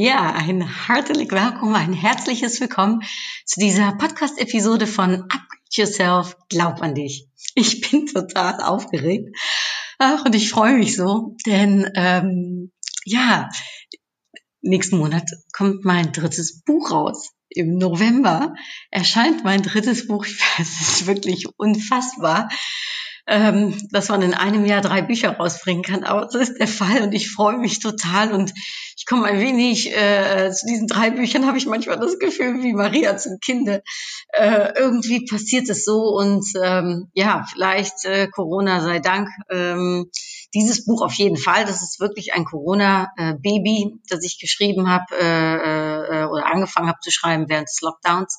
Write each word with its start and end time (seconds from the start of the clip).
Ja, 0.00 0.32
ein 0.32 0.86
hartelijk 0.86 1.32
welkom, 1.32 1.74
ein 1.74 1.92
herzliches 1.92 2.60
Willkommen 2.60 3.02
zu 3.44 3.58
dieser 3.58 3.90
Podcast-Episode 3.96 4.86
von 4.86 5.22
Upgrade 5.22 5.48
Yourself, 5.72 6.36
Glaub 6.48 6.80
an 6.82 6.94
dich. 6.94 7.26
Ich 7.56 7.80
bin 7.80 8.06
total 8.06 8.60
aufgeregt 8.60 9.36
Ach, 9.98 10.24
und 10.24 10.36
ich 10.36 10.50
freue 10.50 10.74
mich 10.74 10.94
so, 10.94 11.34
denn 11.46 11.90
ähm, 11.96 12.70
ja, 13.06 13.50
nächsten 14.60 14.98
Monat 14.98 15.28
kommt 15.52 15.84
mein 15.84 16.12
drittes 16.12 16.62
Buch 16.62 16.92
raus. 16.92 17.32
Im 17.48 17.76
November 17.76 18.54
erscheint 18.92 19.42
mein 19.42 19.62
drittes 19.62 20.06
Buch. 20.06 20.24
Es 20.60 20.80
ist 20.80 21.06
wirklich 21.08 21.46
unfassbar 21.56 22.48
ähm, 23.28 23.76
dass 23.90 24.08
man 24.08 24.22
in 24.22 24.32
einem 24.32 24.64
Jahr 24.64 24.80
drei 24.80 25.02
Bücher 25.02 25.36
rausbringen 25.36 25.82
kann. 25.82 26.02
Aber 26.02 26.22
das 26.22 26.48
ist 26.48 26.58
der 26.58 26.66
Fall 26.66 27.02
und 27.02 27.12
ich 27.12 27.30
freue 27.30 27.58
mich 27.58 27.78
total 27.78 28.32
und 28.32 28.54
ich 28.96 29.04
komme 29.04 29.26
ein 29.26 29.38
wenig 29.38 29.94
äh, 29.94 30.50
zu 30.50 30.66
diesen 30.66 30.88
drei 30.88 31.10
Büchern 31.10 31.46
habe 31.46 31.58
ich 31.58 31.66
manchmal 31.66 31.98
das 31.98 32.18
Gefühl 32.18 32.62
wie 32.62 32.72
Maria 32.72 33.18
zum 33.18 33.38
Kinde. 33.38 33.82
Äh, 34.32 34.72
irgendwie 34.78 35.26
passiert 35.26 35.68
es 35.68 35.84
so 35.84 36.16
und 36.16 36.44
ähm, 36.62 37.10
ja, 37.12 37.44
vielleicht 37.52 38.06
äh, 38.06 38.28
Corona 38.28 38.80
sei 38.80 38.98
Dank. 38.98 39.28
Ähm, 39.50 40.10
dieses 40.54 40.86
Buch 40.86 41.02
auf 41.02 41.12
jeden 41.12 41.36
Fall, 41.36 41.66
das 41.66 41.82
ist 41.82 42.00
wirklich 42.00 42.32
ein 42.32 42.46
Corona-Baby, 42.46 44.00
das 44.08 44.24
ich 44.24 44.38
geschrieben 44.40 44.88
habe 44.88 45.04
äh, 45.20 46.22
äh, 46.22 46.24
oder 46.24 46.46
angefangen 46.46 46.88
habe 46.88 47.00
zu 47.02 47.10
schreiben 47.10 47.44
während 47.48 47.68
des 47.68 47.82
Lockdowns 47.82 48.38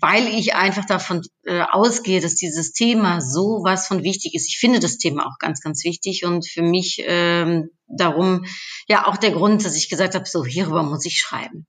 weil 0.00 0.26
ich 0.26 0.54
einfach 0.54 0.84
davon 0.84 1.22
äh, 1.44 1.62
ausgehe, 1.70 2.20
dass 2.20 2.34
dieses 2.34 2.72
Thema 2.72 3.20
so 3.20 3.60
was 3.62 3.86
von 3.86 4.02
wichtig 4.02 4.34
ist. 4.34 4.48
Ich 4.48 4.58
finde 4.58 4.80
das 4.80 4.98
Thema 4.98 5.26
auch 5.26 5.38
ganz, 5.38 5.60
ganz 5.60 5.84
wichtig 5.84 6.24
und 6.24 6.48
für 6.48 6.62
mich 6.62 7.02
ähm, 7.06 7.70
darum 7.88 8.44
ja 8.88 9.06
auch 9.06 9.16
der 9.16 9.32
Grund, 9.32 9.64
dass 9.64 9.76
ich 9.76 9.88
gesagt 9.88 10.14
habe, 10.14 10.26
so 10.26 10.44
hierüber 10.44 10.82
muss 10.82 11.04
ich 11.06 11.18
schreiben. 11.18 11.66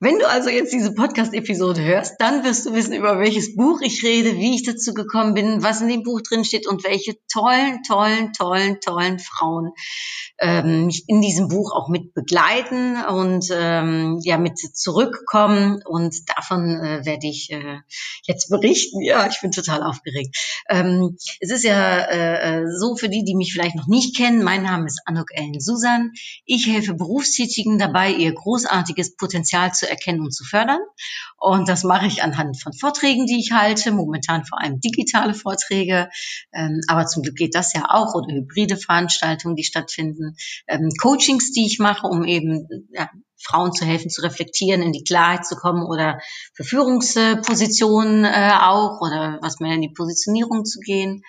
Wenn 0.00 0.18
du 0.18 0.28
also 0.28 0.48
jetzt 0.48 0.72
diese 0.72 0.94
Podcast-Episode 0.94 1.82
hörst, 1.82 2.14
dann 2.20 2.44
wirst 2.44 2.66
du 2.66 2.74
wissen, 2.74 2.94
über 2.94 3.18
welches 3.18 3.56
Buch 3.56 3.80
ich 3.82 4.04
rede, 4.04 4.36
wie 4.36 4.54
ich 4.54 4.62
dazu 4.62 4.94
gekommen 4.94 5.34
bin, 5.34 5.62
was 5.62 5.80
in 5.80 5.88
dem 5.88 6.04
Buch 6.04 6.20
drin 6.20 6.44
steht 6.44 6.68
und 6.68 6.84
welche 6.84 7.16
tollen, 7.32 7.82
tollen, 7.82 8.32
tollen, 8.32 8.80
tollen 8.80 9.18
Frauen 9.18 9.72
ähm, 10.38 10.86
mich 10.86 11.04
in 11.08 11.20
diesem 11.20 11.48
Buch 11.48 11.72
auch 11.72 11.88
mit 11.88 12.14
begleiten 12.14 13.04
und 13.04 13.46
ähm, 13.52 14.20
ja 14.22 14.38
mit 14.38 14.58
zurückkommen. 14.58 15.82
Und 15.84 16.14
davon 16.28 16.80
äh, 16.80 17.04
werde 17.04 17.26
ich 17.26 17.50
äh, 17.50 17.80
jetzt 18.22 18.48
berichten. 18.50 19.02
Ja, 19.02 19.26
ich 19.28 19.40
bin 19.40 19.50
total 19.50 19.82
aufgeregt. 19.82 20.36
Ähm, 20.68 21.16
es 21.40 21.50
ist 21.50 21.64
ja 21.64 22.04
äh, 22.06 22.66
so 22.70 22.94
für 22.94 23.08
die, 23.08 23.24
die 23.24 23.34
mich 23.34 23.52
vielleicht 23.52 23.74
noch 23.74 23.88
nicht 23.88 24.16
kennen. 24.16 24.44
Mein 24.44 24.62
Name 24.62 24.86
ist 24.86 25.00
Anuk 25.06 25.28
Ellen 25.48 25.60
Susan. 25.60 26.12
Ich 26.44 26.66
helfe 26.66 26.94
Berufstätigen 26.94 27.78
dabei, 27.78 28.12
ihr 28.12 28.32
großartiges 28.32 29.16
Potenzial 29.16 29.72
zu 29.72 29.88
erkennen 29.88 30.20
und 30.20 30.32
zu 30.32 30.44
fördern. 30.44 30.80
Und 31.38 31.68
das 31.68 31.84
mache 31.84 32.06
ich 32.06 32.22
anhand 32.22 32.60
von 32.60 32.72
Vorträgen, 32.72 33.26
die 33.26 33.38
ich 33.38 33.52
halte, 33.52 33.92
momentan 33.92 34.44
vor 34.44 34.60
allem 34.60 34.80
digitale 34.80 35.34
Vorträge, 35.34 36.10
ähm, 36.52 36.80
aber 36.88 37.06
zum 37.06 37.22
Glück 37.22 37.36
geht 37.36 37.54
das 37.54 37.72
ja 37.72 37.86
auch 37.88 38.14
oder 38.14 38.34
hybride 38.34 38.76
Veranstaltungen, 38.76 39.56
die 39.56 39.64
stattfinden, 39.64 40.36
ähm, 40.66 40.90
Coachings, 41.00 41.52
die 41.52 41.66
ich 41.66 41.78
mache, 41.78 42.06
um 42.06 42.24
eben 42.24 42.88
ja, 42.92 43.08
Frauen 43.40 43.72
zu 43.72 43.84
helfen, 43.84 44.10
zu 44.10 44.22
reflektieren, 44.22 44.82
in 44.82 44.92
die 44.92 45.04
Klarheit 45.04 45.46
zu 45.46 45.54
kommen 45.54 45.84
oder 45.84 46.20
für 46.54 46.64
Führungspositionen 46.64 48.24
äh, 48.24 48.52
auch 48.60 49.00
oder 49.00 49.38
was 49.42 49.60
mehr 49.60 49.74
in 49.74 49.82
die 49.82 49.92
Positionierung 49.92 50.64
zu 50.64 50.80
gehen. 50.80 51.22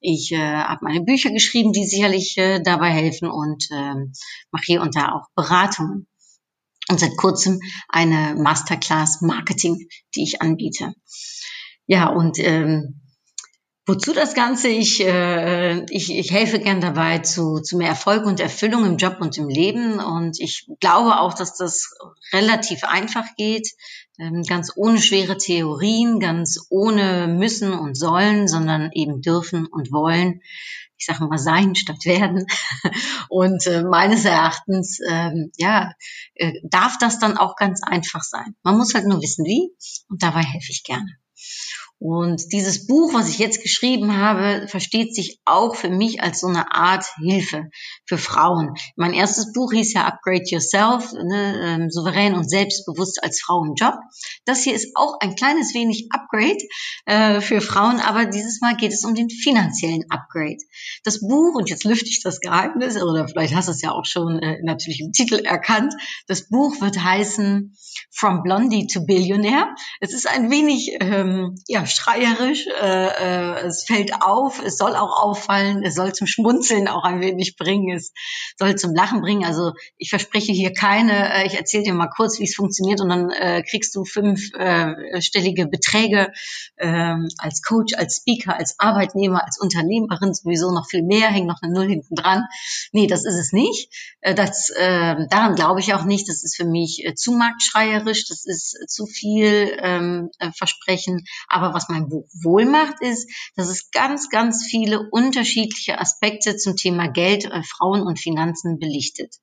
Ich 0.00 0.32
äh, 0.32 0.38
habe 0.38 0.84
meine 0.84 1.02
Bücher 1.02 1.30
geschrieben, 1.30 1.72
die 1.72 1.84
sicherlich 1.84 2.36
äh, 2.38 2.60
dabei 2.62 2.90
helfen 2.90 3.28
und 3.28 3.64
äh, 3.70 3.94
mache 4.50 4.64
hier 4.64 4.82
und 4.82 4.94
da 4.94 5.12
auch 5.12 5.26
Beratungen 5.34 6.06
und 6.88 7.00
seit 7.00 7.16
kurzem 7.16 7.60
eine 7.88 8.34
Masterclass 8.36 9.20
Marketing, 9.20 9.88
die 10.14 10.22
ich 10.22 10.40
anbiete. 10.40 10.94
Ja, 11.86 12.08
und 12.08 12.38
ähm, 12.38 13.00
wozu 13.86 14.12
das 14.12 14.34
Ganze? 14.34 14.68
Ich, 14.68 15.00
äh, 15.04 15.84
ich, 15.90 16.10
ich 16.10 16.30
helfe 16.30 16.60
gern 16.60 16.80
dabei 16.80 17.18
zu, 17.18 17.60
zu 17.60 17.76
mehr 17.76 17.88
Erfolg 17.88 18.24
und 18.24 18.40
Erfüllung 18.40 18.84
im 18.84 18.96
Job 18.98 19.16
und 19.20 19.36
im 19.36 19.48
Leben. 19.48 19.98
Und 19.98 20.38
ich 20.40 20.68
glaube 20.80 21.18
auch, 21.20 21.34
dass 21.34 21.56
das 21.56 21.94
relativ 22.32 22.84
einfach 22.84 23.26
geht, 23.36 23.68
ganz 24.48 24.72
ohne 24.74 24.98
schwere 24.98 25.36
Theorien, 25.36 26.18
ganz 26.20 26.66
ohne 26.70 27.28
müssen 27.28 27.72
und 27.72 27.96
sollen, 27.96 28.48
sondern 28.48 28.90
eben 28.92 29.20
dürfen 29.20 29.66
und 29.66 29.92
wollen 29.92 30.40
ich 30.98 31.06
sage 31.06 31.24
mal, 31.24 31.38
sein 31.38 31.74
statt 31.76 32.04
werden. 32.04 32.44
Und 33.28 33.66
äh, 33.66 33.84
meines 33.84 34.24
Erachtens, 34.24 34.98
ähm, 35.08 35.52
ja, 35.56 35.92
äh, 36.34 36.52
darf 36.64 36.98
das 36.98 37.18
dann 37.20 37.38
auch 37.38 37.54
ganz 37.56 37.82
einfach 37.84 38.22
sein. 38.22 38.56
Man 38.62 38.76
muss 38.76 38.94
halt 38.94 39.06
nur 39.06 39.22
wissen, 39.22 39.44
wie. 39.44 39.70
Und 40.08 40.22
dabei 40.22 40.42
helfe 40.42 40.70
ich 40.70 40.82
gerne. 40.82 41.16
Und 42.00 42.52
dieses 42.52 42.86
Buch, 42.86 43.12
was 43.12 43.28
ich 43.28 43.38
jetzt 43.38 43.60
geschrieben 43.60 44.16
habe, 44.16 44.68
versteht 44.68 45.16
sich 45.16 45.40
auch 45.44 45.74
für 45.74 45.90
mich 45.90 46.22
als 46.22 46.40
so 46.40 46.46
eine 46.46 46.72
Art 46.72 47.04
Hilfe 47.20 47.70
für 48.06 48.18
Frauen. 48.18 48.74
Mein 48.94 49.14
erstes 49.14 49.52
Buch 49.52 49.72
hieß 49.72 49.94
ja 49.94 50.06
Upgrade 50.06 50.44
Yourself, 50.46 51.12
ne, 51.12 51.60
ähm, 51.60 51.90
souverän 51.90 52.34
und 52.34 52.48
selbstbewusst 52.48 53.20
als 53.22 53.40
Frau 53.40 53.64
im 53.64 53.74
Job. 53.74 53.94
Das 54.44 54.62
hier 54.62 54.74
ist 54.74 54.92
auch 54.94 55.18
ein 55.18 55.34
kleines 55.34 55.74
wenig 55.74 56.08
Upgrade 56.12 56.58
äh, 57.06 57.40
für 57.40 57.60
Frauen, 57.60 57.98
aber 57.98 58.26
dieses 58.26 58.60
Mal 58.60 58.76
geht 58.76 58.92
es 58.92 59.04
um 59.04 59.16
den 59.16 59.28
finanziellen 59.28 60.04
Upgrade. 60.08 60.58
Das 61.02 61.18
Buch, 61.18 61.56
und 61.56 61.68
jetzt 61.68 61.82
lüfte 61.82 62.08
ich 62.08 62.22
das 62.22 62.38
Geheimnis, 62.38 63.02
oder 63.02 63.26
vielleicht 63.26 63.56
hast 63.56 63.66
du 63.66 63.72
es 63.72 63.82
ja 63.82 63.90
auch 63.90 64.04
schon 64.04 64.38
äh, 64.38 64.58
natürlich 64.62 65.00
im 65.00 65.10
Titel 65.10 65.44
erkannt, 65.44 65.92
das 66.28 66.48
Buch 66.48 66.80
wird 66.80 67.02
heißen 67.02 67.74
From 68.12 68.44
Blondie 68.44 68.86
to 68.86 69.04
Billionaire. 69.04 69.74
Es 70.00 70.12
ist 70.14 70.28
ein 70.28 70.50
wenig 70.50 70.96
ähm, 71.00 71.56
ja, 71.66 71.87
schreierisch, 71.88 72.66
äh, 72.66 73.06
äh, 73.06 73.66
es 73.66 73.84
fällt 73.84 74.22
auf, 74.22 74.62
es 74.64 74.76
soll 74.76 74.94
auch 74.94 75.22
auffallen, 75.22 75.82
es 75.82 75.94
soll 75.94 76.12
zum 76.12 76.26
Schmunzeln 76.26 76.88
auch 76.88 77.04
ein 77.04 77.20
wenig 77.20 77.56
bringen, 77.56 77.96
es 77.96 78.12
soll 78.58 78.76
zum 78.76 78.94
Lachen 78.94 79.20
bringen. 79.20 79.44
Also 79.44 79.72
ich 79.96 80.10
verspreche 80.10 80.52
hier 80.52 80.72
keine, 80.72 81.34
äh, 81.34 81.46
ich 81.46 81.54
erzähle 81.54 81.84
dir 81.84 81.94
mal 81.94 82.08
kurz, 82.08 82.38
wie 82.38 82.44
es 82.44 82.54
funktioniert 82.54 83.00
und 83.00 83.08
dann 83.08 83.30
äh, 83.30 83.62
kriegst 83.62 83.94
du 83.94 84.04
fünfstellige 84.04 85.62
äh, 85.62 85.66
Beträge 85.66 86.32
äh, 86.76 87.14
als 87.38 87.62
Coach, 87.62 87.94
als 87.94 88.16
Speaker, 88.16 88.56
als 88.56 88.78
Arbeitnehmer, 88.78 89.44
als 89.44 89.58
Unternehmerin, 89.58 90.34
sowieso 90.34 90.72
noch 90.72 90.88
viel 90.88 91.02
mehr, 91.02 91.28
hängt 91.28 91.46
noch 91.46 91.62
eine 91.62 91.72
Null 91.72 91.88
hinten 91.88 92.14
dran. 92.14 92.44
Nee, 92.92 93.06
das 93.06 93.24
ist 93.24 93.36
es 93.36 93.52
nicht. 93.52 93.92
Äh, 94.20 94.34
das, 94.34 94.70
äh, 94.70 95.26
daran 95.28 95.54
glaube 95.54 95.80
ich 95.80 95.94
auch 95.94 96.04
nicht. 96.04 96.28
Das 96.28 96.44
ist 96.44 96.56
für 96.56 96.64
mich 96.64 97.04
äh, 97.04 97.14
zu 97.14 97.32
marktschreierisch, 97.32 98.26
das 98.28 98.44
ist 98.44 98.76
zu 98.88 99.06
viel 99.06 99.76
ähm, 99.80 100.30
äh, 100.38 100.50
Versprechen. 100.52 101.24
Aber 101.48 101.74
was 101.78 101.88
mein 101.88 102.08
Buch 102.08 102.26
wohl 102.42 102.64
macht, 102.64 103.00
ist, 103.00 103.30
dass 103.56 103.68
es 103.68 103.90
ganz, 103.92 104.28
ganz 104.28 104.66
viele 104.68 105.08
unterschiedliche 105.10 106.00
Aspekte 106.00 106.56
zum 106.56 106.74
Thema 106.74 107.08
Geld, 107.08 107.44
äh, 107.44 107.62
Frauen 107.62 108.02
und 108.02 108.18
Finanzen 108.18 108.78
belichtet. 108.78 109.36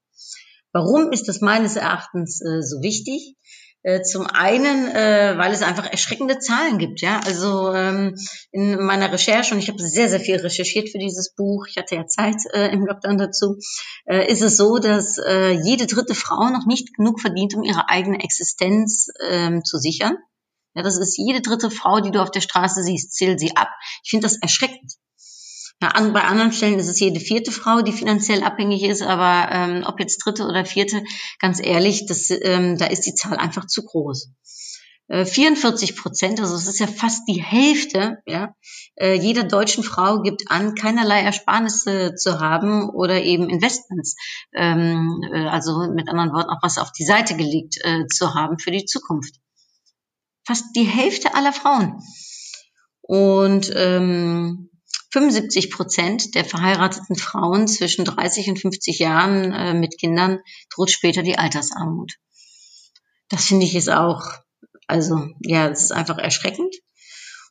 Warum 0.74 1.14
ist 1.14 1.30
das 1.30 1.40
meines 1.40 1.78
Erachtens 1.78 2.42
äh, 2.42 2.62
so 2.62 2.82
wichtig? 2.82 3.36
Äh, 3.84 4.02
zum 4.02 4.26
einen, 4.26 4.90
äh, 4.90 5.38
weil 5.38 5.54
es 5.54 5.62
einfach 5.62 5.90
erschreckende 5.90 6.40
Zahlen 6.40 6.80
gibt. 6.80 7.02
Ja, 7.02 7.22
also 7.24 7.72
ähm, 7.72 8.16
in 8.52 8.84
meiner 8.84 9.12
Recherche 9.14 9.54
und 9.54 9.60
ich 9.60 9.70
habe 9.70 9.82
sehr, 9.82 10.10
sehr 10.10 10.20
viel 10.20 10.38
recherchiert 10.38 10.90
für 10.90 10.98
dieses 10.98 11.34
Buch. 11.36 11.68
Ich 11.70 11.78
hatte 11.78 11.96
ja 11.96 12.08
Zeit 12.08 12.42
äh, 12.52 12.74
im 12.74 12.86
Lockdown 12.86 13.18
dazu. 13.18 13.58
Äh, 14.06 14.30
ist 14.30 14.42
es 14.42 14.58
so, 14.58 14.80
dass 14.80 15.20
äh, 15.20 15.52
jede 15.52 15.86
dritte 15.86 16.16
Frau 16.16 16.50
noch 16.50 16.66
nicht 16.66 16.96
genug 16.96 17.22
verdient, 17.22 17.56
um 17.56 17.64
ihre 17.64 17.88
eigene 17.88 18.22
Existenz 18.22 19.08
ähm, 19.30 19.64
zu 19.64 19.78
sichern. 19.78 20.18
Ja, 20.76 20.84
das 20.84 20.98
ist 20.98 21.18
jede 21.18 21.42
dritte 21.42 21.72
Frau, 21.72 22.02
die 22.02 22.12
du 22.12 22.22
auf 22.22 22.32
der 22.32 22.42
Straße 22.42 22.84
siehst, 22.84 23.14
zähl 23.14 23.40
sie 23.40 23.56
ab. 23.56 23.70
Ich 24.04 24.10
finde 24.10 24.28
das 24.28 24.38
erschreckend. 24.38 24.94
Ja, 25.82 25.90
an, 25.90 26.14
bei 26.14 26.24
anderen 26.24 26.52
Stellen 26.52 26.80
ist 26.80 26.88
es 26.88 27.00
jede 27.00 27.20
vierte 27.20 27.52
Frau, 27.52 27.82
die 27.82 27.92
finanziell 27.92 28.44
abhängig 28.44 28.84
ist, 28.84 29.02
aber 29.02 29.52
ähm, 29.52 29.84
ob 29.86 30.00
jetzt 30.00 30.20
dritte 30.26 30.46
oder 30.46 30.66
vierte, 30.66 31.04
ganz 31.40 31.60
ehrlich, 31.62 32.06
das, 32.08 32.30
ähm, 32.30 32.78
da 32.78 32.86
ist 32.86 33.06
die 33.06 33.16
Zahl 33.16 33.38
einfach 33.38 33.68
zu 33.68 33.84
groß. 33.84 34.30
44 35.08 35.96
Prozent, 35.98 36.40
also 36.40 36.56
es 36.56 36.68
ist 36.68 36.80
ja 36.80 36.88
fast 36.88 37.28
die 37.28 37.40
Hälfte, 37.40 38.24
ja, 38.26 38.56
jeder 39.00 39.44
deutschen 39.44 39.84
Frau 39.84 40.24
gibt 40.24 40.50
an, 40.50 40.74
keinerlei 40.74 41.22
Ersparnisse 41.22 42.16
zu 42.16 42.40
haben 42.40 42.90
oder 42.90 43.22
eben 43.22 43.48
Investments, 43.48 44.16
ähm, 44.56 45.22
also 45.48 45.92
mit 45.94 46.10
anderen 46.10 46.34
Worten 46.34 46.50
auch 46.50 46.64
was 46.64 46.80
auf 46.80 46.92
die 46.92 47.06
Seite 47.06 47.38
gelegt 47.38 47.78
äh, 47.84 48.08
zu 48.08 48.34
haben 48.34 48.58
für 48.58 48.72
die 48.72 48.86
Zukunft. 48.86 49.36
Fast 50.46 50.66
die 50.76 50.84
Hälfte 50.84 51.34
aller 51.34 51.54
Frauen. 51.54 52.02
Und 53.02 53.72
ähm, 53.76 54.70
75 55.12 55.72
Prozent 55.72 56.36
der 56.36 56.46
verheirateten 56.46 57.16
Frauen 57.16 57.68
zwischen 57.68 58.06
30 58.06 58.50
und 58.50 58.60
50 58.60 59.00
Jahren 59.00 59.52
äh, 59.54 59.74
mit 59.74 59.98
Kindern 59.98 60.40
droht 60.74 60.92
später 60.92 61.24
die 61.24 61.38
Altersarmut. 61.38 62.14
Das 63.30 63.46
finde 63.46 63.66
ich 63.66 63.76
ist 63.76 63.90
auch 63.90 64.22
also 64.88 65.30
ja, 65.42 65.68
es 65.70 65.84
ist 65.84 65.92
einfach 65.92 66.18
erschreckend. 66.18 66.76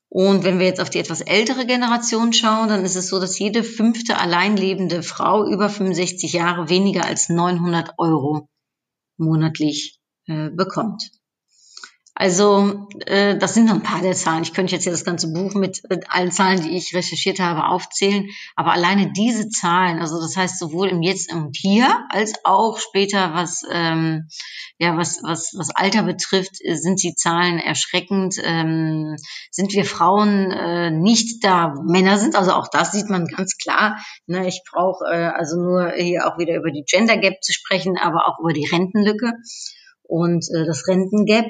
Und 0.09 0.45
wenn 0.45 0.61
wir 0.61 0.67
jetzt 0.67 0.81
auf 0.81 0.91
die 0.91 1.01
etwas 1.01 1.21
ältere 1.21 1.67
Generation 1.67 2.33
schauen, 2.33 2.69
dann 2.69 2.85
ist 2.85 2.95
es 2.95 3.09
so, 3.09 3.19
dass 3.19 3.39
jede 3.39 3.65
fünfte 3.65 4.19
alleinlebende 4.19 5.03
Frau 5.03 5.45
über 5.49 5.69
65 5.69 6.33
Jahre 6.33 6.69
weniger 6.69 7.05
als 7.05 7.29
900 7.29 7.95
Euro 7.99 8.49
monatlich 9.17 9.99
äh, 10.27 10.51
bekommt. 10.51 11.11
Also 12.17 12.87
äh, 13.07 13.37
das 13.37 13.55
sind 13.55 13.67
noch 13.67 13.75
ein 13.75 13.83
paar 13.83 14.01
der 14.01 14.13
Zahlen. 14.13 14.45
Ich 14.45 14.55
könnte 14.55 14.73
jetzt 14.73 14.85
hier 14.85 14.93
das 14.93 15.05
ganze 15.05 15.33
Buch 15.33 15.55
mit 15.55 15.83
äh, 15.91 15.99
allen 16.09 16.31
Zahlen, 16.31 16.63
die 16.63 16.77
ich 16.77 16.95
recherchiert 16.95 17.41
habe, 17.41 17.67
aufzählen. 17.67 18.29
Aber 18.55 18.71
alleine 18.71 19.11
diese 19.11 19.49
Zahlen, 19.49 19.99
also 19.99 20.21
das 20.21 20.37
heißt 20.37 20.61
sowohl 20.61 20.89
im 20.89 21.03
Jetzt 21.03 21.33
und 21.33 21.57
Hier 21.57 22.07
als 22.11 22.35
auch 22.45 22.79
später, 22.79 23.35
was 23.35 23.63
ähm, 23.69 24.29
ja 24.79 24.97
was 24.97 25.25
was 25.25 25.55
was 25.59 25.71
Alter 25.71 26.05
betrifft, 26.05 26.61
äh, 26.63 26.77
sind 26.77 27.03
die 27.03 27.17
Zahlen 27.17 27.59
erschreckend. 27.59 28.37
Ähm, 28.45 29.17
sind 29.51 29.73
wir 29.73 29.85
Frauen 29.85 30.53
äh, 30.53 30.93
nicht 30.93 31.43
da? 31.43 31.75
Männer 31.85 32.19
sind 32.19 32.37
also 32.37 32.53
auch 32.53 32.69
das 32.69 32.93
sieht 32.93 33.11
man 33.11 33.27
ganz 33.27 33.57
klar. 33.57 33.99
Ne, 34.27 34.47
ich 34.47 34.63
brauche 34.71 35.05
äh, 35.11 35.33
also 35.35 35.57
nur 35.57 35.91
hier 35.97 36.29
auch 36.29 36.39
wieder 36.39 36.55
über 36.55 36.71
die 36.71 36.85
Gender 36.87 37.17
Gap 37.17 37.43
zu 37.43 37.53
sprechen, 37.53 37.99
aber 37.99 38.29
auch 38.29 38.39
über 38.39 38.53
die 38.53 38.67
Rentenlücke 38.67 39.33
und 40.05 40.47
äh, 40.55 40.65
das 40.65 40.87
Rentengap. 40.87 41.47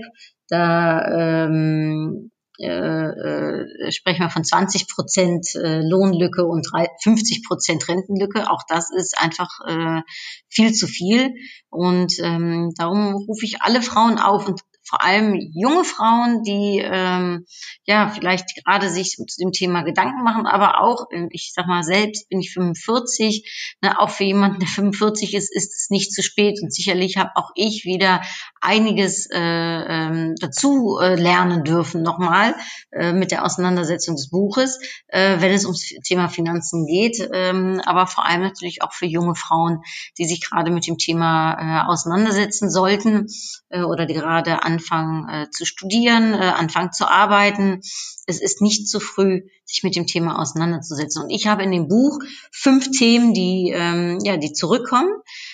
Da 0.49 1.47
ähm, 1.47 2.31
äh, 2.59 2.67
äh, 2.69 3.91
sprechen 3.91 4.21
wir 4.21 4.31
von 4.31 4.45
20 4.45 4.87
Prozent 4.89 5.55
äh, 5.57 5.81
Lohnlücke 5.81 6.45
und 6.45 6.69
50 7.03 7.45
Prozent 7.47 7.89
Rentenlücke. 7.89 8.49
Auch 8.49 8.63
das 8.69 8.91
ist 8.97 9.19
einfach 9.19 9.49
äh, 9.67 10.03
viel 10.49 10.73
zu 10.73 10.87
viel. 10.87 11.35
Und 11.69 12.15
ähm, 12.21 12.73
darum 12.77 13.15
rufe 13.15 13.45
ich 13.45 13.63
alle 13.63 13.83
Frauen 13.83 14.19
auf 14.19 14.47
und 14.47 14.61
vor 14.89 15.03
allem 15.03 15.35
junge 15.55 15.85
Frauen, 15.85 16.43
die 16.43 16.83
ähm, 16.85 17.47
ja 17.87 18.09
vielleicht 18.09 18.55
gerade 18.65 18.91
sich 18.91 19.17
zu 19.17 19.41
dem 19.41 19.53
Thema 19.53 19.83
Gedanken 19.83 20.23
machen, 20.23 20.47
aber 20.47 20.81
auch, 20.81 21.07
ähm, 21.13 21.29
ich 21.31 21.53
sag 21.55 21.67
mal, 21.67 21.83
selbst 21.83 22.29
bin 22.29 22.41
ich 22.41 22.53
45, 22.53 23.77
ne, 23.83 23.99
auch 24.01 24.11
für 24.11 24.25
jemanden, 24.25 24.61
der 24.61 24.69
45 24.69 25.35
ist, 25.35 25.55
ist 25.55 25.75
es 25.75 25.91
nicht 25.91 26.13
zu 26.13 26.23
spät. 26.23 26.61
Und 26.63 26.73
sicherlich 26.73 27.17
habe 27.17 27.31
auch 27.35 27.51
ich 27.55 27.85
wieder 27.85 28.23
einiges 28.61 29.29
äh, 29.31 29.39
ähm, 29.39 30.35
dazu 30.41 30.99
äh, 31.01 31.15
lernen 31.15 31.65
dürfen 31.65 32.03
nochmal 32.03 32.55
äh, 32.93 33.13
mit 33.13 33.31
der 33.31 33.45
Auseinandersetzung 33.45 34.17
des 34.17 34.31
Buches, 34.31 34.79
äh, 35.09 35.41
wenn 35.41 35.53
es 35.53 35.65
ums 35.65 35.89
Thema 36.05 36.29
Finanzen 36.29 36.87
geht, 36.87 37.29
ähm, 37.33 37.81
aber 37.85 38.07
vor 38.07 38.25
allem 38.27 38.43
natürlich 38.43 38.83
auch 38.83 38.93
für 38.93 39.07
junge 39.07 39.35
Frauen, 39.35 39.83
die 40.19 40.25
sich 40.25 40.49
gerade 40.49 40.71
mit 40.71 40.87
dem 40.87 40.99
Thema 40.99 41.85
äh, 41.85 41.89
auseinandersetzen 41.89 42.71
sollten 42.71 43.27
äh, 43.71 43.83
oder 43.83 44.07
die 44.07 44.15
gerade 44.15 44.63
an 44.63 44.74
anfangen 44.75 45.29
äh, 45.29 45.51
zu 45.51 45.65
studieren, 45.65 46.35
äh, 46.35 46.37
anfangen 46.37 46.93
zu 46.93 47.09
arbeiten. 47.09 47.81
Es 48.27 48.41
ist 48.41 48.61
nicht 48.61 48.89
zu 48.89 49.01
früh, 49.01 49.43
sich 49.65 49.83
mit 49.83 49.97
dem 49.97 50.07
Thema 50.07 50.41
auseinanderzusetzen. 50.41 51.23
Und 51.23 51.31
ich 51.31 51.47
habe 51.47 51.63
in 51.63 51.71
dem 51.71 51.89
Buch 51.89 52.19
fünf 52.53 52.91
Themen, 52.91 53.35
die, 53.35 53.73
ähm, 53.75 54.19
ja, 54.23 54.37
die 54.37 54.53
zurückkommen. 54.53 55.13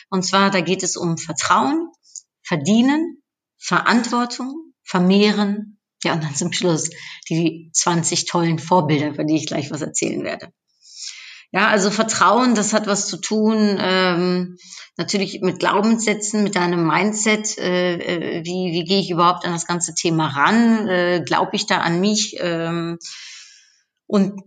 Und 0.09 0.25
zwar, 0.25 0.51
da 0.51 0.61
geht 0.61 0.83
es 0.83 0.97
um 0.97 1.19
Vertrauen, 1.19 1.91
Verdienen, 2.43 3.23
Verantwortung, 3.59 4.73
Vermehren, 4.83 5.79
ja, 6.03 6.15
und 6.15 6.25
dann 6.25 6.35
zum 6.35 6.53
Schluss 6.53 6.91
die 7.29 7.71
20 7.75 8.27
tollen 8.27 8.59
Vorbilder, 8.59 9.09
über 9.09 9.25
die 9.25 9.37
ich 9.37 9.47
gleich 9.47 9.71
was 9.71 9.83
erzählen 9.83 10.25
werde. 10.25 10.53
Ja, 11.53 11.67
also 11.69 11.91
Vertrauen, 11.91 12.55
das 12.55 12.73
hat 12.73 12.87
was 12.87 13.09
zu 13.09 13.17
tun, 13.17 13.77
ähm, 13.81 14.57
natürlich 14.97 15.41
mit 15.41 15.59
Glaubenssätzen, 15.59 16.45
mit 16.45 16.55
deinem 16.55 16.87
Mindset. 16.87 17.59
Äh, 17.59 17.95
äh, 17.95 18.45
wie, 18.45 18.73
wie 18.73 18.85
gehe 18.85 19.01
ich 19.01 19.11
überhaupt 19.11 19.45
an 19.45 19.53
das 19.53 19.67
ganze 19.67 19.95
Thema 19.95 20.29
ran? 20.29 20.87
Äh, 20.87 21.23
Glaube 21.27 21.57
ich 21.57 21.67
da 21.67 21.79
an 21.79 22.01
mich? 22.01 22.37
Ähm, 22.39 22.99
und 24.07 24.41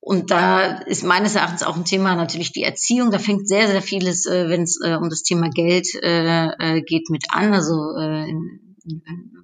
und 0.00 0.30
da 0.30 0.78
ist 0.82 1.02
meines 1.02 1.34
Erachtens 1.34 1.64
auch 1.64 1.74
ein 1.74 1.84
Thema 1.84 2.14
natürlich 2.14 2.52
die 2.52 2.62
Erziehung. 2.62 3.10
Da 3.10 3.18
fängt 3.18 3.48
sehr, 3.48 3.66
sehr 3.66 3.82
vieles, 3.82 4.24
äh, 4.26 4.48
wenn 4.48 4.62
es 4.62 4.80
äh, 4.80 4.94
um 4.94 5.10
das 5.10 5.24
Thema 5.24 5.50
Geld 5.50 5.88
äh, 5.96 6.46
äh 6.46 6.82
geht, 6.82 7.10
mit 7.10 7.24
an. 7.30 7.52
Also 7.52 7.74
äh, 7.98 8.32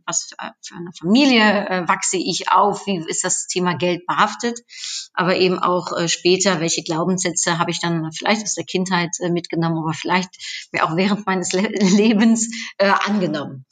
was 0.06 0.31
für 0.62 0.75
eine 0.75 0.91
Familie 0.99 1.69
äh, 1.69 1.89
wachse 1.89 2.17
ich 2.17 2.50
auf, 2.50 2.87
wie 2.87 3.03
ist 3.06 3.25
das 3.25 3.47
Thema 3.47 3.75
Geld 3.75 4.06
behaftet, 4.06 4.61
aber 5.15 5.37
eben 5.37 5.59
auch 5.59 5.97
äh, 5.97 6.09
später, 6.09 6.61
welche 6.61 6.83
Glaubenssätze 6.83 7.59
habe 7.59 7.71
ich 7.71 7.81
dann 7.81 8.11
vielleicht 8.12 8.43
aus 8.43 8.55
der 8.55 8.65
Kindheit 8.65 9.11
äh, 9.21 9.31
mitgenommen, 9.31 9.79
aber 9.79 9.94
vielleicht 9.94 10.31
auch 10.81 10.97
während 10.97 11.27
meines 11.27 11.53
Le 11.53 11.62
Lebens 11.69 12.49
äh, 12.79 12.93
angenommen. 13.06 13.65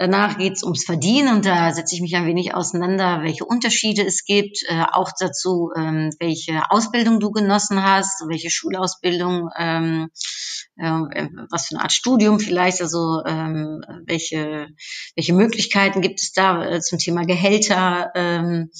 Danach 0.00 0.38
geht 0.38 0.54
es 0.54 0.62
ums 0.62 0.86
Verdienen 0.86 1.36
und 1.36 1.44
da 1.44 1.74
setze 1.74 1.94
ich 1.94 2.00
mich 2.00 2.16
ein 2.16 2.24
wenig 2.24 2.54
auseinander, 2.54 3.22
welche 3.22 3.44
Unterschiede 3.44 4.02
es 4.02 4.24
gibt, 4.24 4.62
äh, 4.66 4.82
auch 4.90 5.10
dazu, 5.18 5.72
ähm, 5.76 6.10
welche 6.18 6.70
Ausbildung 6.70 7.20
du 7.20 7.30
genossen 7.32 7.84
hast, 7.84 8.24
welche 8.26 8.48
Schulausbildung, 8.48 9.50
ähm, 9.58 10.08
äh, 10.08 10.59
was 10.80 11.66
für 11.66 11.74
eine 11.74 11.82
Art 11.82 11.92
Studium 11.92 12.40
vielleicht, 12.40 12.80
also 12.80 13.22
ähm, 13.26 13.84
welche, 14.06 14.68
welche 15.14 15.34
Möglichkeiten 15.34 16.00
gibt 16.00 16.20
es 16.20 16.32
da 16.32 16.64
äh, 16.64 16.80
zum 16.80 16.98
Thema 16.98 17.24
Gehälter, 17.24 18.10
ähm, 18.14 18.70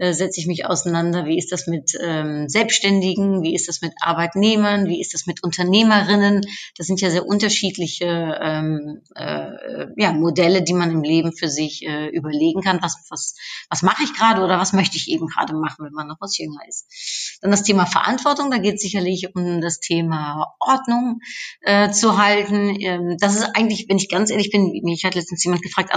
äh, 0.00 0.14
setze 0.14 0.40
ich 0.40 0.46
mich 0.46 0.64
auseinander, 0.64 1.26
wie 1.26 1.36
ist 1.36 1.52
das 1.52 1.66
mit 1.66 1.92
ähm, 2.00 2.48
Selbstständigen, 2.48 3.42
wie 3.42 3.54
ist 3.54 3.68
das 3.68 3.82
mit 3.82 3.92
Arbeitnehmern, 4.00 4.86
wie 4.86 4.98
ist 4.98 5.12
das 5.12 5.26
mit 5.26 5.44
Unternehmerinnen. 5.44 6.40
Das 6.78 6.86
sind 6.86 7.02
ja 7.02 7.10
sehr 7.10 7.26
unterschiedliche 7.26 8.38
ähm, 8.40 9.02
äh, 9.14 9.86
ja, 9.98 10.12
Modelle, 10.12 10.62
die 10.62 10.72
man 10.72 10.90
im 10.90 11.02
Leben 11.02 11.36
für 11.36 11.50
sich 11.50 11.86
äh, 11.86 12.08
überlegen 12.08 12.62
kann. 12.62 12.78
Was, 12.80 12.96
was, 13.10 13.34
was 13.68 13.82
mache 13.82 14.02
ich 14.02 14.14
gerade 14.14 14.40
oder 14.42 14.58
was 14.58 14.72
möchte 14.72 14.96
ich 14.96 15.08
eben 15.08 15.26
gerade 15.26 15.52
machen, 15.54 15.84
wenn 15.84 15.92
man 15.92 16.06
noch 16.06 16.20
was 16.20 16.38
jünger 16.38 16.60
ist. 16.66 17.38
Dann 17.42 17.50
das 17.50 17.62
Thema 17.62 17.84
Verantwortung, 17.84 18.50
da 18.50 18.56
geht 18.56 18.76
es 18.76 18.82
sicherlich 18.82 19.34
um 19.34 19.60
das 19.60 19.80
Thema 19.80 20.54
Ordnung 20.60 21.20
äh, 21.60 21.90
zu 21.90 22.18
halten. 22.18 22.76
Ähm, 22.80 23.16
das 23.18 23.36
ist 23.36 23.44
eigentlich, 23.54 23.86
wenn 23.88 23.96
ich 23.96 24.08
ganz 24.08 24.30
ehrlich 24.30 24.50
bin, 24.50 24.80
mich 24.82 25.04
hat 25.04 25.14
letztens 25.14 25.44
jemand 25.44 25.62
gefragt, 25.62 25.90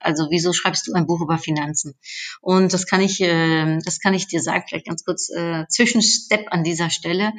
also 0.00 0.28
wieso 0.30 0.52
schreibst 0.52 0.86
du 0.86 0.92
ein 0.92 1.06
Buch 1.06 1.20
über 1.20 1.38
Finanzen? 1.38 1.94
Und 2.40 2.72
das 2.72 2.86
kann 2.86 3.00
ich 3.00 3.20
äh, 3.20 3.78
das 3.84 4.00
kann 4.00 4.14
ich 4.14 4.26
dir 4.26 4.40
sagen, 4.40 4.64
vielleicht 4.68 4.86
ganz 4.86 5.04
kurz 5.04 5.30
äh, 5.30 5.66
Zwischenstep 5.68 6.46
an 6.50 6.64
dieser 6.64 6.90
Stelle. 6.90 7.32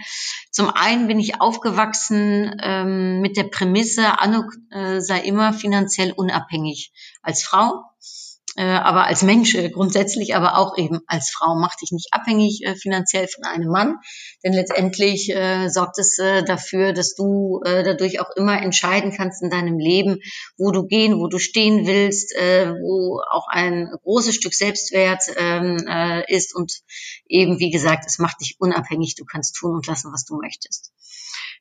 Zum 0.51 0.70
einen 0.70 1.08
bin 1.08 1.20
ich 1.20 1.41
aufgewachsen 1.41 2.56
ähm, 2.62 3.22
mit 3.22 3.38
der 3.38 3.44
Prämisse, 3.44 4.20
Anuk 4.20 4.53
äh, 4.72 5.00
sei 5.00 5.22
immer 5.22 5.53
finanziell 5.53 6.12
unabhängig 6.12 6.91
als 7.22 7.44
Frau 7.44 7.84
äh, 8.00 8.31
aber 8.63 9.06
als 9.06 9.24
Mensch 9.24 9.56
äh, 9.56 9.70
grundsätzlich, 9.70 10.36
aber 10.36 10.58
auch 10.58 10.77
eben 10.77 11.00
als 11.08 11.32
Frau. 11.32 11.56
Mach 11.56 11.75
dich 11.75 11.91
nicht 11.91 12.10
abhängig 12.12 12.62
äh, 12.63 12.75
finanziell 12.75 13.27
von 13.27 13.44
einem 13.46 13.70
Mann, 13.70 13.98
denn 14.44 14.53
letztendlich 14.53 15.30
äh, 15.34 15.70
sorgt 15.70 16.00
es 16.00 16.18
äh, 16.20 16.44
dafür, 16.44 16.94
dass 16.94 17.15
du 17.15 17.62
äh, 17.65 17.84
dadurch 17.84 18.20
auch 18.20 18.30
immer 18.36 18.62
entscheiden 18.62 19.13
kannst 19.15 19.41
in 19.41 19.50
deinem 19.50 19.80
Leben, 19.80 20.20
wo 20.58 20.72
du 20.72 20.86
gehen, 20.86 21.20
wo 21.20 21.27
du 21.27 21.39
stehen 21.39 21.88
willst, 21.88 22.36
äh, 22.36 22.72
wo 22.72 23.22
auch 23.32 23.48
ein 23.48 23.89
großes 24.03 24.36
Stück 24.36 24.53
Selbstwert 24.53 25.24
ähm, 25.38 25.77
äh, 25.88 26.34
ist. 26.34 26.56
Und 26.56 26.82
eben 27.27 27.60
wie 27.60 27.72
gesagt, 27.72 28.06
es 28.08 28.20
macht 28.20 28.41
dich 28.41 28.56
unabhängig, 28.60 29.15
du 29.15 29.25
kannst 29.25 29.56
tun 29.56 29.75
und 29.75 29.88
lassen, 29.88 30.12
was 30.12 30.25
du 30.25 30.38
möchtest. 30.38 30.91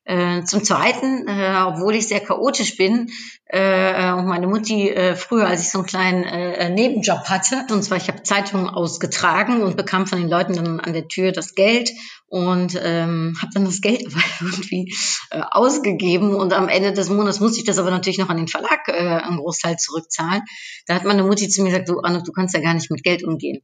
Äh, 0.03 0.43
zum 0.45 0.63
Zweiten, 0.63 1.27
äh, 1.27 1.63
obwohl 1.63 1.93
ich 1.93 2.07
sehr 2.07 2.21
chaotisch 2.21 2.75
bin 2.75 3.11
äh, 3.45 4.11
und 4.13 4.25
meine 4.25 4.47
Mutti 4.47 4.89
äh, 4.89 5.15
früher, 5.15 5.45
als 5.45 5.61
ich 5.61 5.69
so 5.69 5.77
einen 5.79 5.87
kleinen 5.87 6.23
äh, 6.23 6.69
Nebenjob 6.69 7.25
hatte, 7.25 7.71
und 7.71 7.83
zwar 7.83 7.97
ich 7.97 8.07
habe 8.07 8.23
Zeitungen 8.23 8.67
ausgetragen 8.67 9.61
und 9.61 9.77
bekam 9.77 10.07
von 10.07 10.19
den 10.19 10.29
Leuten 10.29 10.53
dann 10.53 10.79
an 10.79 10.93
der 10.93 11.07
Tür 11.07 11.31
das 11.31 11.53
Geld 11.53 11.91
und 12.31 12.79
ähm, 12.81 13.35
habe 13.39 13.51
dann 13.53 13.65
das 13.65 13.81
Geld 13.81 14.05
aber 14.11 14.23
irgendwie 14.41 14.91
äh, 15.29 15.41
ausgegeben 15.51 16.33
und 16.33 16.53
am 16.53 16.67
Ende 16.67 16.93
des 16.93 17.09
Monats 17.09 17.39
musste 17.39 17.59
ich 17.59 17.65
das 17.65 17.77
aber 17.77 17.91
natürlich 17.91 18.17
noch 18.17 18.29
an 18.29 18.37
den 18.37 18.47
Verlag 18.47 18.87
äh, 18.87 18.93
einen 18.93 19.37
Großteil 19.37 19.77
zurückzahlen. 19.77 20.41
Da 20.87 20.95
hat 20.95 21.05
meine 21.05 21.23
Mutti 21.23 21.47
zu 21.47 21.61
mir 21.61 21.69
gesagt, 21.69 21.89
du 21.89 21.99
Anne, 21.99 22.23
du 22.23 22.31
kannst 22.31 22.55
ja 22.55 22.61
gar 22.61 22.73
nicht 22.73 22.89
mit 22.89 23.03
Geld 23.03 23.23
umgehen. 23.23 23.61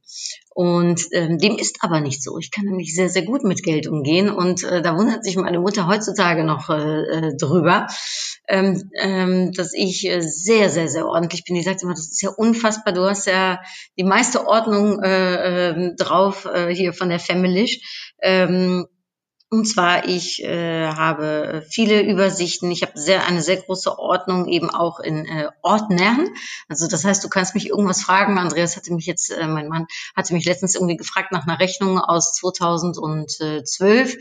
Und 0.54 1.06
ähm, 1.12 1.38
dem 1.38 1.56
ist 1.56 1.78
aber 1.82 2.00
nicht 2.00 2.22
so. 2.22 2.36
Ich 2.38 2.50
kann 2.50 2.64
nämlich 2.64 2.92
sehr, 2.92 3.08
sehr 3.08 3.22
gut 3.22 3.44
mit 3.44 3.62
Geld 3.62 3.86
umgehen 3.86 4.28
und 4.28 4.64
äh, 4.64 4.82
da 4.82 4.96
wundert 4.96 5.24
sich 5.24 5.36
meine 5.36 5.60
Mutter 5.60 5.86
heutzutage, 5.86 6.28
Tage 6.28 6.44
noch 6.44 6.68
äh, 6.68 7.36
drüber, 7.36 7.86
ähm, 8.48 8.90
ähm, 9.00 9.52
dass 9.52 9.72
ich 9.72 10.06
äh, 10.06 10.20
sehr, 10.20 10.68
sehr, 10.68 10.88
sehr 10.88 11.06
ordentlich 11.06 11.44
bin. 11.44 11.54
Die 11.54 11.62
sagt 11.62 11.82
immer, 11.82 11.94
das 11.94 12.10
ist 12.10 12.22
ja 12.22 12.30
unfassbar. 12.30 12.92
Du 12.92 13.08
hast 13.08 13.26
ja 13.26 13.60
die 13.98 14.04
meiste 14.04 14.46
Ordnung 14.46 15.02
äh, 15.02 15.70
äh, 15.70 15.94
drauf 15.96 16.46
äh, 16.46 16.74
hier 16.74 16.92
von 16.92 17.08
der 17.08 17.20
Family. 17.20 17.80
Ähm, 18.20 18.57
und 19.50 19.66
zwar, 19.66 20.06
ich 20.06 20.44
äh, 20.44 20.88
habe 20.88 21.64
viele 21.70 22.02
Übersichten, 22.02 22.70
ich 22.70 22.82
habe 22.82 22.92
sehr, 22.96 23.26
eine 23.26 23.40
sehr 23.40 23.56
große 23.56 23.98
Ordnung 23.98 24.46
eben 24.46 24.68
auch 24.68 25.00
in 25.00 25.24
äh, 25.24 25.48
Ordnern. 25.62 26.28
Also 26.68 26.86
das 26.86 27.06
heißt, 27.06 27.24
du 27.24 27.30
kannst 27.30 27.54
mich 27.54 27.70
irgendwas 27.70 28.02
fragen. 28.02 28.36
Andreas 28.36 28.76
hatte 28.76 28.92
mich 28.92 29.06
jetzt, 29.06 29.30
äh, 29.30 29.46
mein 29.46 29.68
Mann 29.68 29.86
hatte 30.14 30.34
mich 30.34 30.44
letztens 30.44 30.74
irgendwie 30.74 30.98
gefragt 30.98 31.32
nach 31.32 31.46
einer 31.46 31.58
Rechnung 31.58 31.98
aus 31.98 32.34
2012 32.34 34.16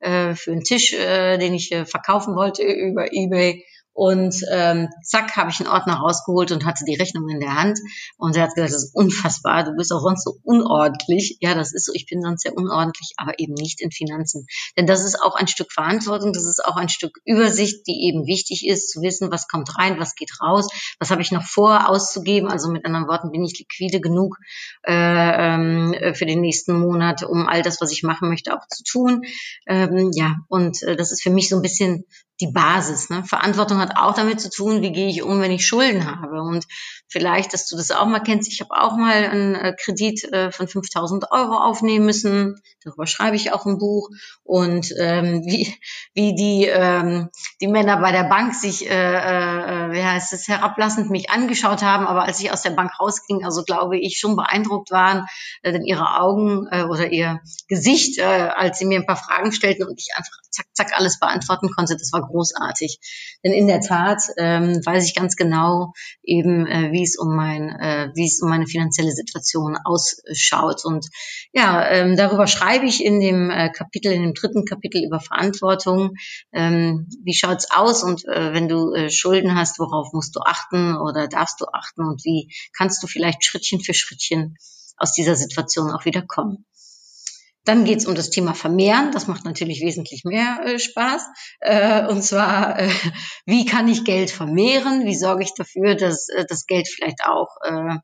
äh, 0.00 0.34
für 0.34 0.50
einen 0.50 0.64
Tisch, 0.64 0.92
äh, 0.94 1.38
den 1.38 1.54
ich 1.54 1.70
äh, 1.70 1.86
verkaufen 1.86 2.34
wollte 2.34 2.64
über 2.64 3.12
eBay. 3.12 3.64
Und 3.94 4.34
ähm, 4.50 4.88
zack, 5.02 5.36
habe 5.36 5.50
ich 5.50 5.60
einen 5.60 5.68
Ordner 5.68 5.96
rausgeholt 5.96 6.50
und 6.52 6.64
hatte 6.64 6.84
die 6.86 6.96
Rechnung 6.96 7.28
in 7.28 7.40
der 7.40 7.54
Hand. 7.54 7.78
Und 8.16 8.36
er 8.36 8.44
hat 8.44 8.54
gesagt, 8.54 8.72
das 8.72 8.84
ist 8.84 8.94
unfassbar, 8.94 9.64
du 9.64 9.76
bist 9.76 9.92
auch 9.92 10.00
sonst 10.00 10.24
so 10.24 10.38
unordentlich. 10.42 11.36
Ja, 11.40 11.54
das 11.54 11.74
ist 11.74 11.86
so, 11.86 11.92
ich 11.94 12.06
bin 12.06 12.22
sonst 12.22 12.42
sehr 12.42 12.56
unordentlich, 12.56 13.12
aber 13.16 13.38
eben 13.38 13.54
nicht 13.54 13.80
in 13.80 13.90
Finanzen. 13.90 14.46
Denn 14.76 14.86
das 14.86 15.04
ist 15.04 15.20
auch 15.20 15.34
ein 15.34 15.46
Stück 15.46 15.72
Verantwortung, 15.72 16.32
das 16.32 16.44
ist 16.44 16.64
auch 16.64 16.76
ein 16.76 16.88
Stück 16.88 17.18
Übersicht, 17.24 17.86
die 17.86 18.06
eben 18.06 18.26
wichtig 18.26 18.66
ist, 18.66 18.90
zu 18.90 19.02
wissen, 19.02 19.30
was 19.30 19.48
kommt 19.48 19.76
rein, 19.78 20.00
was 20.00 20.14
geht 20.14 20.40
raus, 20.40 20.68
was 20.98 21.10
habe 21.10 21.22
ich 21.22 21.32
noch 21.32 21.44
vor 21.44 21.88
auszugeben. 21.88 22.48
Also 22.48 22.70
mit 22.70 22.86
anderen 22.86 23.08
Worten, 23.08 23.30
bin 23.30 23.44
ich 23.44 23.58
liquide 23.58 24.00
genug 24.00 24.38
äh, 24.86 24.92
ähm, 24.92 25.94
für 26.14 26.26
den 26.26 26.40
nächsten 26.40 26.78
Monat, 26.78 27.22
um 27.22 27.46
all 27.46 27.62
das, 27.62 27.80
was 27.80 27.92
ich 27.92 28.02
machen 28.02 28.28
möchte, 28.28 28.54
auch 28.54 28.66
zu 28.68 28.84
tun. 28.84 29.22
Ähm, 29.66 30.10
ja, 30.14 30.36
und 30.48 30.82
äh, 30.82 30.96
das 30.96 31.12
ist 31.12 31.22
für 31.22 31.30
mich 31.30 31.48
so 31.48 31.56
ein 31.56 31.62
bisschen 31.62 32.04
die 32.40 32.50
Basis. 32.50 33.10
Ne? 33.10 33.24
Verantwortung 33.24 33.78
hat 33.78 33.96
auch 33.96 34.14
damit 34.14 34.40
zu 34.40 34.50
tun, 34.50 34.82
wie 34.82 34.92
gehe 34.92 35.08
ich 35.08 35.22
um, 35.22 35.40
wenn 35.40 35.52
ich 35.52 35.66
Schulden 35.66 36.06
habe. 36.06 36.42
Und 36.42 36.66
vielleicht, 37.08 37.52
dass 37.52 37.68
du 37.68 37.76
das 37.76 37.90
auch 37.90 38.06
mal 38.06 38.20
kennst. 38.20 38.50
Ich 38.50 38.60
habe 38.60 38.70
auch 38.72 38.96
mal 38.96 39.12
einen 39.12 39.54
äh, 39.54 39.74
Kredit 39.78 40.24
äh, 40.32 40.50
von 40.50 40.66
5000 40.66 41.30
Euro 41.30 41.56
aufnehmen 41.56 42.06
müssen. 42.06 42.60
Darüber 42.82 43.06
schreibe 43.06 43.36
ich 43.36 43.52
auch 43.52 43.66
ein 43.66 43.78
Buch. 43.78 44.08
Und 44.42 44.92
ähm, 44.98 45.42
wie, 45.44 45.72
wie 46.14 46.34
die, 46.34 46.66
ähm, 46.66 47.28
die 47.60 47.68
Männer 47.68 47.98
bei 47.98 48.12
der 48.12 48.24
Bank 48.24 48.54
sich, 48.54 48.88
äh, 48.88 48.92
äh, 48.92 49.92
wie 49.92 50.02
heißt 50.02 50.32
es, 50.32 50.48
herablassend 50.48 51.10
mich 51.10 51.30
angeschaut 51.30 51.82
haben. 51.82 52.06
Aber 52.06 52.24
als 52.24 52.40
ich 52.40 52.50
aus 52.50 52.62
der 52.62 52.70
Bank 52.70 52.90
rausging, 52.98 53.44
also 53.44 53.62
glaube 53.62 53.98
ich, 53.98 54.18
schon 54.18 54.36
beeindruckt 54.36 54.90
waren, 54.90 55.26
äh, 55.62 55.72
denn 55.72 55.84
ihre 55.84 56.18
Augen 56.18 56.66
äh, 56.70 56.84
oder 56.84 57.12
ihr 57.12 57.40
Gesicht, 57.68 58.18
äh, 58.18 58.22
als 58.22 58.78
sie 58.78 58.86
mir 58.86 58.98
ein 58.98 59.06
paar 59.06 59.16
Fragen 59.16 59.52
stellten 59.52 59.86
und 59.86 60.00
ich 60.00 60.08
einfach 60.16 60.32
zack, 60.50 60.66
zack 60.72 60.98
alles 60.98 61.18
beantworten 61.18 61.70
konnte, 61.70 61.96
das 61.96 62.12
war 62.12 62.21
großartig. 62.22 62.98
Denn 63.44 63.52
in 63.52 63.66
der 63.66 63.80
Tat 63.80 64.22
ähm, 64.38 64.80
weiß 64.84 65.06
ich 65.06 65.14
ganz 65.14 65.36
genau 65.36 65.92
eben, 66.22 66.66
äh, 66.66 66.92
wie 66.92 67.02
es 67.02 67.16
um 67.18 67.34
mein, 67.34 67.68
äh, 67.68 68.10
wie 68.14 68.26
es 68.26 68.40
um 68.42 68.48
meine 68.48 68.66
finanzielle 68.66 69.12
Situation 69.12 69.76
ausschaut. 69.84 70.84
Und 70.84 71.08
ja, 71.52 71.86
ähm, 71.88 72.16
darüber 72.16 72.46
schreibe 72.46 72.86
ich 72.86 73.04
in 73.04 73.20
dem 73.20 73.50
äh, 73.50 73.70
Kapitel, 73.70 74.12
in 74.12 74.22
dem 74.22 74.34
dritten 74.34 74.64
Kapitel 74.64 75.04
über 75.04 75.20
Verantwortung. 75.20 76.14
Ähm, 76.52 77.08
wie 77.24 77.34
schaut's 77.34 77.70
aus? 77.70 78.02
Und 78.02 78.24
äh, 78.26 78.52
wenn 78.54 78.68
du 78.68 78.92
äh, 78.94 79.10
Schulden 79.10 79.56
hast, 79.56 79.78
worauf 79.78 80.12
musst 80.12 80.34
du 80.36 80.40
achten 80.40 80.96
oder 80.96 81.28
darfst 81.28 81.60
du 81.60 81.66
achten? 81.72 82.02
Und 82.02 82.24
wie 82.24 82.52
kannst 82.76 83.02
du 83.02 83.06
vielleicht 83.06 83.44
Schrittchen 83.44 83.80
für 83.80 83.94
Schrittchen 83.94 84.56
aus 84.96 85.12
dieser 85.12 85.36
Situation 85.36 85.90
auch 85.90 86.04
wieder 86.04 86.22
kommen? 86.22 86.64
Dann 87.64 87.84
geht 87.84 87.98
es 87.98 88.06
um 88.06 88.14
das 88.14 88.30
Thema 88.30 88.54
Vermehren. 88.54 89.12
Das 89.12 89.28
macht 89.28 89.44
natürlich 89.44 89.82
wesentlich 89.82 90.24
mehr 90.24 90.60
äh, 90.64 90.78
Spaß. 90.78 91.22
Äh, 91.60 92.06
und 92.06 92.22
zwar, 92.22 92.78
äh, 92.78 92.88
wie 93.46 93.64
kann 93.64 93.88
ich 93.88 94.04
Geld 94.04 94.30
vermehren? 94.30 95.04
Wie 95.06 95.16
sorge 95.16 95.44
ich 95.44 95.54
dafür, 95.54 95.94
dass 95.94 96.28
äh, 96.28 96.44
das 96.48 96.66
Geld 96.66 96.88
vielleicht 96.88 97.24
auch, 97.24 97.48
äh, 97.64 97.98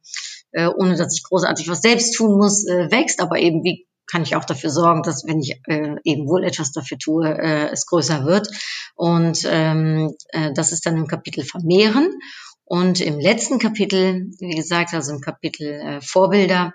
äh, 0.52 0.68
ohne 0.68 0.96
dass 0.96 1.14
ich 1.16 1.24
großartig 1.24 1.68
was 1.68 1.80
selbst 1.80 2.14
tun 2.14 2.38
muss, 2.38 2.64
wächst? 2.64 3.20
Aber 3.20 3.38
eben, 3.38 3.64
wie 3.64 3.88
kann 4.10 4.22
ich 4.22 4.34
auch 4.34 4.44
dafür 4.44 4.70
sorgen, 4.70 5.02
dass 5.02 5.24
wenn 5.26 5.40
ich 5.40 5.60
äh, 5.66 5.96
eben 6.02 6.26
wohl 6.26 6.44
etwas 6.44 6.72
dafür 6.72 6.98
tue, 6.98 7.28
äh, 7.28 7.68
es 7.70 7.86
größer 7.86 8.24
wird. 8.24 8.48
Und 8.94 9.46
ähm, 9.46 10.14
äh, 10.30 10.52
das 10.54 10.72
ist 10.72 10.86
dann 10.86 10.96
im 10.96 11.06
Kapitel 11.06 11.44
Vermehren. 11.44 12.10
Und 12.68 13.00
im 13.00 13.18
letzten 13.18 13.58
Kapitel, 13.58 14.30
wie 14.40 14.54
gesagt, 14.54 14.92
also 14.92 15.14
im 15.14 15.22
Kapitel 15.22 15.68
äh, 15.68 16.00
Vorbilder, 16.02 16.74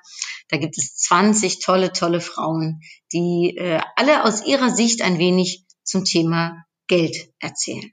da 0.50 0.58
gibt 0.58 0.76
es 0.76 0.96
20 0.96 1.60
tolle, 1.60 1.94
tolle 1.94 2.20
Frauen, 2.20 2.82
die 3.12 3.56
äh, 3.58 3.80
alle 3.96 4.24
aus 4.24 4.44
ihrer 4.44 4.72
Sicht 4.72 5.04
ein 5.04 5.20
wenig 5.20 5.66
zum 5.84 6.04
Thema 6.04 6.66
Geld 6.88 7.30
erzählen. 7.40 7.92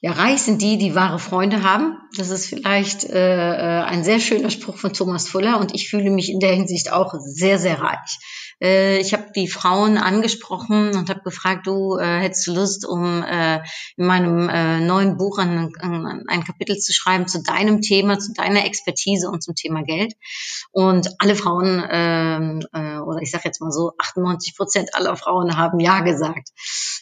Ja, 0.00 0.12
reich 0.12 0.42
sind 0.42 0.62
die, 0.62 0.78
die 0.78 0.96
wahre 0.96 1.20
Freunde 1.20 1.62
haben. 1.62 1.96
Das 2.16 2.30
ist 2.30 2.46
vielleicht 2.46 3.04
äh, 3.04 3.52
äh 3.52 3.82
ein 3.84 4.02
sehr 4.02 4.18
schöner 4.18 4.50
Spruch 4.50 4.76
von 4.76 4.92
Thomas 4.92 5.28
Fuller 5.28 5.60
und 5.60 5.74
ich 5.76 5.88
fühle 5.88 6.10
mich 6.10 6.30
in 6.30 6.40
der 6.40 6.54
Hinsicht 6.54 6.90
auch 6.90 7.14
sehr, 7.20 7.60
sehr 7.60 7.80
reich. 7.80 8.18
Äh, 8.60 8.98
ich 8.98 9.12
habe 9.12 9.26
die 9.34 9.48
Frauen 9.48 9.98
angesprochen 9.98 10.96
und 10.96 11.08
habe 11.08 11.20
gefragt, 11.20 11.66
du 11.66 11.96
äh, 11.96 12.20
hättest 12.20 12.46
du 12.46 12.54
Lust, 12.54 12.86
um 12.86 13.22
äh, 13.22 13.60
in 13.96 14.06
meinem 14.06 14.48
äh, 14.48 14.80
neuen 14.80 15.16
Buch 15.16 15.38
ein, 15.38 15.72
ein, 15.80 16.24
ein 16.26 16.44
Kapitel 16.44 16.76
zu 16.78 16.92
schreiben 16.92 17.28
zu 17.28 17.42
deinem 17.42 17.80
Thema, 17.80 18.18
zu 18.18 18.32
deiner 18.32 18.64
Expertise 18.64 19.30
und 19.30 19.42
zum 19.42 19.54
Thema 19.54 19.82
Geld. 19.82 20.14
Und 20.72 21.08
alle 21.18 21.36
Frauen, 21.36 21.84
ähm, 21.90 22.60
äh, 22.72 22.98
oder 22.98 23.20
ich 23.22 23.30
sage 23.30 23.44
jetzt 23.46 23.60
mal 23.60 23.70
so, 23.70 23.92
98 23.98 24.56
Prozent 24.56 24.94
aller 24.94 25.16
Frauen 25.16 25.56
haben 25.56 25.80
Ja 25.80 26.00
gesagt. 26.00 26.48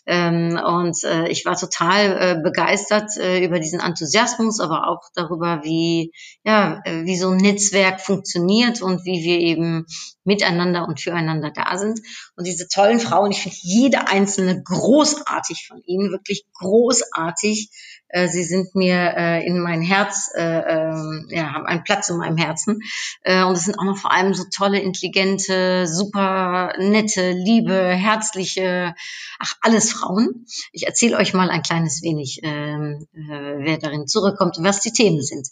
Ähm, 0.07 0.59
und 0.65 1.03
äh, 1.05 1.29
ich 1.29 1.45
war 1.45 1.57
total 1.57 2.17
äh, 2.21 2.41
begeistert 2.43 3.11
äh, 3.17 3.45
über 3.45 3.59
diesen 3.59 3.81
Enthusiasmus, 3.81 4.61
aber 4.61 4.89
auch 4.89 5.03
darüber, 5.15 5.61
wie, 5.65 6.13
ja, 6.45 6.81
äh, 6.85 7.05
wie 7.05 7.17
so 7.17 7.31
ein 7.31 7.39
Netzwerk 7.39 8.01
funktioniert 8.01 8.83
und 8.83 9.05
wie 9.05 9.25
wir 9.25 9.39
eben 9.39 9.87
miteinander 10.25 10.87
und 10.87 11.01
füreinander 11.01 11.46
da 11.53 11.79
sind. 11.79 12.00
Und 12.37 12.47
diese 12.47 12.69
tollen 12.69 13.00
Frauen, 13.00 13.31
ich 13.31 13.41
finde 13.43 13.57
jede 13.61 14.09
einzelne 14.09 14.62
großartig 14.62 15.67
von 15.67 15.83
ihnen, 15.85 16.11
wirklich 16.11 16.45
großartig. 16.55 17.71
Äh, 18.09 18.29
sie 18.29 18.45
sind 18.45 18.75
mir 18.75 19.15
äh, 19.17 19.47
in 19.47 19.61
mein 19.61 19.83
Herz, 19.83 20.31
äh, 20.35 20.43
äh, 20.43 21.35
ja, 21.35 21.53
haben 21.53 21.67
einen 21.67 21.85
Platz 21.85 22.09
in 22.09 22.19
meinem 22.19 22.37
Herzen. 22.37 22.81
Äh, 23.23 23.45
und 23.45 23.55
es 23.55 23.65
sind 23.65 23.79
auch 23.79 23.85
noch 23.85 23.97
vor 23.97 24.13
allem 24.13 24.35
so 24.35 24.45
tolle, 24.55 24.81
intelligente, 24.81 25.87
super 25.87 26.73
nette, 26.79 27.33
liebe, 27.33 27.75
herzliche, 27.75 28.95
ach, 29.39 29.55
alles 29.61 29.93
Frauen. 29.93 30.47
Ich 30.73 30.87
erzähle 30.87 31.17
euch 31.17 31.35
mal 31.35 31.51
ein 31.51 31.63
kleines 31.63 32.03
wenig, 32.03 32.41
ähm, 32.43 33.07
äh, 33.15 33.65
wer 33.65 33.79
darin 33.79 34.07
zurückkommt 34.07 34.59
was 34.67 34.81
die 34.81 34.93
Themen 34.93 35.23
sind. 35.23 35.49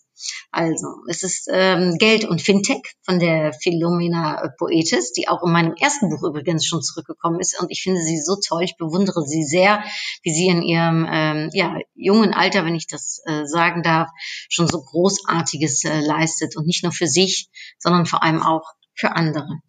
Also, 0.51 0.87
es 1.09 1.23
ist 1.23 1.49
ähm, 1.53 1.97
Geld 1.99 2.25
und 2.25 2.41
Fintech 2.41 2.83
von 3.03 3.19
der 3.19 3.53
Philomena 3.53 4.53
Poetis, 4.59 5.13
die 5.13 5.29
auch 5.29 5.43
in 5.43 5.53
meinem 5.53 5.75
ersten 5.75 6.09
Buch 6.09 6.23
übrigens 6.23 6.67
schon 6.67 6.83
zurückgekommen 6.83 7.41
ist. 7.41 7.61
Und 7.61 7.71
ich 7.71 7.83
finde 7.83 8.01
sie 8.01 8.21
so 8.21 8.37
toll, 8.37 8.63
ich 8.63 8.77
bewundere 8.77 9.23
sie 9.27 9.43
sehr, 9.43 9.83
wie 10.23 10.33
sie 10.33 10.47
in 10.47 10.63
ihrem 10.63 11.07
ähm, 11.11 11.51
ja, 11.53 11.77
jungen 11.95 12.33
Alter, 12.33 12.44
wenn 12.53 12.75
ich 12.75 12.87
das 12.87 13.21
äh, 13.25 13.47
sagen 13.47 13.83
darf, 13.83 14.11
schon 14.51 14.69
so 14.69 14.83
Großartiges 14.83 15.85
äh, 15.85 16.01
leistet. 16.01 16.57
Und 16.57 16.67
nicht 16.67 16.83
nur 16.83 16.93
für 16.93 17.07
sich, 17.07 17.49
sondern 17.79 18.05
vor 18.07 18.23
allem 18.23 18.43
auch 18.43 18.75
für 18.95 19.17
andere. 19.17 19.61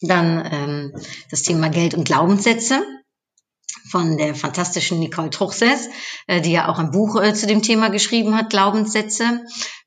Dann 0.00 0.48
ähm, 0.50 1.02
das 1.30 1.42
Thema 1.42 1.68
Geld 1.68 1.94
und 1.94 2.04
Glaubenssätze 2.04 2.82
von 3.90 4.16
der 4.16 4.34
fantastischen 4.34 4.98
Nicole 4.98 5.30
Truchsess, 5.30 5.88
äh, 6.26 6.40
die 6.40 6.52
ja 6.52 6.68
auch 6.68 6.78
ein 6.78 6.90
Buch 6.90 7.20
äh, 7.20 7.34
zu 7.34 7.46
dem 7.46 7.62
Thema 7.62 7.90
geschrieben 7.90 8.34
hat, 8.34 8.50
Glaubenssätze. 8.50 9.44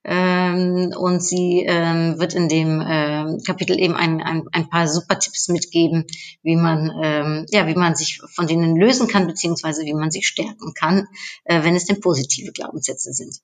Ähm, 0.08 0.94
und 0.96 1.24
sie 1.24 1.66
ähm, 1.68 2.20
wird 2.20 2.36
in 2.36 2.48
dem 2.48 2.80
äh, 2.80 3.38
Kapitel 3.44 3.80
eben 3.80 3.96
ein, 3.96 4.22
ein, 4.22 4.44
ein 4.52 4.70
paar 4.70 4.88
super 4.88 5.18
Tipps 5.18 5.48
mitgeben, 5.48 6.06
wie 6.44 6.56
man, 6.56 6.92
ähm, 7.04 7.46
ja, 7.50 7.66
wie 7.66 7.74
man 7.74 7.96
sich 7.96 8.22
von 8.34 8.46
denen 8.46 8.76
lösen 8.76 9.08
kann, 9.08 9.26
beziehungsweise 9.26 9.84
wie 9.84 9.96
man 9.96 10.12
sich 10.12 10.28
stärken 10.28 10.74
kann, 10.76 11.08
äh, 11.46 11.64
wenn 11.64 11.76
es 11.76 11.86
denn 11.86 12.02
positive 12.02 12.52
Glaubenssätze 12.52 13.14
sind. 13.14 13.40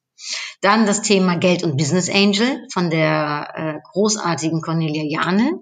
Dann 0.61 0.85
das 0.85 1.01
Thema 1.01 1.35
Geld 1.37 1.63
und 1.63 1.77
Business 1.77 2.09
Angel 2.09 2.67
von 2.71 2.91
der 2.91 3.53
äh, 3.55 3.79
großartigen 3.91 4.61
Cornelia 4.61 5.03
Jane, 5.03 5.61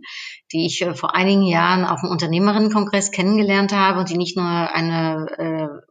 die 0.51 0.65
ich 0.65 0.82
äh, 0.82 0.96
vor 0.96 1.15
einigen 1.15 1.44
Jahren 1.44 1.86
auf 1.86 2.01
dem 2.01 2.10
Unternehmerinnenkongress 2.10 3.12
kennengelernt 3.12 3.72
habe 3.72 4.00
und 4.00 4.10
die 4.10 4.18
nicht 4.18 4.36
nur 4.36 4.46
eine 4.46 5.27
äh, 5.38 5.88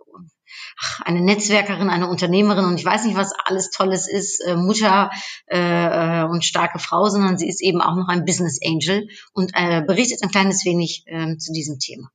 eine 1.04 1.20
Netzwerkerin, 1.20 1.90
eine 1.90 2.08
Unternehmerin 2.08 2.64
und 2.64 2.78
ich 2.78 2.84
weiß 2.84 3.04
nicht, 3.04 3.16
was 3.16 3.32
alles 3.44 3.70
Tolles 3.70 4.08
ist, 4.08 4.40
äh, 4.46 4.56
Mutter 4.56 5.10
äh, 5.46 6.22
äh, 6.22 6.24
und 6.24 6.44
starke 6.44 6.78
Frau, 6.78 7.08
sondern 7.08 7.38
sie 7.38 7.48
ist 7.48 7.62
eben 7.62 7.80
auch 7.80 7.96
noch 7.96 8.08
ein 8.08 8.24
Business 8.24 8.58
Angel 8.64 9.08
und 9.32 9.52
äh, 9.54 9.82
berichtet 9.82 10.22
ein 10.22 10.30
kleines 10.30 10.64
wenig 10.64 11.04
äh, 11.06 11.36
zu 11.36 11.52
diesem 11.52 11.78
Thema. 11.78 12.10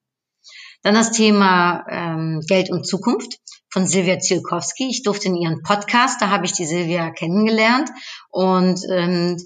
Dann 0.84 0.96
das 0.96 1.12
Thema 1.12 1.86
ähm, 1.90 2.42
Geld 2.46 2.70
und 2.70 2.86
Zukunft 2.86 3.40
von 3.70 3.88
Silvia 3.88 4.20
Zielkowski. 4.20 4.90
Ich 4.90 5.04
durfte 5.04 5.30
in 5.30 5.36
ihren 5.36 5.64
Podcast, 5.64 6.22
da 6.22 6.30
habe 6.30 6.46
ich 6.46 6.52
die 6.52 6.66
Silvia 6.66 7.10
kennengelernt 7.12 7.90
und 8.30 8.82
ähm, 8.92 9.38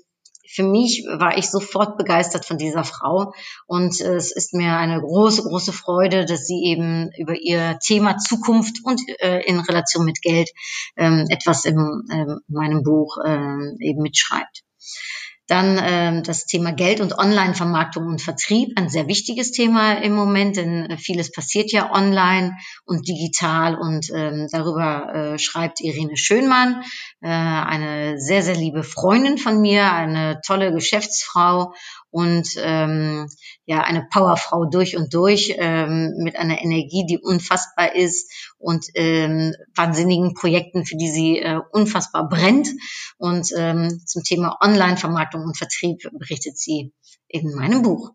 für 0.48 0.63
mich 0.63 1.06
war 1.08 1.38
ich 1.38 1.50
sofort 1.50 1.98
begeistert 1.98 2.46
von 2.46 2.58
dieser 2.58 2.84
Frau 2.84 3.34
und 3.66 4.00
äh, 4.01 4.16
es 4.16 4.36
ist 4.36 4.54
mir 4.54 4.77
eine 4.77 5.01
große, 5.01 5.44
große 5.44 5.74
Freude, 5.74 6.25
dass 6.25 6.46
sie 6.46 6.63
eben 6.63 7.12
über 7.18 7.36
ihr 7.36 7.80
Thema 7.80 8.18
Zukunft 8.18 8.77
und 8.84 9.01
äh, 9.20 9.42
in 9.46 9.60
Relation 9.60 10.06
mit 10.06 10.22
Geld 10.22 10.50
ähm, 10.96 11.25
etwas 11.30 11.66
in 11.66 11.77
ähm, 12.12 12.39
meinem 12.48 12.84
Buch 12.84 13.18
ähm, 13.25 13.77
eben 13.80 14.01
mitschreibt. 14.01 14.63
Dann 15.48 15.80
ähm, 15.82 16.24
das 16.24 16.46
Thema 16.46 16.72
Geld 16.74 17.00
und 17.00 17.18
Online-Vermarktung 17.18 18.06
und 18.06 18.22
Vertrieb, 18.22 18.77
ein 18.77 18.89
sehr 18.89 19.08
wichtiges 19.08 19.51
Thema 19.51 19.94
im 19.94 20.13
Moment, 20.13 20.58
denn 20.58 20.89
äh, 20.89 20.98
vieles 20.98 21.32
passiert 21.32 21.72
ja 21.72 21.92
online 21.92 22.58
und 22.86 23.08
digital 23.08 23.75
und 23.75 24.10
ähm, 24.13 24.48
darüber 24.51 25.13
äh, 25.13 25.39
schreibt 25.39 25.80
Irene 25.82 26.18
Schönmann, 26.18 26.84
äh, 27.22 27.27
eine 27.30 28.20
sehr, 28.20 28.44
sehr 28.44 28.56
liebe 28.56 28.84
Freundin 28.84 29.38
von 29.38 29.62
mir, 29.62 29.94
eine 29.94 30.42
tolle 30.46 30.74
Geschäftsfrau 30.74 31.74
und 32.18 32.48
ähm, 32.58 33.30
ja 33.68 33.82
eine 33.82 34.08
Powerfrau 34.12 34.66
durch 34.66 34.98
und 34.98 35.14
durch 35.14 35.54
ähm, 35.56 36.16
mit 36.18 36.36
einer 36.36 36.60
Energie, 36.64 37.06
die 37.08 37.20
unfassbar 37.20 37.94
ist 37.94 38.32
und 38.58 38.88
ähm, 38.96 39.54
wahnsinnigen 39.76 40.34
Projekten, 40.34 40.84
für 40.84 40.98
die 40.98 41.12
sie 41.12 41.38
äh, 41.38 41.60
unfassbar 41.72 42.28
brennt. 42.28 42.70
Und 43.20 43.52
ähm, 43.56 44.02
zum 44.04 44.24
Thema 44.24 44.58
Online-Vermarktung 44.64 45.44
und 45.44 45.58
Vertrieb 45.58 46.10
berichtet 46.18 46.58
sie 46.58 46.92
in 47.28 47.54
meinem 47.54 47.84
Buch. 47.84 48.10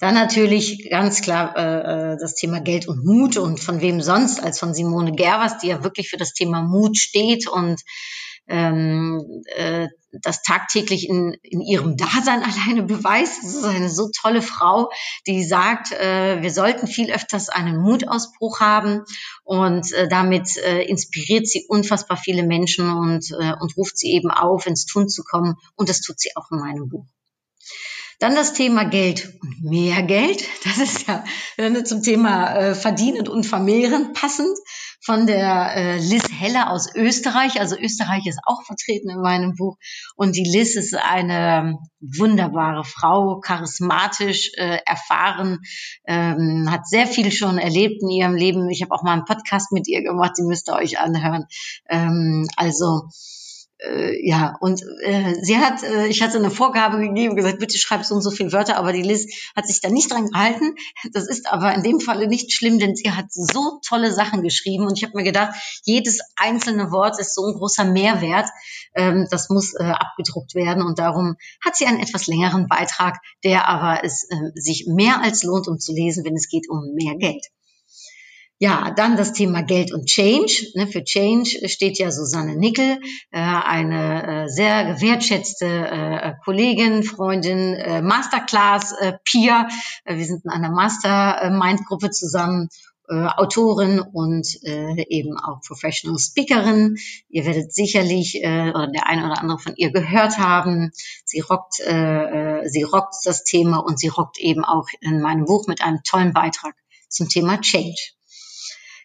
Dann 0.00 0.14
natürlich 0.14 0.90
ganz 0.90 1.22
klar 1.22 1.56
äh, 1.56 2.12
äh 2.12 2.16
das 2.20 2.34
Thema 2.34 2.60
Geld 2.60 2.88
und 2.88 3.06
Mut 3.06 3.38
und 3.38 3.58
von 3.58 3.80
wem 3.80 4.02
sonst 4.02 4.42
als 4.42 4.58
von 4.58 4.74
Simone 4.74 5.12
Gervers, 5.12 5.56
die 5.58 5.68
ja 5.68 5.82
wirklich 5.82 6.10
für 6.10 6.18
das 6.18 6.34
Thema 6.34 6.60
Mut 6.60 6.98
steht 6.98 7.48
und 7.48 7.80
ähm, 8.48 9.42
äh, 9.56 9.88
das 10.12 10.42
tagtäglich 10.42 11.08
in, 11.08 11.36
in 11.42 11.60
ihrem 11.60 11.96
Dasein 11.96 12.42
alleine 12.66 12.82
beweist. 12.82 13.42
Das 13.42 13.54
ist 13.54 13.64
eine 13.64 13.88
so 13.88 14.10
tolle 14.10 14.42
Frau, 14.42 14.90
die 15.26 15.44
sagt, 15.44 15.92
äh, 15.92 16.42
wir 16.42 16.50
sollten 16.50 16.86
viel 16.86 17.12
öfters 17.12 17.48
einen 17.48 17.78
Mutausbruch 17.78 18.60
haben 18.60 19.02
und 19.44 19.92
äh, 19.92 20.08
damit 20.08 20.56
äh, 20.56 20.82
inspiriert 20.82 21.46
sie 21.46 21.64
unfassbar 21.68 22.16
viele 22.16 22.42
Menschen 22.42 22.90
und, 22.90 23.30
äh, 23.30 23.52
und 23.60 23.76
ruft 23.76 23.98
sie 23.98 24.12
eben 24.12 24.30
auf, 24.30 24.66
ins 24.66 24.86
Tun 24.86 25.08
zu 25.08 25.22
kommen. 25.22 25.56
Und 25.76 25.88
das 25.88 26.00
tut 26.00 26.18
sie 26.18 26.30
auch 26.36 26.50
in 26.50 26.58
meinem 26.58 26.88
Buch. 26.88 27.06
Dann 28.18 28.34
das 28.34 28.52
Thema 28.52 28.84
Geld 28.84 29.32
und 29.40 29.64
mehr 29.64 30.02
Geld. 30.02 30.44
Das 30.64 30.76
ist 30.76 31.06
ja 31.08 31.24
zum 31.84 32.02
Thema 32.02 32.54
äh, 32.54 32.74
Verdienen 32.74 33.26
und 33.28 33.46
Vermehren 33.46 34.12
passend 34.12 34.58
von 35.02 35.26
der 35.26 35.74
äh, 35.74 35.98
Liz 35.98 36.24
Heller 36.30 36.70
aus 36.70 36.94
Österreich. 36.94 37.60
Also 37.60 37.76
Österreich 37.76 38.26
ist 38.26 38.40
auch 38.44 38.62
vertreten 38.64 39.10
in 39.10 39.20
meinem 39.20 39.54
Buch. 39.54 39.76
Und 40.16 40.36
die 40.36 40.44
Liz 40.44 40.76
ist 40.76 40.94
eine 40.94 41.78
wunderbare 42.00 42.84
Frau, 42.84 43.40
charismatisch, 43.40 44.52
äh, 44.56 44.78
erfahren, 44.84 45.60
ähm, 46.06 46.70
hat 46.70 46.86
sehr 46.86 47.06
viel 47.06 47.32
schon 47.32 47.58
erlebt 47.58 48.02
in 48.02 48.10
ihrem 48.10 48.34
Leben. 48.34 48.68
Ich 48.70 48.82
habe 48.82 48.94
auch 48.94 49.02
mal 49.02 49.12
einen 49.12 49.24
Podcast 49.24 49.72
mit 49.72 49.88
ihr 49.88 50.02
gemacht, 50.02 50.32
die 50.38 50.42
müsst 50.42 50.68
ihr 50.68 50.74
euch 50.74 50.98
anhören. 50.98 51.46
Ähm, 51.88 52.46
also 52.56 53.08
äh, 53.82 54.26
ja, 54.26 54.56
und 54.60 54.82
äh, 55.02 55.34
sie 55.42 55.58
hat, 55.58 55.82
äh, 55.82 56.06
ich 56.06 56.22
hatte 56.22 56.38
eine 56.38 56.50
Vorgabe 56.50 56.98
gegeben, 56.98 57.36
gesagt, 57.36 57.58
bitte 57.58 57.78
schreib 57.78 58.04
so 58.04 58.14
und 58.14 58.22
so 58.22 58.30
viele 58.30 58.52
Wörter, 58.52 58.76
aber 58.76 58.92
die 58.92 59.02
Liz 59.02 59.26
hat 59.56 59.66
sich 59.66 59.80
da 59.80 59.88
nicht 59.88 60.12
dran 60.12 60.28
gehalten. 60.28 60.74
Das 61.12 61.28
ist 61.28 61.50
aber 61.50 61.74
in 61.74 61.82
dem 61.82 62.00
Falle 62.00 62.26
nicht 62.26 62.52
schlimm, 62.52 62.78
denn 62.78 62.94
sie 62.94 63.10
hat 63.10 63.32
so 63.32 63.80
tolle 63.86 64.12
Sachen 64.12 64.42
geschrieben 64.42 64.86
und 64.86 64.96
ich 64.96 65.04
habe 65.04 65.16
mir 65.16 65.24
gedacht, 65.24 65.54
jedes 65.84 66.20
einzelne 66.36 66.90
Wort 66.90 67.18
ist 67.18 67.34
so 67.34 67.46
ein 67.46 67.54
großer 67.54 67.84
Mehrwert, 67.84 68.48
ähm, 68.94 69.26
das 69.30 69.48
muss 69.48 69.74
äh, 69.74 69.84
abgedruckt 69.84 70.54
werden 70.54 70.82
und 70.82 70.98
darum 70.98 71.36
hat 71.64 71.76
sie 71.76 71.86
einen 71.86 72.00
etwas 72.00 72.26
längeren 72.26 72.66
Beitrag, 72.68 73.18
der 73.44 73.68
aber 73.68 74.04
es 74.04 74.24
äh, 74.30 74.36
sich 74.54 74.86
mehr 74.88 75.22
als 75.22 75.42
lohnt, 75.42 75.68
um 75.68 75.78
zu 75.78 75.92
lesen, 75.92 76.24
wenn 76.24 76.34
es 76.34 76.48
geht 76.48 76.68
um 76.68 76.94
mehr 76.94 77.16
Geld. 77.16 77.46
Ja, 78.62 78.90
dann 78.94 79.16
das 79.16 79.32
Thema 79.32 79.62
Geld 79.62 79.90
und 79.90 80.04
Change. 80.04 80.72
Ne, 80.74 80.86
für 80.86 81.02
Change 81.02 81.66
steht 81.66 81.98
ja 81.98 82.10
Susanne 82.10 82.56
Nickel, 82.56 83.00
äh, 83.30 83.38
eine 83.40 84.44
äh, 84.44 84.48
sehr 84.48 84.84
gewertschätzte 84.84 85.64
äh, 85.64 86.34
Kollegin, 86.44 87.02
Freundin, 87.02 88.04
Masterclass, 88.04 88.94
Peer. 89.24 89.66
Äh, 90.04 90.18
wir 90.18 90.26
sind 90.26 90.44
in 90.44 90.50
einer 90.50 90.70
Mastermind-Gruppe 90.70 92.10
zusammen. 92.10 92.68
Autorin 93.12 93.98
und 93.98 94.46
eben 94.62 95.36
auch 95.36 95.62
Professional 95.66 96.16
Speakerin. 96.20 96.96
Ihr 97.28 97.44
werdet 97.44 97.74
sicherlich 97.74 98.38
oder 98.40 98.86
der 98.86 99.08
eine 99.08 99.26
oder 99.26 99.40
andere 99.40 99.58
von 99.58 99.74
ihr 99.74 99.90
gehört 99.90 100.38
haben. 100.38 100.92
Sie 101.24 101.40
rockt, 101.40 101.74
sie 101.74 102.82
rockt 102.84 103.16
das 103.24 103.42
Thema 103.42 103.78
und 103.78 103.98
sie 103.98 104.06
rockt 104.06 104.38
eben 104.38 104.64
auch 104.64 104.86
in 105.00 105.20
meinem 105.20 105.44
Buch 105.44 105.66
mit 105.66 105.82
einem 105.82 106.04
tollen 106.04 106.32
Beitrag 106.32 106.76
zum 107.08 107.28
Thema 107.28 107.60
Change. 107.60 108.12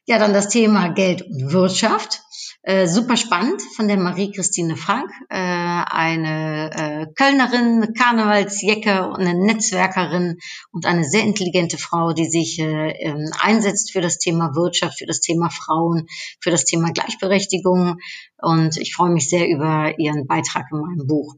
Ja, 0.08 0.20
dann 0.20 0.34
das 0.34 0.50
Thema 0.50 0.90
Geld 0.90 1.24
und 1.24 1.52
Wirtschaft. 1.52 2.22
Äh, 2.62 2.88
super 2.88 3.16
spannend 3.16 3.62
von 3.76 3.88
der 3.88 3.98
Marie-Christine 3.98 4.76
Frank, 4.76 5.12
äh, 5.30 5.36
eine 5.36 6.72
äh, 6.74 7.06
Kölnerin, 7.16 7.84
eine 7.84 7.94
Karnevalsjecke 7.94 9.08
und 9.08 9.22
eine 9.22 9.36
Netzwerkerin 9.36 10.40
und 10.72 10.88
eine 10.88 11.04
sehr 11.04 11.24
intelligente 11.24 11.78
Frau, 11.78 12.14
die 12.14 12.26
sich 12.26 12.58
äh, 12.60 12.90
ähm, 13.02 13.32
einsetzt 13.40 13.92
für 13.92 14.02
das 14.02 14.18
Thema 14.18 14.56
Wirtschaft, 14.56 14.98
für 14.98 15.06
das 15.06 15.20
Thema 15.20 15.52
Frauen, 15.52 16.08
für 16.40 16.50
das 16.50 16.66
Thema 16.66 16.92
Gleichberechtigung. 16.92 17.98
Und 18.42 18.78
ich 18.78 18.96
freue 18.96 19.12
mich 19.12 19.30
sehr 19.30 19.48
über 19.48 20.00
ihren 20.00 20.26
Beitrag 20.26 20.66
in 20.72 20.80
meinem 20.80 21.06
Buch. 21.06 21.36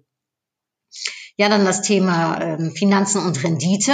Ja, 1.36 1.50
dann 1.50 1.66
das 1.66 1.82
Thema 1.82 2.38
äh, 2.38 2.72
Finanzen 2.72 3.26
und 3.26 3.44
Rendite 3.44 3.94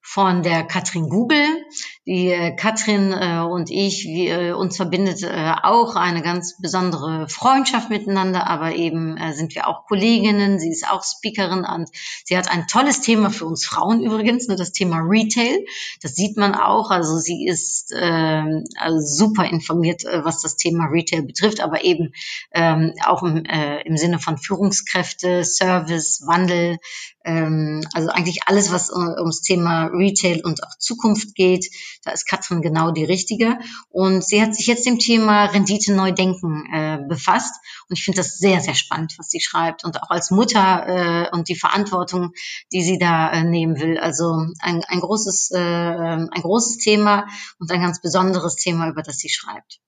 von 0.00 0.42
der 0.42 0.64
Katrin 0.64 1.08
Google. 1.08 1.61
Die 2.06 2.28
äh, 2.28 2.54
Katrin 2.56 3.12
äh, 3.12 3.38
und 3.40 3.70
ich, 3.70 4.04
wir, 4.04 4.40
äh, 4.40 4.52
uns 4.52 4.76
verbindet 4.76 5.22
äh, 5.22 5.52
auch 5.62 5.96
eine 5.96 6.22
ganz 6.22 6.56
besondere 6.60 7.28
Freundschaft 7.28 7.90
miteinander, 7.90 8.46
aber 8.46 8.74
eben 8.74 9.16
äh, 9.16 9.32
sind 9.32 9.54
wir 9.54 9.68
auch 9.68 9.86
Kolleginnen. 9.86 10.58
Sie 10.58 10.70
ist 10.70 10.88
auch 10.90 11.02
Speakerin 11.04 11.64
und 11.64 11.88
sie 12.24 12.36
hat 12.36 12.50
ein 12.50 12.66
tolles 12.66 13.00
Thema 13.00 13.30
für 13.30 13.46
uns 13.46 13.64
Frauen 13.64 14.02
übrigens, 14.02 14.48
ne, 14.48 14.56
das 14.56 14.72
Thema 14.72 14.98
Retail. 14.98 15.64
Das 16.02 16.14
sieht 16.14 16.36
man 16.36 16.54
auch. 16.54 16.90
Also 16.90 17.18
sie 17.18 17.46
ist 17.46 17.92
äh, 17.92 18.62
also 18.76 18.98
super 19.00 19.44
informiert, 19.44 20.04
äh, 20.04 20.24
was 20.24 20.40
das 20.40 20.56
Thema 20.56 20.86
Retail 20.86 21.22
betrifft, 21.22 21.60
aber 21.60 21.84
eben 21.84 22.12
ähm, 22.52 22.94
auch 23.04 23.22
im, 23.22 23.44
äh, 23.44 23.82
im 23.82 23.96
Sinne 23.96 24.18
von 24.18 24.38
Führungskräfte, 24.38 25.44
Service, 25.44 26.22
Wandel, 26.26 26.78
ähm, 27.24 27.82
also 27.92 28.08
eigentlich 28.08 28.40
alles, 28.46 28.72
was 28.72 28.90
uh, 28.90 29.18
ums 29.18 29.42
Thema 29.42 29.86
Retail 29.86 30.40
und 30.44 30.62
auch 30.64 30.76
Zukunft 30.78 31.34
geht. 31.34 31.61
Da 32.04 32.10
ist 32.12 32.26
Katrin 32.26 32.62
genau 32.62 32.90
die 32.90 33.04
Richtige. 33.04 33.58
Und 33.90 34.24
sie 34.24 34.42
hat 34.42 34.54
sich 34.54 34.66
jetzt 34.66 34.86
dem 34.86 34.98
Thema 34.98 35.46
Rendite 35.46 35.92
neu 35.92 36.12
denken 36.12 36.66
äh, 36.72 36.98
befasst. 37.08 37.54
Und 37.88 37.98
ich 37.98 38.04
finde 38.04 38.18
das 38.18 38.38
sehr, 38.38 38.60
sehr 38.60 38.74
spannend, 38.74 39.14
was 39.18 39.30
sie 39.30 39.40
schreibt. 39.40 39.84
Und 39.84 40.02
auch 40.02 40.10
als 40.10 40.30
Mutter 40.30 40.86
äh, 40.86 41.30
und 41.30 41.48
die 41.48 41.56
Verantwortung, 41.56 42.32
die 42.72 42.82
sie 42.82 42.98
da 42.98 43.30
äh, 43.32 43.44
nehmen 43.44 43.80
will. 43.80 43.98
Also 43.98 44.46
ein, 44.60 44.82
ein, 44.84 45.00
großes, 45.00 45.50
äh, 45.52 45.58
ein 45.58 46.28
großes 46.42 46.78
Thema 46.78 47.26
und 47.58 47.70
ein 47.70 47.80
ganz 47.80 48.00
besonderes 48.00 48.56
Thema, 48.56 48.88
über 48.88 49.02
das 49.02 49.18
sie 49.18 49.30
schreibt 49.30 49.80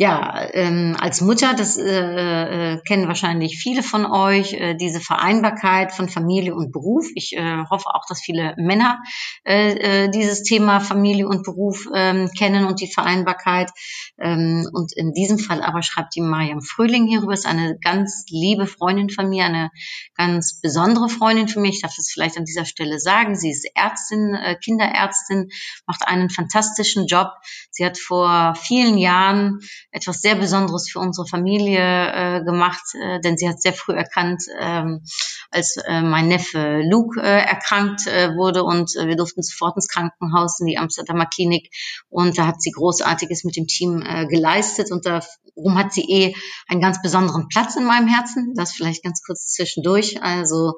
ja, 0.00 0.48
ähm, 0.54 0.96
als 0.98 1.20
Mutter, 1.20 1.52
das 1.52 1.76
äh, 1.76 1.82
äh, 1.84 2.80
kennen 2.88 3.06
wahrscheinlich 3.06 3.58
viele 3.58 3.82
von 3.82 4.06
euch, 4.06 4.54
äh, 4.54 4.74
diese 4.74 4.98
Vereinbarkeit 4.98 5.92
von 5.92 6.08
Familie 6.08 6.54
und 6.54 6.72
Beruf. 6.72 7.06
Ich 7.14 7.36
äh, 7.36 7.64
hoffe 7.68 7.84
auch, 7.88 8.06
dass 8.08 8.22
viele 8.22 8.54
Männer 8.56 9.02
äh, 9.44 10.04
äh, 10.04 10.10
dieses 10.10 10.42
Thema 10.42 10.80
Familie 10.80 11.28
und 11.28 11.42
Beruf 11.42 11.86
ähm, 11.94 12.30
kennen 12.30 12.64
und 12.64 12.80
die 12.80 12.90
Vereinbarkeit. 12.90 13.70
Ähm, 14.18 14.66
und 14.72 14.96
in 14.96 15.12
diesem 15.12 15.38
Fall 15.38 15.62
aber 15.62 15.82
schreibt 15.82 16.16
die 16.16 16.22
Mariam 16.22 16.62
Fröhling 16.62 17.06
hierüber, 17.06 17.34
ist 17.34 17.44
eine 17.44 17.76
ganz 17.78 18.24
liebe 18.30 18.66
Freundin 18.66 19.10
von 19.10 19.28
mir, 19.28 19.44
eine 19.44 19.70
ganz 20.14 20.62
besondere 20.62 21.10
Freundin 21.10 21.46
für 21.46 21.60
mich. 21.60 21.74
Ich 21.74 21.82
darf 21.82 21.94
das 21.94 22.10
vielleicht 22.10 22.38
an 22.38 22.46
dieser 22.46 22.64
Stelle 22.64 22.98
sagen. 23.00 23.36
Sie 23.36 23.50
ist 23.50 23.68
Ärztin, 23.74 24.34
äh, 24.34 24.56
Kinderärztin, 24.56 25.50
macht 25.86 26.08
einen 26.08 26.30
fantastischen 26.30 27.06
Job. 27.06 27.32
Sie 27.70 27.84
hat 27.84 27.98
vor 27.98 28.54
vielen 28.54 28.96
Jahren 28.96 29.60
etwas 29.92 30.20
sehr 30.20 30.36
Besonderes 30.36 30.88
für 30.90 31.00
unsere 31.00 31.26
Familie 31.26 31.80
äh, 31.80 32.44
gemacht, 32.44 32.82
äh, 32.94 33.20
denn 33.20 33.36
sie 33.36 33.48
hat 33.48 33.60
sehr 33.60 33.72
früh 33.72 33.92
erkannt, 33.92 34.42
ähm, 34.58 35.02
als 35.50 35.76
äh, 35.76 36.02
mein 36.02 36.28
Neffe 36.28 36.82
Luke 36.88 37.20
äh, 37.20 37.44
erkrankt 37.44 38.06
äh, 38.06 38.34
wurde 38.36 38.62
und 38.64 38.94
äh, 38.96 39.08
wir 39.08 39.16
durften 39.16 39.42
sofort 39.42 39.76
ins 39.76 39.88
Krankenhaus 39.88 40.60
in 40.60 40.66
die 40.66 40.78
Amsterdamer 40.78 41.26
Klinik 41.26 41.70
und 42.08 42.38
da 42.38 42.46
hat 42.46 42.62
sie 42.62 42.70
Großartiges 42.70 43.44
mit 43.44 43.56
dem 43.56 43.66
Team 43.66 44.02
äh, 44.02 44.26
geleistet 44.26 44.92
und 44.92 45.06
darum 45.06 45.76
hat 45.76 45.92
sie 45.92 46.02
eh 46.02 46.34
einen 46.68 46.80
ganz 46.80 47.02
besonderen 47.02 47.48
Platz 47.48 47.76
in 47.76 47.84
meinem 47.84 48.08
Herzen. 48.08 48.54
Das 48.54 48.72
vielleicht 48.72 49.02
ganz 49.02 49.22
kurz 49.26 49.52
zwischendurch. 49.52 50.22
Also 50.22 50.74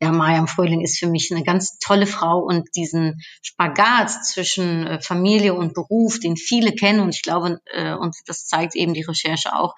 ja, 0.00 0.10
Mariam 0.10 0.48
Fröhling 0.48 0.82
ist 0.82 0.98
für 0.98 1.08
mich 1.08 1.30
eine 1.32 1.44
ganz 1.44 1.78
tolle 1.78 2.06
Frau 2.06 2.40
und 2.40 2.68
diesen 2.74 3.20
Spagat 3.42 4.10
zwischen 4.24 4.86
äh, 4.86 5.00
Familie 5.00 5.54
und 5.54 5.74
Beruf, 5.74 6.18
den 6.18 6.36
viele 6.36 6.72
kennen 6.72 7.00
und 7.00 7.14
ich 7.14 7.22
glaube, 7.22 7.60
äh, 7.72 7.94
und 7.94 8.16
das 8.26 8.46
zeigt 8.46 8.74
eben 8.74 8.94
die 8.94 9.02
Recherche 9.02 9.54
auch, 9.54 9.74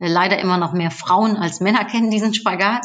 äh, 0.00 0.08
leider 0.08 0.38
immer 0.38 0.58
noch 0.58 0.72
mehr 0.72 0.90
Frauen 0.90 1.36
als 1.36 1.60
Männer 1.60 1.84
kennen 1.84 2.10
diesen 2.10 2.34
Spagat. 2.34 2.84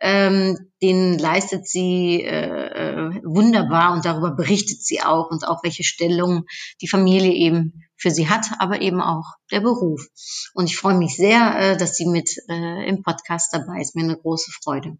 Ähm, 0.00 0.57
den 0.82 1.18
leistet 1.18 1.66
sie 1.66 2.22
äh, 2.22 2.46
äh, 2.46 3.20
wunderbar 3.24 3.92
und 3.92 4.04
darüber 4.04 4.32
berichtet 4.32 4.82
sie 4.82 5.02
auch 5.02 5.30
und 5.30 5.46
auch 5.46 5.62
welche 5.62 5.84
Stellung 5.84 6.44
die 6.80 6.88
Familie 6.88 7.32
eben 7.32 7.84
für 7.96 8.10
sie 8.10 8.28
hat, 8.28 8.46
aber 8.58 8.80
eben 8.80 9.00
auch 9.00 9.24
der 9.50 9.60
Beruf. 9.60 10.06
Und 10.54 10.66
ich 10.66 10.76
freue 10.76 10.96
mich 10.96 11.16
sehr, 11.16 11.58
äh, 11.58 11.76
dass 11.76 11.96
sie 11.96 12.06
mit 12.06 12.30
äh, 12.48 12.88
im 12.88 13.02
Podcast 13.02 13.52
dabei 13.52 13.80
ist. 13.80 13.96
Mir 13.96 14.04
eine 14.04 14.16
große 14.16 14.52
Freude. 14.62 14.96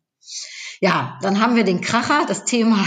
Ja, 0.80 1.18
dann 1.22 1.40
haben 1.40 1.56
wir 1.56 1.64
den 1.64 1.80
Kracher, 1.80 2.24
das 2.26 2.44
Thema 2.44 2.84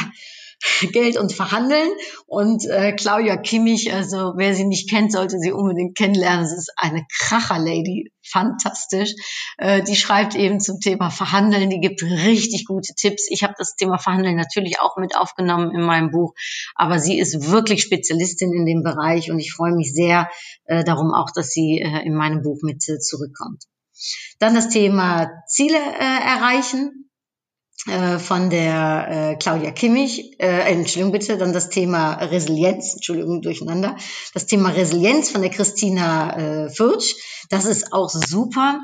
Geld 0.92 1.18
und 1.18 1.34
Verhandeln. 1.34 1.90
Und 2.28 2.66
äh, 2.66 2.94
Claudia 2.94 3.38
Kimmich, 3.38 3.94
also 3.94 4.34
wer 4.36 4.54
sie 4.54 4.66
nicht 4.66 4.90
kennt, 4.90 5.12
sollte 5.12 5.38
sie 5.40 5.52
unbedingt 5.52 5.98
kennenlernen. 5.98 6.48
Sie 6.48 6.56
ist 6.56 6.74
eine 6.78 7.06
Kracher-Lady, 7.20 8.12
fantastisch. 8.24 9.14
Äh, 9.58 9.84
die 9.84 9.96
schreibt 9.96 10.36
eben 10.36 10.60
zum 10.60 10.80
Thema 10.80 11.10
Verhandeln, 11.10 11.70
die 11.70 11.80
gibt 11.80 12.04
richtig 12.04 12.66
gute 12.66 12.94
Tipps. 12.96 13.28
Ich 13.30 13.44
habe 13.44 13.54
das 13.58 13.76
Thema 13.76 13.98
Verhandeln 13.98 14.36
natürlich 14.36 14.80
auch 14.80 14.98
mit 14.98 15.16
aufgenommen 15.16 15.74
in 15.76 15.82
meinem 15.82 16.12
Buch, 16.12 16.34
aber 16.76 17.00
sie 17.00 17.20
ist 17.20 17.50
wirklich 17.52 17.82
Spezialistin 17.82 18.54
in 18.54 18.66
dem 18.66 18.84
Bereich 18.84 19.32
und 19.32 19.40
ich 19.40 19.54
freue 19.54 19.74
mich 19.74 19.94
sehr 19.94 20.30
äh, 20.66 20.84
darum 20.84 21.14
auch, 21.14 21.32
dass 21.34 21.52
sie 21.52 21.80
äh, 21.80 22.06
in 22.06 22.16
meinem 22.16 22.42
Buch 22.42 22.60
mit 22.62 22.88
äh, 22.88 23.00
zurückkommt. 23.00 23.66
Dann 24.40 24.56
das 24.56 24.70
Thema 24.70 25.30
Ziele 25.48 25.78
äh, 25.78 26.24
erreichen 26.26 27.11
von 28.20 28.50
der 28.52 29.08
äh, 29.10 29.36
Claudia 29.38 29.72
Kimmich, 29.72 30.40
äh, 30.40 30.72
Entschuldigung 30.72 31.12
bitte, 31.12 31.38
dann 31.38 31.52
das 31.52 31.70
Thema 31.70 32.14
Resilienz, 32.14 32.94
Entschuldigung, 32.94 33.42
durcheinander, 33.42 33.96
das 34.34 34.46
Thema 34.46 34.70
Resilienz 34.70 35.32
von 35.32 35.42
der 35.42 35.50
Christina 35.50 36.66
äh, 36.66 36.70
Fürtsch, 36.70 37.16
das 37.50 37.66
ist 37.66 37.92
auch 37.92 38.10
super. 38.10 38.82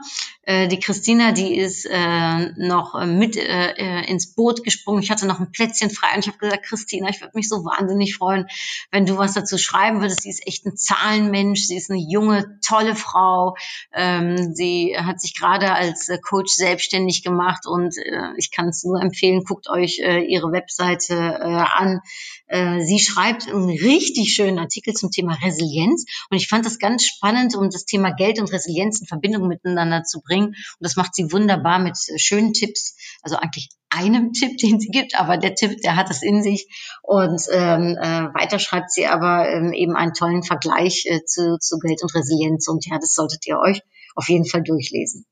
Äh, 0.47 0.69
die 0.69 0.79
Christina, 0.79 1.33
die 1.33 1.57
ist 1.57 1.85
äh, 1.85 2.53
noch 2.55 3.05
mit 3.05 3.35
äh, 3.35 3.71
äh, 3.71 4.09
ins 4.09 4.33
Boot 4.33 4.63
gesprungen. 4.63 5.03
Ich 5.03 5.11
hatte 5.11 5.27
noch 5.27 5.41
ein 5.41 5.51
Plätzchen 5.51 5.89
frei 5.89 6.15
und 6.15 6.21
ich 6.21 6.27
habe 6.27 6.37
gesagt, 6.37 6.63
Christina, 6.63 7.09
ich 7.09 7.19
würde 7.19 7.33
mich 7.35 7.49
so 7.49 7.65
wahnsinnig 7.65 8.15
freuen, 8.15 8.45
wenn 8.89 9.05
du 9.05 9.17
was 9.17 9.33
dazu 9.33 9.57
schreiben 9.57 9.99
würdest. 9.99 10.21
Sie 10.21 10.29
ist 10.29 10.47
echt 10.47 10.65
ein 10.65 10.77
Zahlenmensch, 10.77 11.65
sie 11.65 11.75
ist 11.75 11.91
eine 11.91 11.99
junge, 11.99 12.57
tolle 12.65 12.95
Frau. 12.95 13.57
Ähm, 13.93 14.55
sie 14.55 14.95
hat 14.97 15.19
sich 15.19 15.35
gerade 15.35 15.73
als 15.73 16.07
äh, 16.07 16.17
Coach 16.17 16.53
selbstständig 16.53 17.23
gemacht 17.23 17.67
und 17.67 17.97
äh, 17.97 18.29
ich 18.37 18.49
kann 18.49 18.69
es 18.69 18.85
nur 18.85 19.01
empfehlen, 19.01 19.43
guckt 19.43 19.69
euch 19.69 19.99
äh, 19.99 20.21
ihre 20.21 20.53
Webseite 20.53 21.13
äh, 21.13 21.65
an. 21.75 21.99
Äh, 22.47 22.79
sie 22.85 22.99
schreibt 22.99 23.49
einen 23.49 23.69
richtig 23.69 24.33
schönen 24.33 24.59
Artikel 24.59 24.93
zum 24.93 25.11
Thema 25.11 25.37
Resilienz 25.43 26.05
und 26.29 26.37
ich 26.37 26.47
fand 26.47 26.65
das 26.65 26.79
ganz 26.79 27.03
spannend, 27.03 27.53
um 27.57 27.69
das 27.69 27.83
Thema 27.83 28.11
Geld 28.11 28.39
und 28.39 28.53
Resilienz 28.53 29.01
in 29.01 29.07
Verbindung 29.07 29.49
miteinander 29.49 30.03
zu 30.03 30.21
bringen. 30.21 30.36
Und 30.45 30.55
das 30.79 30.95
macht 30.95 31.15
sie 31.15 31.31
wunderbar 31.31 31.79
mit 31.79 31.97
äh, 32.07 32.17
schönen 32.17 32.53
Tipps, 32.53 32.97
also 33.21 33.37
eigentlich 33.37 33.69
einem 33.89 34.33
Tipp, 34.39 34.57
den 34.57 34.79
sie 34.79 34.89
gibt, 34.89 35.19
aber 35.19 35.37
der 35.37 35.55
Tipp, 35.55 35.81
der 35.81 35.95
hat 35.95 36.09
es 36.09 36.21
in 36.21 36.43
sich. 36.43 36.67
Und 37.01 37.41
ähm, 37.51 37.97
äh, 38.01 38.33
weiter 38.33 38.59
schreibt 38.59 38.91
sie 38.91 39.07
aber 39.07 39.49
ähm, 39.49 39.73
eben 39.73 39.95
einen 39.95 40.13
tollen 40.13 40.43
Vergleich 40.43 41.05
äh, 41.05 41.23
zu, 41.25 41.57
zu 41.59 41.79
Geld 41.79 42.01
und 42.03 42.13
Resilienz. 42.15 42.67
Und 42.67 42.85
ja, 42.85 42.97
das 42.99 43.13
solltet 43.13 43.45
ihr 43.47 43.59
euch 43.59 43.81
auf 44.17 44.27
jeden 44.29 44.45
Fall 44.45 44.63
durchlesen. 44.63 45.25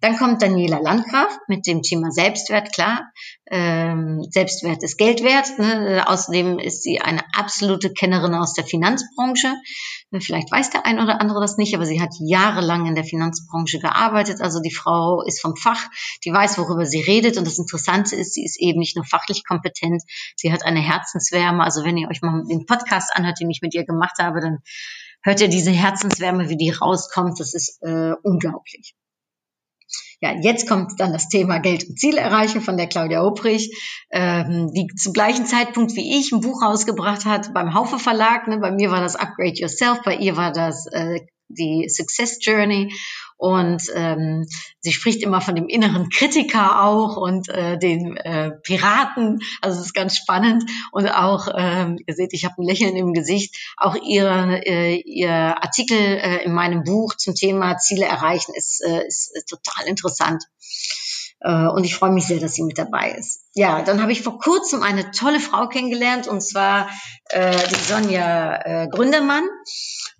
Dann 0.00 0.16
kommt 0.16 0.42
Daniela 0.42 0.80
Landgraf 0.80 1.38
mit 1.46 1.66
dem 1.66 1.82
Thema 1.82 2.10
Selbstwert, 2.10 2.72
klar. 2.72 3.12
Ähm, 3.48 4.26
Selbstwert 4.30 4.82
ist 4.82 4.98
Geld 4.98 5.22
wert. 5.22 5.56
Ne? 5.58 6.04
Außerdem 6.06 6.58
ist 6.58 6.82
sie 6.82 7.00
eine 7.00 7.22
absolute 7.34 7.92
Kennerin 7.92 8.34
aus 8.34 8.54
der 8.54 8.64
Finanzbranche. 8.64 9.54
Vielleicht 10.20 10.50
weiß 10.50 10.70
der 10.70 10.84
ein 10.84 11.00
oder 11.00 11.20
andere 11.20 11.40
das 11.40 11.56
nicht, 11.56 11.74
aber 11.74 11.86
sie 11.86 12.00
hat 12.00 12.10
jahrelang 12.18 12.86
in 12.86 12.94
der 12.94 13.04
Finanzbranche 13.04 13.78
gearbeitet. 13.78 14.40
Also 14.40 14.60
die 14.60 14.74
Frau 14.74 15.22
ist 15.22 15.40
vom 15.40 15.56
Fach, 15.56 15.88
die 16.24 16.32
weiß, 16.32 16.58
worüber 16.58 16.84
sie 16.84 17.00
redet. 17.00 17.38
Und 17.38 17.46
das 17.46 17.58
Interessante 17.58 18.16
ist, 18.16 18.34
sie 18.34 18.44
ist 18.44 18.60
eben 18.60 18.80
nicht 18.80 18.96
nur 18.96 19.04
fachlich 19.04 19.44
kompetent, 19.46 20.02
sie 20.36 20.52
hat 20.52 20.64
eine 20.64 20.80
Herzenswärme. 20.80 21.62
Also 21.62 21.84
wenn 21.84 21.96
ihr 21.96 22.08
euch 22.08 22.20
mal 22.20 22.42
den 22.50 22.66
Podcast 22.66 23.14
anhört, 23.14 23.38
den 23.40 23.50
ich 23.50 23.62
mit 23.62 23.74
ihr 23.74 23.84
gemacht 23.84 24.16
habe, 24.18 24.40
dann 24.40 24.58
hört 25.22 25.40
ihr 25.40 25.48
diese 25.48 25.70
Herzenswärme, 25.70 26.48
wie 26.48 26.56
die 26.56 26.70
rauskommt. 26.70 27.40
Das 27.40 27.54
ist 27.54 27.82
äh, 27.82 28.12
unglaublich. 28.22 28.94
Ja, 30.20 30.32
jetzt 30.40 30.68
kommt 30.68 31.00
dann 31.00 31.12
das 31.12 31.28
Thema 31.28 31.58
Geld 31.58 31.88
und 31.88 31.98
Ziel 31.98 32.16
erreichen 32.16 32.60
von 32.60 32.76
der 32.76 32.86
Claudia 32.86 33.24
Obrich, 33.24 33.76
ähm, 34.12 34.70
die 34.72 34.86
zum 34.94 35.12
gleichen 35.12 35.46
Zeitpunkt 35.46 35.96
wie 35.96 36.16
ich 36.18 36.30
ein 36.30 36.40
Buch 36.40 36.62
rausgebracht 36.62 37.24
hat 37.24 37.52
beim 37.52 37.74
Haufe 37.74 37.98
Verlag. 37.98 38.46
Ne? 38.46 38.58
Bei 38.58 38.70
mir 38.70 38.92
war 38.92 39.00
das 39.00 39.16
Upgrade 39.16 39.54
Yourself, 39.56 40.00
bei 40.04 40.14
ihr 40.14 40.36
war 40.36 40.52
das 40.52 40.86
äh, 40.92 41.20
die 41.48 41.88
Success 41.88 42.38
Journey 42.40 42.92
und 43.42 43.82
ähm, 43.96 44.46
sie 44.78 44.92
spricht 44.92 45.20
immer 45.20 45.40
von 45.40 45.56
dem 45.56 45.66
inneren 45.66 46.10
Kritiker 46.10 46.84
auch 46.84 47.16
und 47.16 47.48
äh, 47.48 47.76
den 47.76 48.16
äh, 48.16 48.52
Piraten. 48.62 49.40
Also 49.60 49.80
es 49.80 49.86
ist 49.86 49.94
ganz 49.94 50.16
spannend 50.16 50.62
und 50.92 51.08
auch 51.08 51.48
ähm, 51.52 51.98
ihr 52.06 52.14
seht, 52.14 52.34
ich 52.34 52.44
habe 52.44 52.54
ein 52.58 52.66
Lächeln 52.68 52.94
im 52.94 53.12
Gesicht. 53.12 53.56
Auch 53.76 53.96
ihre, 53.96 54.64
äh, 54.64 54.94
ihr 54.94 55.32
Artikel 55.32 55.98
äh, 55.98 56.44
in 56.44 56.52
meinem 56.52 56.84
Buch 56.84 57.16
zum 57.16 57.34
Thema 57.34 57.78
Ziele 57.78 58.06
erreichen 58.06 58.52
ist, 58.54 58.80
äh, 58.86 59.08
ist, 59.08 59.32
ist 59.34 59.48
total 59.48 59.88
interessant. 59.88 60.44
Äh, 61.40 61.66
und 61.66 61.82
ich 61.82 61.96
freue 61.96 62.12
mich 62.12 62.26
sehr, 62.26 62.38
dass 62.38 62.54
sie 62.54 62.62
mit 62.62 62.78
dabei 62.78 63.10
ist. 63.18 63.44
Ja, 63.54 63.82
dann 63.82 64.00
habe 64.00 64.12
ich 64.12 64.22
vor 64.22 64.38
kurzem 64.38 64.82
eine 64.82 65.10
tolle 65.10 65.38
Frau 65.38 65.68
kennengelernt 65.68 66.26
und 66.26 66.40
zwar 66.40 66.88
äh, 67.28 67.54
die 67.68 67.84
Sonja 67.84 68.56
äh, 68.64 68.88
Gründermann. 68.88 69.44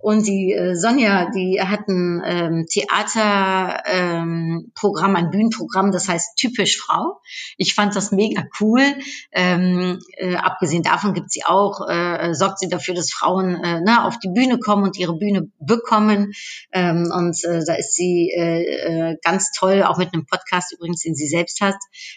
Und 0.02 0.26
die 0.26 0.52
äh, 0.52 0.74
Sonja, 0.74 1.30
die 1.30 1.62
hat 1.62 1.88
ein 1.88 2.20
ähm, 2.26 2.66
Theaterprogramm, 2.68 5.10
ähm, 5.10 5.16
ein 5.16 5.30
Bühnenprogramm, 5.30 5.92
das 5.92 6.08
heißt 6.08 6.36
Typisch 6.36 6.80
Frau. 6.80 7.20
Ich 7.56 7.74
fand 7.74 7.94
das 7.94 8.10
mega 8.10 8.42
cool. 8.60 8.82
Ähm, 9.30 10.00
äh, 10.16 10.34
abgesehen 10.34 10.82
davon 10.82 11.14
gibt 11.14 11.30
sie 11.30 11.44
auch, 11.44 11.88
äh, 11.88 12.34
sorgt 12.34 12.58
sie 12.58 12.68
dafür, 12.68 12.94
dass 12.94 13.12
Frauen 13.12 13.62
äh, 13.62 13.80
na, 13.84 14.04
auf 14.04 14.18
die 14.18 14.30
Bühne 14.30 14.58
kommen 14.58 14.82
und 14.82 14.98
ihre 14.98 15.16
Bühne 15.16 15.52
bekommen. 15.60 16.32
Ähm, 16.72 17.12
und 17.14 17.36
äh, 17.44 17.64
da 17.64 17.74
ist 17.74 17.94
sie 17.94 18.32
äh, 18.36 19.12
äh, 19.12 19.16
ganz 19.22 19.52
toll, 19.52 19.84
auch 19.84 19.98
mit 19.98 20.12
einem 20.12 20.26
Podcast 20.26 20.72
übrigens, 20.72 21.02
den 21.02 21.14
sie 21.14 21.28
selbst 21.28 21.60
hat, 21.60 21.76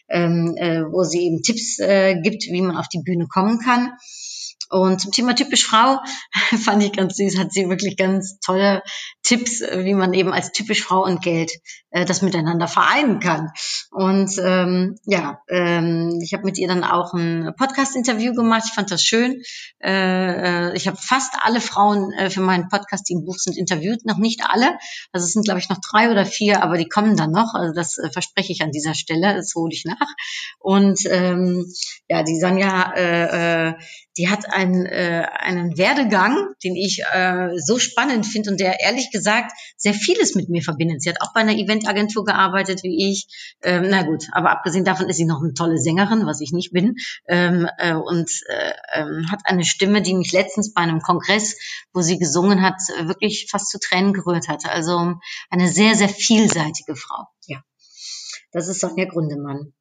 ähm, 0.09 0.55
äh, 0.57 0.81
wo 0.91 1.03
sie 1.05 1.25
eben 1.25 1.41
Tipps 1.41 1.79
äh, 1.79 2.19
gibt, 2.21 2.43
wie 2.43 2.61
man 2.61 2.77
auf 2.77 2.87
die 2.89 3.01
Bühne 3.03 3.27
kommen 3.27 3.59
kann. 3.59 3.93
Und 4.69 4.99
zum 4.99 5.11
Thema 5.11 5.35
typisch 5.35 5.65
Frau 5.65 5.99
fand 6.63 6.83
ich 6.83 6.91
ganz 6.91 7.17
süß, 7.17 7.37
hat 7.37 7.51
sie 7.53 7.69
wirklich 7.69 7.97
ganz 7.97 8.39
tolle 8.39 8.81
Tipps, 9.25 9.61
wie 9.61 9.95
man 9.95 10.13
eben 10.13 10.31
als 10.31 10.51
typisch 10.51 10.83
Frau 10.83 11.03
und 11.03 11.21
Geld 11.21 11.51
äh, 11.89 12.05
das 12.05 12.21
miteinander 12.21 12.67
vereinen 12.67 13.19
kann. 13.19 13.49
Und 13.89 14.31
ähm, 14.43 14.97
ja, 15.05 15.39
ähm, 15.49 16.19
ich 16.21 16.33
habe 16.33 16.43
mit 16.43 16.57
ihr 16.59 16.67
dann 16.67 16.83
auch 16.83 17.13
ein 17.13 17.53
Podcast-Interview 17.57 18.33
gemacht. 18.33 18.63
Ich 18.67 18.73
fand 18.73 18.91
das 18.91 19.01
schön. 19.01 19.41
Äh, 19.83 20.69
äh, 20.69 20.75
ich 20.75 20.87
habe 20.87 20.97
fast 20.97 21.33
alle 21.41 21.59
Frauen 21.59 22.11
äh, 22.13 22.29
für 22.29 22.41
meinen 22.41 22.69
Podcast, 22.69 23.09
die 23.09 23.13
im 23.13 23.25
Buch 23.25 23.37
sind, 23.37 23.57
interviewt. 23.57 24.05
Noch 24.05 24.17
nicht 24.17 24.41
alle. 24.47 24.77
Also 25.11 25.25
es 25.25 25.33
sind, 25.33 25.45
glaube 25.45 25.59
ich, 25.59 25.69
noch 25.69 25.79
drei 25.79 26.11
oder 26.11 26.25
vier, 26.25 26.61
aber 26.61 26.77
die 26.77 26.87
kommen 26.87 27.17
dann 27.17 27.31
noch. 27.31 27.55
Also 27.55 27.73
das 27.73 27.97
äh, 27.97 28.11
verspreche 28.11 28.51
ich 28.51 28.61
an 28.61 28.71
dieser 28.71 28.93
Stelle. 28.93 29.33
Das 29.35 29.53
hole 29.55 29.73
ich 29.73 29.85
nach. 29.85 30.13
Und 30.59 30.99
ähm, 31.09 31.65
ja, 32.07 32.21
die 32.21 32.39
Sonja, 32.39 32.93
äh, 32.95 33.69
äh, 33.69 33.73
die 34.17 34.29
hat 34.29 34.49
einen, 34.49 34.85
äh, 34.85 35.27
einen 35.37 35.77
Werdegang, 35.77 36.53
den 36.63 36.75
ich 36.75 37.01
äh, 37.13 37.49
so 37.57 37.79
spannend 37.79 38.25
finde 38.25 38.51
und 38.51 38.59
der 38.59 38.79
ehrlich 38.79 39.11
gesagt 39.15 39.51
sehr 39.77 39.93
vieles 39.93 40.35
mit 40.35 40.49
mir 40.49 40.61
verbindet. 40.61 41.01
Sie 41.01 41.09
hat 41.09 41.21
auch 41.21 41.33
bei 41.33 41.41
einer 41.41 41.55
Eventagentur 41.55 42.25
gearbeitet 42.25 42.83
wie 42.83 43.11
ich. 43.11 43.55
Ähm, 43.63 43.87
na 43.89 44.03
gut, 44.03 44.25
aber 44.31 44.51
abgesehen 44.51 44.83
davon 44.83 45.09
ist 45.09 45.17
sie 45.17 45.25
noch 45.25 45.41
eine 45.41 45.53
tolle 45.53 45.77
Sängerin, 45.77 46.25
was 46.25 46.41
ich 46.41 46.51
nicht 46.51 46.71
bin, 46.71 46.95
ähm, 47.27 47.67
äh, 47.77 47.93
und 47.93 48.29
äh, 48.49 48.73
äh, 48.93 49.23
hat 49.31 49.41
eine 49.45 49.63
Stimme, 49.63 50.01
die 50.01 50.13
mich 50.13 50.31
letztens 50.33 50.73
bei 50.73 50.81
einem 50.81 51.01
Kongress, 51.01 51.57
wo 51.93 52.01
sie 52.01 52.19
gesungen 52.19 52.61
hat, 52.61 52.75
wirklich 53.03 53.47
fast 53.49 53.69
zu 53.69 53.79
Tränen 53.79 54.13
gerührt 54.13 54.47
hatte. 54.47 54.69
Also 54.69 55.15
eine 55.49 55.69
sehr, 55.69 55.95
sehr 55.95 56.09
vielseitige 56.09 56.95
Frau. 56.95 57.27
Ja, 57.47 57.61
das 58.51 58.67
ist 58.67 58.81
Sonja 58.81 59.05
Grundemann. 59.05 59.73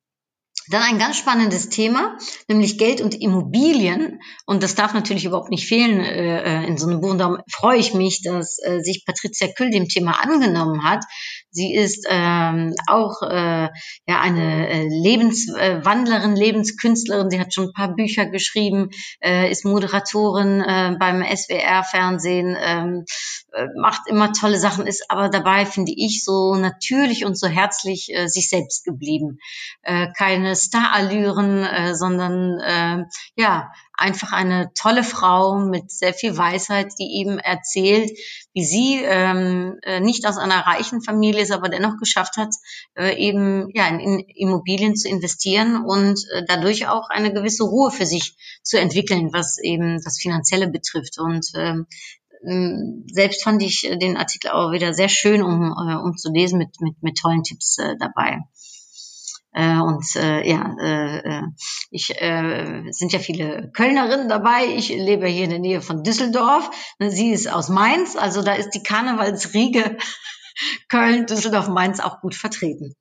Dann 0.70 0.82
ein 0.82 0.98
ganz 0.98 1.18
spannendes 1.18 1.68
Thema, 1.68 2.16
nämlich 2.48 2.78
Geld 2.78 3.00
und 3.00 3.20
Immobilien. 3.20 4.20
Und 4.46 4.62
das 4.62 4.74
darf 4.74 4.94
natürlich 4.94 5.24
überhaupt 5.24 5.50
nicht 5.50 5.66
fehlen 5.66 6.00
äh, 6.00 6.62
äh 6.62 6.66
in 6.66 6.78
so 6.78 6.86
einem 6.86 7.00
Buch. 7.00 7.10
Und 7.10 7.18
darum 7.18 7.38
freue 7.50 7.78
ich 7.78 7.94
mich, 7.94 8.22
dass 8.22 8.58
äh, 8.62 8.80
sich 8.80 9.04
Patricia 9.04 9.48
Küll 9.48 9.70
dem 9.70 9.88
Thema 9.88 10.22
angenommen 10.22 10.84
hat. 10.84 11.04
Sie 11.54 11.74
ist 11.74 12.06
ähm, 12.10 12.74
auch 12.88 13.22
äh, 13.22 13.68
ja 14.06 14.20
eine 14.20 14.68
äh, 14.68 14.88
Lebenswandlerin, 14.88 16.34
Lebenskünstlerin. 16.34 17.30
Sie 17.30 17.40
hat 17.40 17.54
schon 17.54 17.68
ein 17.68 17.72
paar 17.72 17.94
Bücher 17.94 18.26
geschrieben, 18.26 18.90
äh, 19.20 19.50
ist 19.50 19.64
Moderatorin 19.64 20.60
äh, 20.60 20.96
beim 20.98 21.22
SWR-Fernsehen. 21.22 22.56
Ähm, 22.60 23.04
äh, 23.52 23.68
macht 23.76 24.02
immer 24.08 24.32
tolle 24.32 24.58
Sachen, 24.58 24.86
ist 24.86 25.10
aber 25.10 25.28
dabei, 25.28 25.64
finde 25.64 25.92
ich, 25.94 26.24
so 26.24 26.56
natürlich 26.56 27.24
und 27.24 27.38
so 27.38 27.46
herzlich 27.46 28.08
äh, 28.12 28.26
sich 28.26 28.48
selbst 28.48 28.84
geblieben. 28.84 29.38
Äh, 29.82 30.08
keine 30.18 30.56
Starallüren, 30.56 31.62
äh, 31.62 31.94
sondern 31.94 32.58
äh, 32.58 33.04
ja, 33.36 33.70
einfach 33.96 34.32
eine 34.32 34.70
tolle 34.74 35.04
Frau 35.04 35.56
mit 35.56 35.90
sehr 35.90 36.14
viel 36.14 36.36
Weisheit, 36.36 36.92
die 36.98 37.18
eben 37.20 37.38
erzählt, 37.38 38.10
wie 38.52 38.64
sie 38.64 39.00
ähm, 39.02 39.78
äh, 39.82 40.00
nicht 40.00 40.26
aus 40.26 40.36
einer 40.36 40.66
reichen 40.66 41.02
Familie 41.02 41.42
ist, 41.42 41.52
aber 41.52 41.68
dennoch 41.68 41.96
geschafft 41.98 42.36
hat, 42.36 42.50
äh, 42.96 43.16
eben 43.16 43.68
ja 43.74 43.86
in, 43.88 44.20
Immobilien 44.20 44.96
zu 44.96 45.08
investieren 45.08 45.84
und 45.84 46.18
äh, 46.32 46.42
dadurch 46.46 46.88
auch 46.88 47.08
eine 47.10 47.32
gewisse 47.32 47.64
Ruhe 47.64 47.90
für 47.90 48.06
sich 48.06 48.36
zu 48.62 48.78
entwickeln, 48.78 49.32
was 49.32 49.58
eben 49.58 50.00
das 50.02 50.18
Finanzielle 50.18 50.68
betrifft. 50.68 51.18
Und 51.18 51.46
ähm, 51.54 51.86
selbst 53.10 53.42
fand 53.42 53.62
ich 53.62 53.88
den 54.02 54.16
Artikel 54.16 54.50
auch 54.50 54.72
wieder 54.72 54.92
sehr 54.92 55.08
schön, 55.08 55.42
um, 55.42 55.72
äh, 55.72 55.96
um 55.96 56.16
zu 56.16 56.30
lesen 56.30 56.58
mit, 56.58 56.80
mit, 56.80 57.02
mit 57.02 57.16
tollen 57.16 57.42
Tipps 57.42 57.78
äh, 57.78 57.96
dabei. 57.98 58.40
Äh, 59.54 59.78
und 59.78 60.04
äh, 60.16 60.48
ja, 60.48 60.74
äh, 60.80 61.18
äh, 61.18 61.42
ich 61.90 62.10
äh, 62.20 62.82
sind 62.90 63.12
ja 63.12 63.20
viele 63.20 63.70
Kölnerinnen 63.72 64.28
dabei. 64.28 64.66
Ich 64.66 64.88
lebe 64.88 65.28
hier 65.28 65.44
in 65.44 65.50
der 65.50 65.60
Nähe 65.60 65.80
von 65.80 66.02
Düsseldorf. 66.02 66.70
Ne, 66.98 67.12
sie 67.12 67.30
ist 67.30 67.50
aus 67.50 67.68
Mainz, 67.68 68.16
also 68.16 68.42
da 68.42 68.54
ist 68.54 68.70
die 68.70 68.82
Karnevalsriege 68.82 69.96
Köln, 70.88 71.26
Düsseldorf, 71.26 71.68
Mainz 71.68 72.00
auch 72.00 72.20
gut 72.20 72.34
vertreten. 72.34 72.96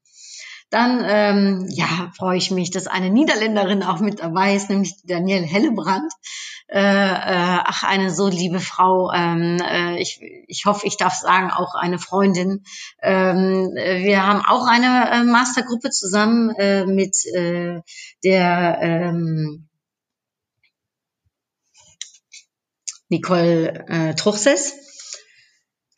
Dann 0.69 1.03
ähm, 1.07 1.67
ja, 1.69 2.11
freue 2.17 2.37
ich 2.37 2.51
mich, 2.51 2.71
dass 2.71 2.87
eine 2.87 3.09
Niederländerin 3.09 3.83
auch 3.83 3.99
mit 3.99 4.19
dabei 4.19 4.55
ist, 4.55 4.69
nämlich 4.69 4.95
Danielle 5.03 5.45
Hellebrand. 5.45 6.11
Äh, 6.67 6.79
äh, 6.79 7.59
ach, 7.65 7.83
eine 7.83 8.09
so 8.11 8.27
liebe 8.27 8.59
Frau. 8.59 9.11
Ähm, 9.11 9.59
äh, 9.61 9.99
ich, 10.01 10.19
ich 10.47 10.65
hoffe, 10.65 10.87
ich 10.87 10.97
darf 10.97 11.13
sagen, 11.13 11.51
auch 11.51 11.75
eine 11.75 11.99
Freundin. 11.99 12.63
Ähm, 13.01 13.71
wir 13.75 14.25
haben 14.25 14.43
auch 14.45 14.67
eine 14.67 15.11
äh, 15.11 15.23
Mastergruppe 15.23 15.89
zusammen 15.89 16.49
äh, 16.55 16.85
mit 16.85 17.15
äh, 17.33 17.81
der 18.23 18.79
ähm, 18.81 19.67
Nicole 23.09 23.85
äh, 23.87 24.15
Truchses 24.15 24.73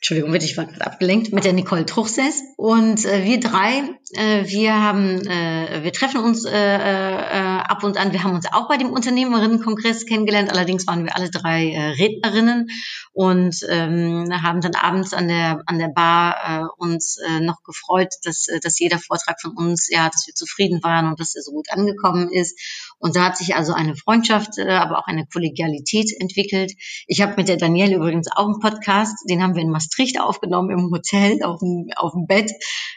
Entschuldigung, 0.05 0.33
bitte, 0.33 0.45
ich 0.45 0.55
war 0.55 0.65
gerade 0.65 0.85
abgelenkt, 0.85 1.33
mit 1.33 1.45
der 1.45 1.53
Nicole 1.53 1.83
Truchsess. 1.83 2.43
Und 2.57 3.03
äh, 3.05 3.23
wir 3.23 3.39
drei, 3.39 3.81
äh, 4.13 4.43
wir 4.45 4.79
haben, 4.79 5.25
äh, 5.25 5.81
wir 5.81 5.91
treffen 5.93 6.21
uns 6.21 6.45
äh, 6.45 6.51
äh, 6.51 7.54
ab 7.75 7.83
und 7.83 7.97
an. 7.97 8.13
Wir 8.13 8.23
haben 8.23 8.35
uns 8.35 8.45
auch 8.53 8.69
bei 8.69 8.77
dem 8.77 8.91
Unternehmerinnenkongress 8.91 10.05
kennengelernt. 10.05 10.49
Allerdings 10.49 10.87
waren 10.87 11.03
wir 11.03 11.15
alle 11.15 11.29
drei 11.29 11.71
äh, 11.71 11.89
Rednerinnen 11.89 12.69
und 13.11 13.65
ähm, 13.67 14.29
haben 14.31 14.61
dann 14.61 14.75
abends 14.75 15.13
an 15.13 15.27
der 15.27 15.61
an 15.65 15.77
der 15.77 15.89
Bar 15.89 16.35
äh, 16.45 16.65
uns 16.77 17.17
äh, 17.17 17.41
noch 17.41 17.63
gefreut, 17.63 18.13
dass 18.23 18.47
äh, 18.47 18.61
dass 18.61 18.79
jeder 18.79 18.97
Vortrag 18.97 19.41
von 19.41 19.57
uns, 19.57 19.89
ja, 19.89 20.09
dass 20.09 20.25
wir 20.25 20.33
zufrieden 20.33 20.81
waren 20.83 21.09
und 21.09 21.19
dass 21.19 21.35
er 21.35 21.41
so 21.41 21.51
gut 21.51 21.69
angekommen 21.69 22.31
ist. 22.31 22.57
Und 22.99 23.15
da 23.15 23.25
hat 23.25 23.37
sich 23.37 23.55
also 23.55 23.73
eine 23.73 23.95
Freundschaft, 23.95 24.57
äh, 24.57 24.69
aber 24.69 24.99
auch 24.99 25.07
eine 25.07 25.25
Kollegialität 25.25 26.11
entwickelt. 26.19 26.73
Ich 27.07 27.21
habe 27.21 27.33
mit 27.37 27.47
der 27.47 27.57
Danielle 27.57 27.95
übrigens 27.95 28.29
auch 28.31 28.45
einen 28.45 28.59
Podcast, 28.59 29.15
den 29.29 29.43
haben 29.43 29.55
wir 29.55 29.61
in 29.61 29.69
Maastricht 29.69 30.19
aufgenommen, 30.19 30.71
im 30.71 30.91
Hotel, 30.91 31.43
auf 31.43 31.59
dem, 31.59 31.89
auf 31.95 32.13
dem 32.13 32.25
Bett. 32.25 32.51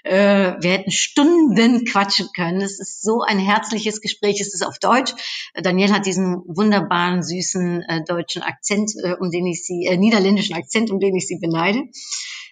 Äh, 0.04 0.54
wir 0.60 0.72
hätten 0.72 0.90
Stunden 0.90 1.84
quatschen 1.84 2.28
können. 2.34 2.60
Es 2.60 2.78
ist 2.78 3.02
so 3.02 3.22
ein 3.22 3.38
herzliches 3.38 4.00
Gespräch. 4.00 4.40
Es 4.40 4.54
ist 4.54 4.64
auf 4.64 4.78
Deutsch. 4.78 5.12
Danielle 5.54 5.94
hat 5.94 6.06
diesen 6.06 6.42
wunderbaren, 6.46 7.22
süßen 7.22 7.82
äh, 7.82 8.04
deutschen 8.04 8.42
Akzent, 8.42 8.92
um 9.20 9.30
den 9.30 9.46
ich 9.46 9.64
sie, 9.64 9.86
äh, 9.86 9.96
niederländischen 9.96 10.54
Akzent, 10.54 10.90
um 10.90 11.00
den 11.00 11.16
ich 11.16 11.26
sie 11.26 11.38
beneide. 11.38 11.84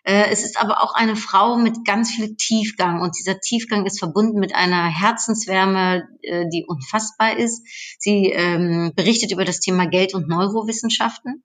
Äh, 0.06 0.30
es 0.30 0.44
ist 0.44 0.60
aber 0.60 0.84
auch 0.84 0.94
eine 0.94 1.16
Frau 1.16 1.56
mit 1.56 1.84
ganz 1.84 2.12
viel 2.12 2.36
Tiefgang 2.36 3.00
und 3.00 3.18
dieser 3.18 3.40
Tiefgang 3.40 3.86
ist 3.86 3.98
verbunden 3.98 4.38
mit 4.38 4.54
einer 4.54 4.84
Herzenswärme, 4.84 6.08
äh, 6.22 6.44
die 6.52 6.64
unfassbar 6.64 7.36
ist. 7.36 7.66
Sie 7.98 8.30
ähm, 8.30 8.92
berichtet 8.94 9.32
über 9.32 9.44
das 9.44 9.58
Thema 9.58 9.86
Geld 9.86 10.14
und 10.14 10.28
Neurowissenschaften. 10.28 11.42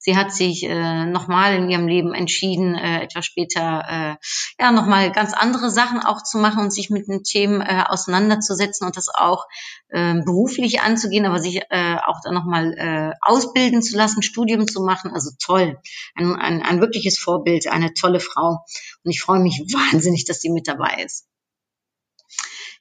Sie 0.00 0.16
hat 0.16 0.32
sich 0.32 0.64
äh, 0.64 1.06
nochmal 1.06 1.54
in 1.54 1.70
ihrem 1.70 1.86
Leben 1.86 2.12
entschieden, 2.12 2.74
etwas 2.74 3.26
später 3.26 4.18
ja 4.58 4.72
nochmal 4.72 5.12
ganz 5.12 5.32
andere 5.34 5.70
Sachen 5.70 6.00
auch 6.00 6.22
zu 6.22 6.38
machen 6.38 6.64
und 6.64 6.72
sich 6.72 6.90
mit 6.90 7.06
den 7.06 7.22
Themen 7.22 7.62
auseinanderzusetzen 7.62 8.86
und 8.86 8.96
das 8.96 9.08
auch 9.08 9.46
äh, 9.88 10.14
beruflich 10.24 10.80
anzugehen, 10.80 11.26
aber 11.26 11.38
sich 11.38 11.60
auch 11.70 12.20
dann 12.24 12.34
nochmal 12.34 13.16
ausbilden 13.20 13.82
zu 13.82 13.96
lassen, 13.96 14.22
Studium 14.22 14.66
zu 14.66 14.82
machen. 14.82 15.12
Also 15.12 15.30
toll, 15.42 15.78
ein, 16.14 16.34
ein, 16.36 16.62
ein 16.62 16.80
wirkliches 16.80 17.18
Vorbild, 17.18 17.68
eine 17.68 17.92
tolle 18.00 18.20
Frau. 18.20 18.64
Und 19.04 19.10
ich 19.10 19.20
freue 19.20 19.40
mich 19.40 19.58
wahnsinnig, 19.72 20.24
dass 20.24 20.40
sie 20.40 20.50
mit 20.50 20.68
dabei 20.68 21.02
ist. 21.04 21.26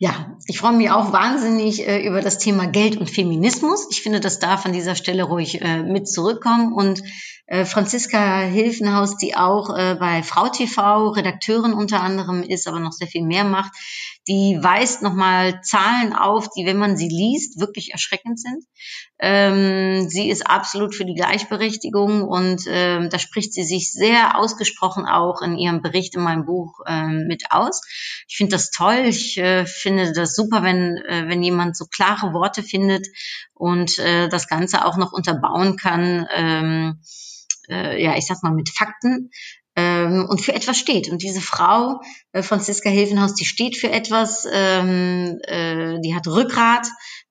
Ja, 0.02 0.38
ich 0.48 0.58
freue 0.58 0.72
mich 0.72 0.90
auch 0.92 1.12
wahnsinnig 1.12 1.86
äh, 1.86 2.08
über 2.08 2.22
das 2.22 2.38
Thema 2.38 2.68
Geld 2.68 2.96
und 2.96 3.10
Feminismus. 3.10 3.86
Ich 3.92 4.02
finde, 4.02 4.22
das 4.22 4.40
darf 4.40 4.66
an 4.66 4.72
dieser 4.72 4.96
Stelle 4.96 5.24
ruhig 5.24 5.62
äh, 5.62 5.84
mit 5.84 6.08
zurückkommen. 6.08 6.72
Und 6.72 7.04
äh, 7.48 7.66
Franziska 7.66 8.44
Hilfenhaus, 8.44 9.18
die 9.18 9.36
auch 9.36 9.76
äh, 9.76 9.98
bei 10.00 10.24
Frau 10.24 10.48
TV 10.48 11.10
Redakteurin 11.10 11.74
unter 11.74 12.00
anderem 12.02 12.44
ist, 12.44 12.66
aber 12.66 12.80
noch 12.80 12.94
sehr 12.94 13.08
viel 13.08 13.24
mehr 13.24 13.44
macht, 13.44 13.74
die 14.30 14.60
weist 14.62 15.02
nochmal 15.02 15.62
Zahlen 15.64 16.14
auf, 16.14 16.50
die, 16.52 16.66
wenn 16.66 16.78
man 16.78 16.96
sie 16.96 17.10
liest, 17.10 17.60
wirklich 17.60 17.92
erschreckend 17.92 18.40
sind. 18.40 18.64
Ähm, 19.18 20.08
sie 20.08 20.30
ist 20.30 20.46
absolut 20.48 20.94
für 20.94 21.04
die 21.04 21.16
Gleichberechtigung 21.16 22.24
und 22.24 22.62
ähm, 22.68 23.10
da 23.10 23.18
spricht 23.18 23.54
sie 23.54 23.64
sich 23.64 23.92
sehr 23.92 24.38
ausgesprochen 24.38 25.08
auch 25.08 25.42
in 25.42 25.58
ihrem 25.58 25.82
Bericht 25.82 26.16
in 26.16 26.22
meinem 26.22 26.46
Buch 26.46 26.80
ähm, 26.86 27.26
mit 27.28 27.46
aus. 27.50 27.82
Ich 28.28 28.38
finde 28.38 28.52
das 28.52 28.70
toll. 28.70 29.06
Ich 29.08 29.38
äh, 29.40 29.66
finde 29.66 30.14
das 30.14 30.36
super, 30.36 30.62
wenn, 30.62 30.98
äh, 30.98 31.28
wenn 31.28 31.42
jemand 31.42 31.76
so 31.76 31.86
klare 31.86 32.32
Worte 32.32 32.62
findet 32.62 33.08
und 33.56 33.98
äh, 33.98 34.30
das 34.30 34.48
Ganze 34.48 34.86
auch 34.86 34.98
noch 34.98 35.12
unterbauen 35.12 35.76
kann. 35.76 36.28
Ähm, 36.34 37.02
äh, 37.68 38.04
ja, 38.04 38.16
ich 38.16 38.28
sag 38.28 38.44
mal 38.44 38.54
mit 38.54 38.70
Fakten 38.70 39.32
ähm, 39.80 40.26
und 40.30 40.42
für 40.42 40.54
etwas 40.54 40.78
steht. 40.78 41.10
Und 41.10 41.22
diese 41.22 41.42
Frau, 41.42 42.02
äh, 42.34 42.44
Franziska 42.44 42.90
Hilfenhaus, 42.90 43.34
die 43.34 43.46
steht 43.46 43.78
für 43.78 43.90
etwas, 43.90 44.46
ähm, 44.52 45.40
äh, 45.44 46.00
die 46.02 46.14
hat 46.14 46.28
Rückgrat. 46.28 46.88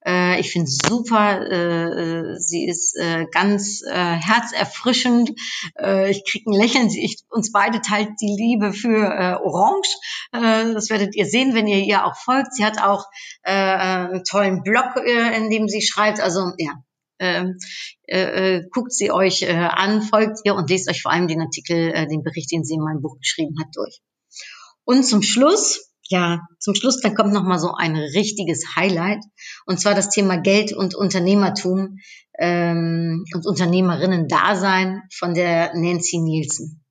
Äh, 0.07 0.41
ich 0.41 0.51
finde 0.51 0.71
super, 0.71 1.43
äh, 1.43 2.39
sie 2.39 2.67
ist 2.67 2.97
äh, 2.97 3.27
ganz 3.31 3.83
äh, 3.83 3.93
herzerfrischend. 3.93 5.33
Äh, 5.79 6.11
ich 6.11 6.25
kriege 6.25 6.51
ein 6.51 6.59
Lächeln. 6.59 6.89
Sie, 6.89 7.05
ich, 7.05 7.19
uns 7.29 7.53
beide 7.53 7.83
teilt 7.83 8.11
die 8.21 8.35
Liebe 8.35 8.73
für 8.73 8.97
äh, 8.97 9.35
Orange. 9.45 9.91
Äh, 10.33 10.73
das 10.73 10.89
werdet 10.89 11.15
ihr 11.17 11.27
sehen, 11.27 11.55
wenn 11.55 11.67
ihr 11.67 11.85
ihr 11.85 12.07
auch 12.07 12.17
folgt. 12.17 12.55
Sie 12.55 12.65
hat 12.65 12.81
auch 12.81 13.05
äh, 13.43 13.53
einen 13.53 14.25
tollen 14.25 14.63
Blog, 14.63 14.97
äh, 14.97 15.37
in 15.37 15.51
dem 15.51 15.69
sie 15.69 15.83
schreibt. 15.83 16.21
Also 16.21 16.53
ja, 16.57 16.73
ähm, 17.18 17.59
äh, 18.07 18.57
äh, 18.57 18.62
guckt 18.70 18.92
sie 18.92 19.11
euch 19.11 19.42
äh, 19.42 19.52
an, 19.52 20.02
folgt 20.02 20.40
ihr 20.44 20.54
und 20.54 20.70
lest 20.70 20.88
euch 20.88 21.02
vor 21.02 21.12
allem 21.12 21.28
den 21.28 21.40
Artikel, 21.40 21.92
äh, 21.92 22.07
den 22.07 22.22
Bericht, 22.22 22.50
den 22.52 22.64
sie 22.64 22.74
in 22.74 22.83
meinem 22.83 23.02
Buch 23.02 23.18
geschrieben 23.18 23.57
hat, 23.61 23.68
durch. 23.74 24.00
Und 24.85 25.04
zum 25.04 25.22
Schluss, 25.22 25.90
ja, 26.09 26.40
zum 26.59 26.74
Schluss, 26.74 27.00
dann 27.00 27.14
kommt 27.14 27.33
noch 27.33 27.44
mal 27.44 27.59
so 27.59 27.74
ein 27.74 27.96
richtiges 27.96 28.76
Highlight 28.76 29.22
und 29.66 29.78
zwar 29.78 29.94
das 29.94 30.09
Thema 30.11 30.37
Geld 30.38 30.72
und 30.72 30.94
Unternehmertum 30.94 31.98
ähm, 32.38 33.24
und 33.35 33.46
Unternehmerinnen-Dasein 33.46 35.02
von 35.12 35.35
der 35.35 35.74
Nancy 35.74 36.18
Nielsen. 36.18 36.85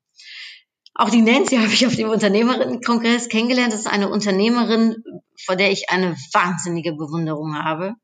Auch 0.94 1.10
die 1.10 1.22
Nancy 1.22 1.56
habe 1.58 1.72
ich 1.72 1.86
auf 1.86 1.96
dem 1.96 2.10
Unternehmerinnenkongress 2.10 3.28
kennengelernt. 3.28 3.72
Das 3.72 3.80
ist 3.80 3.86
eine 3.86 4.08
Unternehmerin, 4.08 5.02
vor 5.44 5.56
der 5.56 5.72
ich 5.72 5.90
eine 5.90 6.14
wahnsinnige 6.32 6.92
Bewunderung 6.92 7.56
habe 7.56 7.94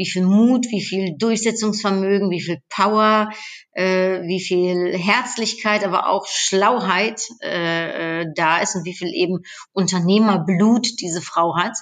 wie 0.00 0.08
viel 0.08 0.24
Mut, 0.24 0.64
wie 0.70 0.80
viel 0.80 1.14
Durchsetzungsvermögen, 1.18 2.30
wie 2.30 2.40
viel 2.40 2.62
Power, 2.70 3.28
äh, 3.72 4.22
wie 4.22 4.40
viel 4.40 4.96
Herzlichkeit, 4.96 5.84
aber 5.84 6.08
auch 6.08 6.26
Schlauheit 6.26 7.20
äh, 7.42 8.22
äh, 8.22 8.26
da 8.34 8.62
ist 8.62 8.76
und 8.76 8.86
wie 8.86 8.94
viel 8.94 9.12
eben 9.12 9.40
Unternehmerblut 9.74 10.88
diese 11.02 11.20
Frau 11.20 11.54
hat. 11.54 11.76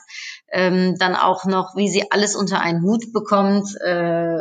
Ähm, 0.51 0.97
dann 0.99 1.15
auch 1.15 1.45
noch, 1.45 1.77
wie 1.77 1.89
sie 1.89 2.11
alles 2.11 2.35
unter 2.35 2.61
einen 2.61 2.83
Hut 2.83 3.13
bekommt 3.13 3.69
äh, 3.87 4.39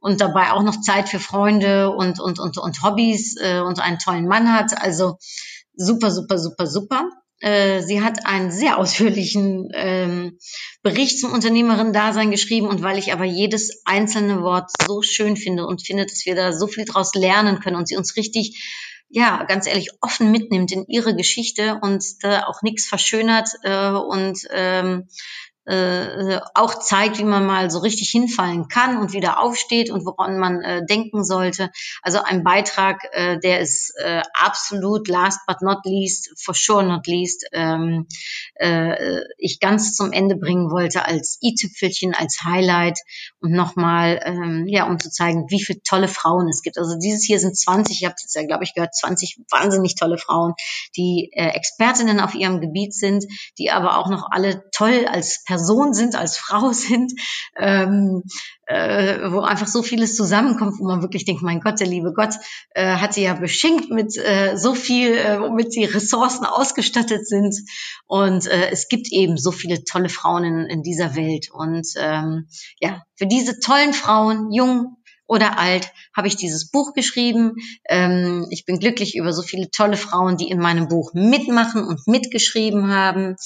und 0.00 0.20
dabei 0.20 0.50
auch 0.50 0.64
noch 0.64 0.80
Zeit 0.80 1.08
für 1.08 1.20
Freunde 1.20 1.90
und, 1.90 2.18
und, 2.18 2.40
und, 2.40 2.58
und 2.58 2.82
Hobbys 2.82 3.36
äh, 3.40 3.60
und 3.60 3.78
einen 3.78 4.00
tollen 4.00 4.26
Mann 4.26 4.52
hat. 4.52 4.72
Also 4.82 5.16
super, 5.76 6.10
super, 6.10 6.38
super, 6.40 6.66
super. 6.66 7.08
Äh, 7.40 7.82
sie 7.82 8.00
hat 8.02 8.26
einen 8.26 8.50
sehr 8.50 8.78
ausführlichen 8.78 9.70
ähm, 9.74 10.38
Bericht 10.82 11.20
zum 11.20 11.32
Unternehmerin-Dasein 11.32 12.30
geschrieben 12.30 12.68
und 12.68 12.82
weil 12.82 12.98
ich 12.98 13.12
aber 13.12 13.24
jedes 13.24 13.82
einzelne 13.84 14.42
Wort 14.42 14.70
so 14.86 15.02
schön 15.02 15.36
finde 15.36 15.66
und 15.66 15.86
finde, 15.86 16.06
dass 16.06 16.24
wir 16.24 16.34
da 16.34 16.52
so 16.52 16.66
viel 16.66 16.84
draus 16.84 17.14
lernen 17.14 17.60
können 17.60 17.76
und 17.76 17.88
sie 17.88 17.96
uns 17.96 18.16
richtig, 18.16 19.04
ja, 19.08 19.44
ganz 19.44 19.66
ehrlich, 19.66 19.90
offen 20.00 20.30
mitnimmt 20.30 20.72
in 20.72 20.86
ihre 20.88 21.14
Geschichte 21.14 21.78
und 21.82 22.02
da 22.22 22.46
auch 22.46 22.62
nichts 22.62 22.86
verschönert 22.86 23.50
äh, 23.62 23.90
und 23.90 24.38
ähm, 24.50 25.08
äh, 25.66 26.40
auch 26.54 26.78
zeigt, 26.78 27.18
wie 27.18 27.24
man 27.24 27.44
mal 27.44 27.70
so 27.70 27.80
richtig 27.80 28.10
hinfallen 28.10 28.68
kann 28.68 28.98
und 28.98 29.12
wieder 29.12 29.40
aufsteht 29.40 29.90
und 29.90 30.06
woran 30.06 30.38
man 30.38 30.62
äh, 30.62 30.86
denken 30.86 31.24
sollte. 31.24 31.70
Also 32.02 32.22
ein 32.22 32.44
Beitrag, 32.44 33.02
äh, 33.12 33.38
der 33.40 33.60
ist 33.60 33.92
äh, 33.98 34.22
absolut 34.32 35.08
last 35.08 35.40
but 35.46 35.62
not 35.62 35.78
least, 35.84 36.30
for 36.40 36.54
sure 36.54 36.84
not 36.84 37.08
least, 37.08 37.46
ähm, 37.52 38.06
äh, 38.54 39.22
ich 39.38 39.58
ganz 39.58 39.96
zum 39.96 40.12
Ende 40.12 40.36
bringen 40.36 40.70
wollte 40.70 41.04
als 41.04 41.38
i-Tüpfelchen, 41.42 42.14
als 42.14 42.38
Highlight 42.44 43.00
und 43.40 43.50
nochmal, 43.50 44.20
ähm, 44.24 44.66
ja, 44.68 44.86
um 44.86 45.00
zu 45.00 45.10
zeigen, 45.10 45.46
wie 45.48 45.62
viele 45.62 45.82
tolle 45.82 46.08
Frauen 46.08 46.48
es 46.48 46.62
gibt. 46.62 46.78
Also 46.78 46.96
dieses 46.96 47.24
hier 47.24 47.40
sind 47.40 47.56
20, 47.56 47.96
ich 47.96 48.04
habe 48.04 48.14
jetzt 48.20 48.36
ja, 48.36 48.46
glaube 48.46 48.62
ich, 48.62 48.72
gehört, 48.74 48.94
20 48.94 49.40
wahnsinnig 49.50 49.96
tolle 49.96 50.18
Frauen, 50.18 50.54
die 50.96 51.30
äh, 51.32 51.48
Expertinnen 51.48 52.20
auf 52.20 52.34
ihrem 52.36 52.60
Gebiet 52.60 52.94
sind, 52.94 53.24
die 53.58 53.72
aber 53.72 53.98
auch 53.98 54.08
noch 54.08 54.28
alle 54.30 54.62
toll 54.70 55.06
als 55.10 55.42
Person 55.44 55.55
Person 55.56 55.94
sind, 55.94 56.16
als 56.16 56.36
Frau 56.36 56.72
sind, 56.72 57.12
ähm, 57.56 58.22
äh, 58.66 59.30
wo 59.30 59.40
einfach 59.40 59.66
so 59.66 59.82
vieles 59.82 60.16
zusammenkommt, 60.16 60.78
wo 60.78 60.84
man 60.84 61.00
wirklich 61.00 61.24
denkt, 61.24 61.42
mein 61.42 61.60
Gott, 61.60 61.80
der 61.80 61.86
liebe 61.86 62.12
Gott 62.12 62.34
äh, 62.74 62.96
hat 62.96 63.14
sie 63.14 63.22
ja 63.22 63.34
beschenkt 63.34 63.90
mit 63.90 64.16
äh, 64.18 64.56
so 64.56 64.74
viel, 64.74 65.14
äh, 65.14 65.40
womit 65.40 65.74
die 65.74 65.84
Ressourcen 65.84 66.44
ausgestattet 66.44 67.26
sind. 67.26 67.54
Und 68.06 68.46
äh, 68.46 68.70
es 68.70 68.88
gibt 68.88 69.10
eben 69.12 69.38
so 69.38 69.50
viele 69.50 69.84
tolle 69.84 70.10
Frauen 70.10 70.44
in, 70.44 70.66
in 70.66 70.82
dieser 70.82 71.16
Welt. 71.16 71.50
Und 71.50 71.86
ähm, 71.96 72.48
ja, 72.80 73.02
für 73.14 73.26
diese 73.26 73.58
tollen 73.60 73.94
Frauen, 73.94 74.52
jung, 74.52 74.96
oder 75.26 75.58
alt, 75.58 75.92
habe 76.16 76.28
ich 76.28 76.36
dieses 76.36 76.70
Buch 76.70 76.92
geschrieben. 76.94 77.54
Ähm, 77.88 78.46
ich 78.50 78.64
bin 78.64 78.78
glücklich 78.78 79.16
über 79.16 79.32
so 79.32 79.42
viele 79.42 79.70
tolle 79.70 79.96
Frauen, 79.96 80.36
die 80.36 80.48
in 80.48 80.58
meinem 80.58 80.88
Buch 80.88 81.12
mitmachen 81.14 81.84
und 81.84 82.06
mitgeschrieben 82.06 82.92
haben. 82.92 83.36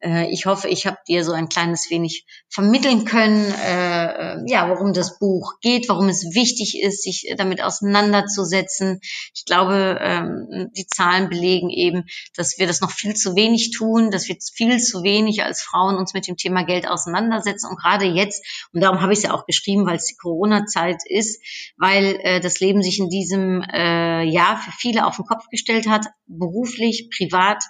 Äh, 0.00 0.30
ich 0.32 0.46
hoffe, 0.46 0.68
ich 0.68 0.86
habe 0.86 0.98
dir 1.06 1.24
so 1.24 1.32
ein 1.32 1.48
kleines 1.48 1.90
wenig 1.90 2.26
vermitteln 2.48 3.04
können, 3.04 3.52
äh, 3.64 4.50
ja, 4.50 4.68
worum 4.68 4.92
das 4.92 5.18
Buch 5.18 5.54
geht, 5.60 5.88
warum 5.88 6.08
es 6.08 6.34
wichtig 6.34 6.80
ist, 6.82 7.02
sich 7.02 7.32
damit 7.36 7.62
auseinanderzusetzen. 7.62 9.00
Ich 9.34 9.44
glaube, 9.44 9.98
ähm, 10.00 10.70
die 10.76 10.86
Zahlen 10.86 11.28
belegen 11.28 11.70
eben, 11.70 12.04
dass 12.34 12.58
wir 12.58 12.66
das 12.66 12.80
noch 12.80 12.90
viel 12.90 13.14
zu 13.14 13.36
wenig 13.36 13.70
tun, 13.76 14.10
dass 14.10 14.28
wir 14.28 14.36
viel 14.54 14.78
zu 14.78 15.02
wenig 15.02 15.42
als 15.44 15.62
Frauen 15.62 15.96
uns 15.96 16.14
mit 16.14 16.26
dem 16.26 16.36
Thema 16.36 16.64
Geld 16.64 16.88
auseinandersetzen. 16.88 17.68
Und 17.70 17.78
gerade 17.78 18.06
jetzt, 18.06 18.44
und 18.72 18.82
darum 18.82 19.00
habe 19.00 19.12
ich 19.12 19.18
es 19.18 19.24
ja 19.24 19.34
auch 19.34 19.46
geschrieben, 19.46 19.86
weil 19.86 19.96
es 19.96 20.06
die 20.06 20.16
Corona-Zeit 20.16 21.02
ist, 21.06 21.27
weil 21.76 22.18
äh, 22.22 22.40
das 22.40 22.60
Leben 22.60 22.82
sich 22.82 22.98
in 22.98 23.08
diesem 23.08 23.62
äh, 23.62 24.24
Jahr 24.24 24.58
für 24.58 24.72
viele 24.72 25.06
auf 25.06 25.16
den 25.16 25.24
Kopf 25.24 25.48
gestellt 25.50 25.88
hat, 25.88 26.06
beruflich, 26.26 27.10
privat. 27.16 27.62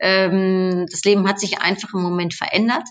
Ähm, 0.00 0.86
das 0.90 1.02
Leben 1.04 1.28
hat 1.28 1.40
sich 1.40 1.60
einfach 1.60 1.92
im 1.94 2.02
Moment 2.02 2.34
verändert. 2.34 2.88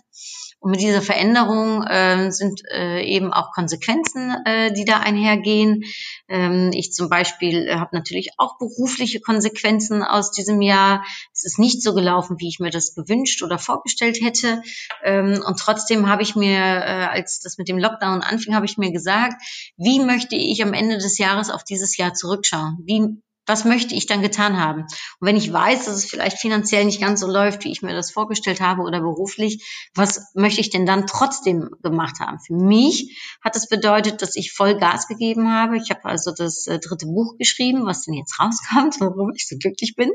Und 0.63 0.71
mit 0.71 0.80
dieser 0.80 1.02
Veränderung 1.02 1.84
äh, 1.84 2.32
sind 2.32 2.62
äh, 2.71 3.04
eben 3.04 3.34
auch 3.34 3.52
Konsequenzen, 3.52 4.34
äh, 4.45 4.71
die 4.71 4.86
da 4.86 4.99
einhergehen. 4.99 5.84
Ähm, 6.30 6.71
ich 6.73 6.93
zum 6.93 7.10
Beispiel 7.10 7.67
äh, 7.67 7.76
habe 7.76 7.93
natürlich 7.93 8.30
auch 8.38 8.58
berufliche 8.60 9.19
Konsequenzen 9.19 10.04
aus 10.04 10.32
diesem 10.32 10.62
Jahr. 10.62 11.04
Es 11.34 11.43
ist 11.43 11.60
nicht 11.60 11.84
so 11.84 11.93
gelaufen, 11.93 12.38
wie 12.39 12.47
ich 12.47 12.62
mir 12.62 12.69
das 12.69 12.95
gewünscht 12.95 13.43
oder 13.43 13.60
vorgestellt 13.60 14.19
hätte. 14.21 14.62
Ähm, 15.04 15.43
und 15.45 15.60
trotzdem 15.60 16.08
habe 16.08 16.23
ich 16.23 16.38
mir, 16.38 16.58
äh, 16.58 17.08
als 17.12 17.41
das 17.41 17.58
mit 17.58 17.67
dem 17.67 17.78
Lockdown 17.78 18.21
anfing, 18.21 18.56
habe 18.56 18.65
ich 18.65 18.78
mir 18.78 18.93
gesagt, 18.93 19.43
wie 19.76 19.99
möchte 19.99 20.38
ich 20.38 20.63
am 20.63 20.71
Ende 20.71 20.97
des 20.97 21.17
Jahres 21.17 21.49
auf 21.49 21.65
dieses 21.65 21.97
Jahr 21.97 22.13
zurückschauen? 22.13 22.78
Wie 22.86 23.21
was 23.45 23.65
möchte 23.65 23.95
ich 23.95 24.06
dann 24.06 24.21
getan 24.21 24.60
haben? 24.60 24.82
Und 24.82 25.27
wenn 25.27 25.36
ich 25.36 25.51
weiß, 25.51 25.86
dass 25.86 25.95
es 25.95 26.06
vielleicht 26.06 26.39
finanziell 26.39 26.86
nicht 26.86 27.01
ganz 27.01 27.19
so 27.19 27.27
läuft, 27.27 27.63
wie 27.63 27.71
ich 27.71 27.82
mir 27.82 27.93
das 27.93 28.12
vorgestellt 28.12 28.62
habe 28.62 28.84
oder 28.84 29.01
beruflich, 29.01 29.89
was 29.95 30.32
möchte 30.34 30.62
ich 30.62 30.69
denn 30.69 30.86
dann 30.86 31.08
trotzdem 31.08 31.69
gemacht 31.82 32.19
haben? 32.19 32.39
Für 32.39 32.56
mich 32.56 33.17
hat 33.43 33.56
das 33.56 33.67
bedeutet, 33.67 34.21
dass 34.21 34.36
ich 34.36 34.53
voll 34.53 34.77
Gas 34.77 35.08
gegeben 35.08 35.51
habe. 35.51 35.77
Ich 35.77 35.89
habe 35.89 36.06
also 36.06 36.32
das 36.32 36.67
äh, 36.67 36.79
dritte 36.79 37.06
Buch 37.06 37.38
geschrieben, 37.38 37.86
was 37.86 38.03
denn 38.03 38.13
jetzt 38.13 38.39
rauskommt, 38.39 38.99
warum 38.99 39.32
ich 39.36 39.47
so 39.47 39.58
glücklich 39.58 39.95
bin. 39.95 40.12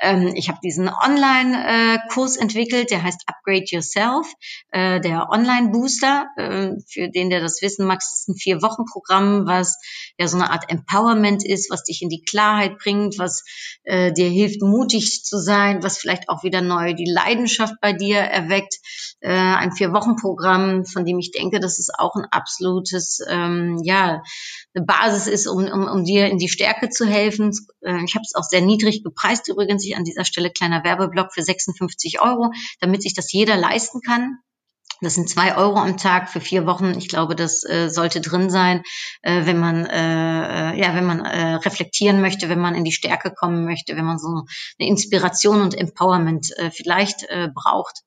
Ähm, 0.00 0.32
ich 0.34 0.48
habe 0.48 0.58
diesen 0.62 0.88
Online-Kurs 0.88 2.36
äh, 2.36 2.40
entwickelt, 2.40 2.90
der 2.90 3.02
heißt 3.02 3.22
Upgrade 3.26 3.64
Yourself, 3.66 4.26
äh, 4.70 5.00
der 5.00 5.28
Online-Booster. 5.30 6.26
Äh, 6.36 6.70
für 6.88 7.08
den, 7.08 7.30
der 7.30 7.40
das 7.40 7.60
wissen 7.62 7.86
mag, 7.86 7.98
ist 7.98 8.28
ein 8.28 8.36
Vier-Wochen-Programm, 8.36 9.46
was 9.46 9.78
ja 10.18 10.28
so 10.28 10.36
eine 10.36 10.50
Art 10.50 10.70
Empowerment 10.70 11.44
ist, 11.44 11.70
was 11.70 11.84
dich 11.84 12.02
in 12.02 12.08
die 12.08 12.22
Klarheit 12.22 12.78
bringt, 12.78 13.18
was 13.18 13.44
äh, 13.84 14.12
dir 14.12 14.28
hilft, 14.28 14.62
mutig 14.62 15.24
zu 15.24 15.38
sein, 15.38 15.82
was 15.82 15.98
vielleicht 15.98 16.28
auch 16.28 16.44
wieder 16.44 16.60
neu 16.60 16.94
die 16.94 17.10
Leidenschaft 17.10 17.74
bei 17.80 17.92
dir 17.92 18.18
erweckt. 18.18 18.74
Äh, 19.20 19.30
ein 19.30 19.72
Vier-Wochen-Programm, 19.72 20.84
von 20.84 21.04
dem 21.04 21.18
ich 21.18 21.32
denke, 21.32 21.58
dass 21.58 21.78
es 21.78 21.90
auch 21.96 22.14
ein 22.14 22.26
absolutes, 22.30 23.20
ähm, 23.28 23.80
ja, 23.82 24.22
eine 24.74 24.84
Basis 24.84 25.26
ist, 25.26 25.46
um, 25.48 25.64
um, 25.64 25.88
um 25.88 26.04
dir 26.04 26.26
in 26.26 26.38
die 26.38 26.48
Stärke 26.48 26.88
zu 26.88 27.04
helfen. 27.04 27.50
Äh, 27.80 28.04
ich 28.04 28.14
habe 28.14 28.22
es 28.22 28.34
auch 28.36 28.44
sehr 28.44 28.60
niedrig 28.60 29.02
gepreist 29.02 29.48
übrigens. 29.48 29.87
Ich 29.88 29.96
an 29.96 30.04
dieser 30.04 30.24
Stelle 30.24 30.50
kleiner 30.50 30.84
Werbeblock 30.84 31.32
für 31.32 31.42
56 31.42 32.20
Euro, 32.20 32.52
damit 32.80 33.02
sich 33.02 33.14
das 33.14 33.32
jeder 33.32 33.56
leisten 33.56 34.00
kann. 34.00 34.38
Das 35.00 35.14
sind 35.14 35.30
zwei 35.30 35.56
Euro 35.56 35.76
am 35.76 35.96
Tag 35.96 36.28
für 36.28 36.40
vier 36.40 36.66
Wochen. 36.66 36.98
Ich 36.98 37.08
glaube, 37.08 37.36
das 37.36 37.62
äh, 37.62 37.88
sollte 37.88 38.20
drin 38.20 38.50
sein, 38.50 38.82
äh, 39.22 39.46
wenn 39.46 39.58
man 39.58 39.86
äh, 39.86 40.72
äh, 40.72 40.80
ja, 40.80 40.94
wenn 40.94 41.06
man 41.06 41.24
äh, 41.24 41.54
reflektieren 41.54 42.20
möchte, 42.20 42.48
wenn 42.48 42.58
man 42.58 42.74
in 42.74 42.82
die 42.82 42.92
Stärke 42.92 43.32
kommen 43.32 43.64
möchte, 43.64 43.96
wenn 43.96 44.04
man 44.04 44.18
so 44.18 44.28
eine 44.28 44.88
Inspiration 44.88 45.60
und 45.60 45.76
Empowerment 45.76 46.50
äh, 46.58 46.70
vielleicht 46.72 47.22
äh, 47.28 47.48
braucht 47.54 48.02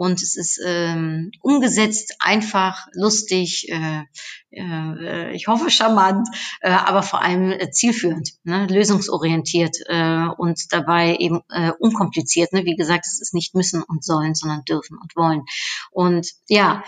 und 0.00 0.22
es 0.22 0.34
ist 0.34 0.58
ähm, 0.64 1.30
umgesetzt, 1.42 2.14
einfach, 2.20 2.86
lustig, 2.94 3.68
äh, 3.68 4.04
äh, 4.50 5.34
ich 5.34 5.46
hoffe 5.46 5.68
charmant, 5.68 6.26
äh, 6.62 6.70
aber 6.70 7.02
vor 7.02 7.20
allem 7.20 7.52
äh, 7.52 7.70
zielführend, 7.70 8.30
ne, 8.42 8.66
lösungsorientiert 8.66 9.76
äh, 9.88 10.24
und 10.38 10.72
dabei 10.72 11.16
eben 11.16 11.42
äh, 11.50 11.72
unkompliziert. 11.78 12.54
Ne? 12.54 12.64
Wie 12.64 12.76
gesagt, 12.76 13.04
es 13.06 13.20
ist 13.20 13.34
nicht 13.34 13.54
müssen 13.54 13.82
und 13.82 14.02
sollen, 14.02 14.34
sondern 14.34 14.64
dürfen 14.64 14.96
und 14.96 15.14
wollen. 15.16 15.42
Und 15.90 16.30
ja, 16.48 16.82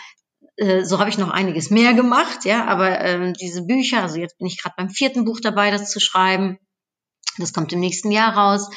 äh, 0.57 0.83
so 0.83 0.99
habe 0.99 1.11
ich 1.11 1.19
noch 1.19 1.29
einiges 1.29 1.69
mehr 1.69 1.93
gemacht, 1.93 2.47
ja, 2.47 2.65
aber 2.65 2.99
ähm, 3.03 3.35
diese 3.35 3.67
Bücher, 3.67 4.01
also 4.01 4.17
jetzt 4.17 4.39
bin 4.39 4.47
ich 4.47 4.57
gerade 4.57 4.77
beim 4.79 4.89
vierten 4.89 5.27
Buch 5.27 5.41
dabei, 5.41 5.71
das 5.71 5.91
zu 5.91 6.01
schreiben. 6.01 6.59
Das 7.39 7.53
kommt 7.53 7.73
im 7.73 7.81
nächsten 7.81 8.11
Jahr 8.11 8.37
raus. 8.37 8.69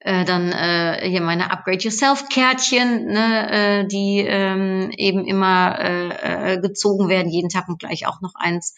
Äh, 0.00 0.24
dann 0.24 0.52
äh, 0.52 1.08
hier 1.08 1.22
meine 1.22 1.50
Upgrade 1.50 1.78
Yourself 1.78 2.28
Kärtchen, 2.28 3.06
ne, 3.06 3.50
äh, 3.50 3.86
die 3.86 4.18
ähm, 4.20 4.90
eben 4.96 5.26
immer 5.26 5.78
äh, 5.80 6.52
äh, 6.52 6.60
gezogen 6.60 7.08
werden, 7.08 7.30
jeden 7.30 7.48
Tag 7.48 7.68
und 7.68 7.78
gleich 7.80 8.06
auch 8.06 8.20
noch 8.20 8.34
eins. 8.34 8.74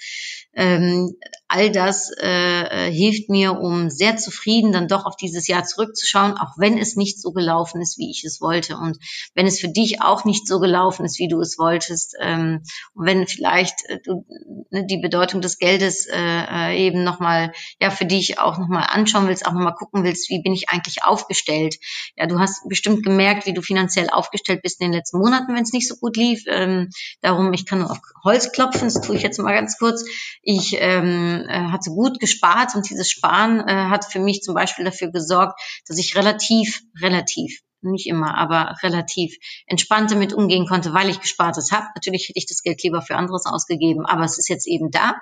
Ähm, 0.55 1.17
all 1.57 1.71
das 1.71 2.11
äh, 2.21 2.89
äh, 2.89 2.93
hilft 2.93 3.29
mir, 3.29 3.59
um 3.59 3.91
sehr 3.91 4.17
zufrieden 4.17 4.73
dann 4.73 4.89
doch 4.89 5.05
auf 5.05 5.17
dieses 5.17 5.49
Jahr 5.49 5.65
zurückzuschauen, 5.65 6.35
auch 6.39 6.55
wenn 6.57 6.79
es 6.79 6.97
nicht 6.97 7.21
so 7.21 7.33
gelaufen 7.33 7.81
ist, 7.81 7.99
wie 7.99 8.11
ich 8.11 8.25
es 8.25 8.41
wollte 8.41 8.77
und 8.77 8.99
wenn 9.35 9.47
es 9.47 9.61
für 9.61 9.69
dich 9.69 10.01
auch 10.01 10.25
nicht 10.25 10.47
so 10.47 10.61
gelaufen 10.61 11.05
ist, 11.05 11.19
wie 11.19 11.29
du 11.29 11.41
es 11.41 11.59
wolltest 11.59 12.17
ähm, 12.21 12.63
und 12.95 13.07
wenn 13.07 13.27
vielleicht 13.27 13.85
äh, 13.89 13.99
du 14.05 14.25
ne, 14.71 14.87
die 14.87 14.99
Bedeutung 14.99 15.41
des 15.41 15.59
Geldes 15.59 16.07
äh, 16.07 16.17
äh 16.17 16.87
eben 16.87 17.03
nochmal 17.03 17.53
ja 17.81 17.91
für 17.91 18.07
dich 18.07 18.39
auch 18.39 18.59
nochmal 18.59 18.87
anschauen 18.89 19.27
willst, 19.27 19.47
auch 19.47 19.53
nochmal 19.53 19.75
gucken 19.75 20.05
willst, 20.05 20.31
wie 20.31 20.41
bin 20.41 20.53
ich 20.53 20.69
eigentlich 20.69 21.03
auf 21.05 21.17
aufgestellt. 21.17 21.77
Ja, 22.17 22.27
du 22.27 22.39
hast 22.39 22.69
bestimmt 22.69 23.03
gemerkt, 23.03 23.47
wie 23.47 23.55
du 23.55 23.63
finanziell 23.63 24.09
aufgestellt 24.11 24.61
bist 24.63 24.81
in 24.81 24.89
den 24.89 24.99
letzten 24.99 25.19
Monaten, 25.19 25.55
wenn 25.55 25.63
es 25.63 25.73
nicht 25.73 25.89
so 25.89 25.97
gut 25.97 26.17
lief. 26.17 26.45
Ähm, 26.47 26.91
darum, 27.23 27.53
ich 27.55 27.65
kann 27.65 27.79
nur 27.79 27.91
auf 27.91 27.99
Holz 28.23 28.53
klopfen, 28.53 28.89
das 28.89 29.01
tue 29.01 29.17
ich 29.17 29.23
jetzt 29.23 29.39
mal 29.39 29.55
ganz 29.55 29.79
kurz. 29.79 30.05
Ich 30.43 30.77
ähm, 30.79 31.46
äh, 31.49 31.71
hatte 31.71 31.91
gut 31.91 32.21
gespart 32.21 32.75
und 32.75 32.89
dieses 32.89 33.11
Sparen 33.11 33.61
äh, 33.61 33.87
hat 33.89 34.05
für 34.05 34.21
mich 34.21 34.43
zum 34.43 34.55
Beispiel 34.55 34.85
dafür 34.85 35.11
gesorgt, 35.11 35.61
dass 35.87 35.99
ich 35.99 36.17
relativ, 36.17 36.83
relativ 37.01 37.61
nicht 37.83 38.07
immer, 38.07 38.37
aber 38.37 38.77
relativ 38.83 39.37
entspannt 39.67 40.11
damit 40.11 40.33
umgehen 40.33 40.67
konnte, 40.67 40.93
weil 40.93 41.09
ich 41.09 41.21
gespart 41.21 41.57
habe. 41.57 41.87
Natürlich 41.95 42.29
hätte 42.29 42.39
ich 42.39 42.47
das 42.47 42.63
Geld 42.63 42.83
lieber 42.83 43.03
für 43.03 43.17
anderes 43.17 43.47
ausgegeben, 43.47 44.07
aber 44.07 44.25
es 44.25 44.39
ist 44.39 44.49
jetzt 44.49 44.67
eben 44.67 44.91
da 44.91 45.15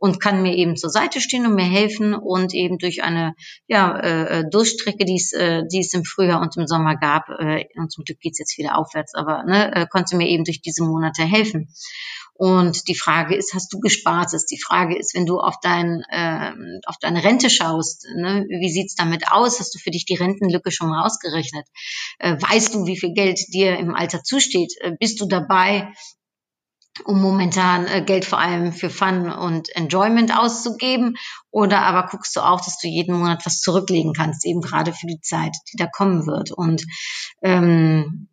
und 0.00 0.18
kann 0.18 0.42
mir 0.42 0.56
eben 0.56 0.76
zur 0.76 0.88
Seite 0.88 1.20
stehen 1.20 1.46
und 1.46 1.54
mir 1.54 1.64
helfen 1.64 2.14
und 2.14 2.54
eben 2.54 2.78
durch 2.78 3.02
eine 3.02 3.34
ja, 3.68 3.96
äh, 3.98 4.40
äh 4.40 4.44
Durchstrecke, 4.50 5.04
die 5.04 5.16
es, 5.16 5.32
äh, 5.34 5.62
die 5.70 5.80
es 5.80 5.92
im 5.92 6.04
Frühjahr 6.04 6.40
und 6.40 6.56
im 6.56 6.66
Sommer 6.66 6.96
gab, 6.96 7.28
äh, 7.28 7.66
und 7.76 7.92
zum 7.92 8.04
Glück 8.04 8.18
geht's 8.18 8.38
jetzt 8.38 8.56
wieder 8.56 8.78
aufwärts, 8.78 9.14
aber 9.14 9.44
ne, 9.44 9.74
äh, 9.74 9.86
konnte 9.86 10.16
mir 10.16 10.26
eben 10.26 10.44
durch 10.44 10.62
diese 10.62 10.84
Monate 10.84 11.22
helfen. 11.22 11.68
Und 12.32 12.88
die 12.88 12.94
Frage 12.94 13.36
ist, 13.36 13.52
hast 13.52 13.70
du 13.74 13.80
gespart? 13.80 14.30
Die 14.50 14.62
Frage 14.62 14.98
ist, 14.98 15.14
wenn 15.14 15.26
du 15.26 15.38
auf, 15.38 15.56
dein, 15.60 16.02
äh, 16.08 16.52
auf 16.86 16.96
deine 16.98 17.22
Rente 17.22 17.50
schaust, 17.50 18.06
ne, 18.16 18.46
wie 18.48 18.70
sieht's 18.70 18.94
damit 18.94 19.30
aus? 19.30 19.60
Hast 19.60 19.74
du 19.74 19.78
für 19.78 19.90
dich 19.90 20.06
die 20.06 20.14
Rentenlücke 20.14 20.72
schon 20.72 20.88
mal 20.88 21.04
ausgerechnet? 21.04 21.66
Äh, 22.18 22.36
weißt 22.40 22.72
du, 22.72 22.86
wie 22.86 22.98
viel 22.98 23.12
Geld 23.12 23.38
dir 23.52 23.76
im 23.76 23.94
Alter 23.94 24.22
zusteht? 24.22 24.72
Äh, 24.80 24.92
bist 24.98 25.20
du 25.20 25.26
dabei, 25.26 25.92
um 27.04 27.20
momentan 27.20 27.86
äh, 27.86 28.02
Geld 28.02 28.24
vor 28.24 28.38
allem 28.38 28.72
für 28.72 28.90
Fun 28.90 29.30
und 29.30 29.74
Enjoyment 29.76 30.36
auszugeben? 30.36 31.16
Oder 31.50 31.82
aber 31.82 32.08
guckst 32.08 32.34
du 32.36 32.40
auch, 32.40 32.60
dass 32.60 32.78
du 32.78 32.88
jeden 32.88 33.18
Monat 33.18 33.44
was 33.44 33.60
zurücklegen 33.60 34.12
kannst, 34.12 34.46
eben 34.46 34.60
gerade 34.60 34.92
für 34.92 35.06
die 35.06 35.20
Zeit, 35.20 35.54
die 35.72 35.76
da 35.76 35.86
kommen 35.86 36.26
wird? 36.26 36.52
Und 36.52 36.84
ähm, 37.42 38.29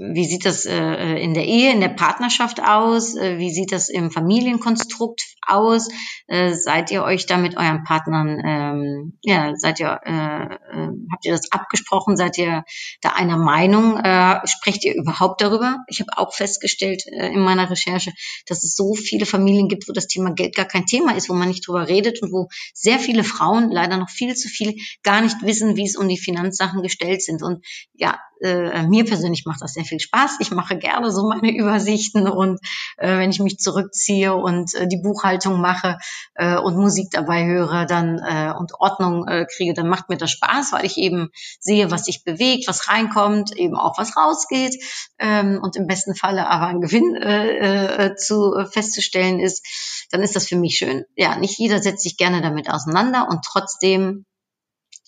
wie 0.00 0.24
sieht 0.24 0.46
das 0.46 0.64
äh, 0.64 1.18
in 1.18 1.34
der 1.34 1.44
Ehe, 1.44 1.72
in 1.72 1.80
der 1.80 1.90
Partnerschaft 1.90 2.62
aus? 2.62 3.14
Äh, 3.16 3.36
wie 3.36 3.50
sieht 3.50 3.70
das 3.70 3.90
im 3.90 4.10
Familienkonstrukt 4.10 5.20
aus? 5.46 5.88
Äh, 6.26 6.54
seid 6.54 6.90
ihr 6.90 7.04
euch 7.04 7.26
da 7.26 7.36
mit 7.36 7.58
euren 7.58 7.84
Partnern, 7.84 8.40
ähm, 8.42 9.18
ja, 9.22 9.52
seid 9.56 9.78
ihr, 9.78 10.00
äh, 10.02 10.44
äh, 10.44 10.88
habt 11.12 11.26
ihr 11.26 11.32
das 11.32 11.52
abgesprochen? 11.52 12.16
Seid 12.16 12.38
ihr 12.38 12.64
da 13.02 13.10
einer 13.10 13.36
Meinung? 13.36 13.98
Äh, 13.98 14.40
sprecht 14.46 14.86
ihr 14.86 14.94
überhaupt 14.94 15.42
darüber? 15.42 15.76
Ich 15.86 16.00
habe 16.00 16.16
auch 16.16 16.32
festgestellt 16.32 17.02
äh, 17.06 17.28
in 17.28 17.40
meiner 17.40 17.68
Recherche, 17.68 18.12
dass 18.46 18.64
es 18.64 18.74
so 18.74 18.94
viele 18.94 19.26
Familien 19.26 19.68
gibt, 19.68 19.86
wo 19.86 19.92
das 19.92 20.06
Thema 20.06 20.32
Geld 20.32 20.56
gar 20.56 20.66
kein 20.66 20.86
Thema 20.86 21.14
ist, 21.14 21.28
wo 21.28 21.34
man 21.34 21.48
nicht 21.48 21.68
drüber 21.68 21.88
redet 21.88 22.22
und 22.22 22.32
wo 22.32 22.48
sehr 22.72 22.98
viele 22.98 23.22
Frauen 23.22 23.70
leider 23.70 23.98
noch 23.98 24.08
viel 24.08 24.34
zu 24.34 24.48
viel 24.48 24.76
gar 25.02 25.20
nicht 25.20 25.36
wissen, 25.42 25.76
wie 25.76 25.84
es 25.84 25.96
um 25.96 26.08
die 26.08 26.18
Finanzsachen 26.18 26.82
gestellt 26.82 27.22
sind. 27.22 27.42
Und 27.42 27.66
ja, 27.92 28.18
äh, 28.42 28.86
mir 28.86 29.04
persönlich 29.04 29.44
macht 29.46 29.62
das 29.62 29.74
sehr 29.74 29.84
viel 29.84 30.00
Spaß. 30.00 30.38
Ich 30.40 30.50
mache 30.50 30.76
gerne 30.78 31.10
so 31.12 31.28
meine 31.28 31.50
Übersichten 31.56 32.28
und 32.28 32.60
äh, 32.96 33.18
wenn 33.18 33.30
ich 33.30 33.40
mich 33.40 33.58
zurückziehe 33.58 34.34
und 34.34 34.74
äh, 34.74 34.86
die 34.86 35.00
Buchhaltung 35.02 35.60
mache 35.60 35.98
äh, 36.34 36.56
und 36.56 36.76
Musik 36.76 37.08
dabei 37.12 37.46
höre, 37.46 37.86
dann 37.86 38.18
äh, 38.18 38.52
und 38.58 38.72
Ordnung 38.78 39.26
äh, 39.26 39.46
kriege, 39.46 39.74
dann 39.74 39.88
macht 39.88 40.08
mir 40.08 40.16
das 40.16 40.30
Spaß, 40.30 40.72
weil 40.72 40.84
ich 40.84 40.96
eben 40.96 41.30
sehe, 41.60 41.90
was 41.90 42.04
sich 42.04 42.24
bewegt, 42.24 42.68
was 42.68 42.88
reinkommt, 42.88 43.56
eben 43.56 43.76
auch 43.76 43.98
was 43.98 44.16
rausgeht 44.16 44.82
ähm, 45.18 45.60
und 45.62 45.76
im 45.76 45.86
besten 45.86 46.14
Falle 46.14 46.48
aber 46.48 46.66
ein 46.66 46.80
Gewinn 46.80 47.14
äh, 47.14 48.06
äh, 48.06 48.16
zu 48.16 48.54
äh, 48.54 48.66
festzustellen 48.66 49.40
ist, 49.40 49.66
dann 50.10 50.22
ist 50.22 50.36
das 50.36 50.46
für 50.46 50.56
mich 50.56 50.76
schön. 50.76 51.04
Ja, 51.16 51.36
nicht 51.36 51.58
jeder 51.58 51.80
setzt 51.80 52.02
sich 52.02 52.16
gerne 52.16 52.40
damit 52.40 52.70
auseinander 52.70 53.28
und 53.30 53.44
trotzdem 53.44 54.24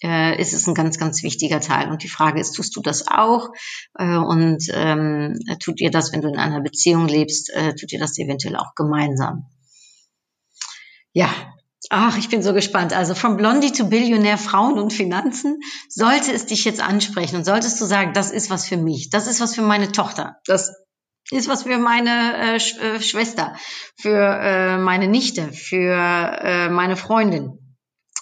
äh, 0.03 0.41
ist 0.41 0.53
es 0.53 0.67
ein 0.67 0.75
ganz, 0.75 0.99
ganz 0.99 1.23
wichtiger 1.23 1.61
Teil. 1.61 1.91
Und 1.91 2.03
die 2.03 2.09
Frage 2.09 2.41
ist, 2.41 2.53
tust 2.53 2.77
du 2.77 2.81
das 2.81 3.09
auch? 3.09 3.51
Äh, 3.99 4.17
und 4.17 4.65
ähm, 4.73 5.39
tut 5.61 5.81
ihr 5.81 5.91
das, 5.91 6.13
wenn 6.13 6.23
du 6.23 6.29
in 6.29 6.39
einer 6.39 6.61
Beziehung 6.61 7.09
lebst, 7.09 7.51
äh, 7.51 7.75
tut 7.75 7.93
ihr 7.93 7.99
das 7.99 8.19
eventuell 8.19 8.57
auch 8.57 8.75
gemeinsam? 8.75 9.47
Ja, 11.13 11.31
Ach, 11.91 12.17
ich 12.17 12.29
bin 12.29 12.43
so 12.43 12.55
gespannt. 12.55 12.93
Also 12.93 13.15
vom 13.15 13.37
Blondie 13.37 13.73
to 13.73 13.87
Billionär 13.87 14.39
Frauen 14.39 14.79
und 14.79 14.93
Finanzen. 14.93 15.59
Sollte 15.89 16.33
es 16.33 16.47
dich 16.47 16.65
jetzt 16.65 16.81
ansprechen 16.81 17.37
und 17.37 17.45
solltest 17.45 17.81
du 17.81 17.85
sagen, 17.85 18.13
das 18.15 18.31
ist 18.31 18.51
was 18.51 18.67
für 18.67 18.77
mich, 18.77 19.11
das 19.11 19.27
ist 19.27 19.41
was 19.41 19.55
für 19.55 19.63
meine 19.63 19.91
Tochter, 19.91 20.37
das 20.47 20.73
ist 21.31 21.49
was 21.49 21.65
für 21.65 21.79
meine 21.79 22.37
äh, 22.39 22.57
äh, 22.57 23.01
Schwester, 23.01 23.57
für 23.97 24.17
äh, 24.17 24.79
meine 24.79 25.09
Nichte, 25.09 25.53
für 25.53 25.95
äh, 26.43 26.69
meine 26.69 26.97
Freundin, 26.97 27.59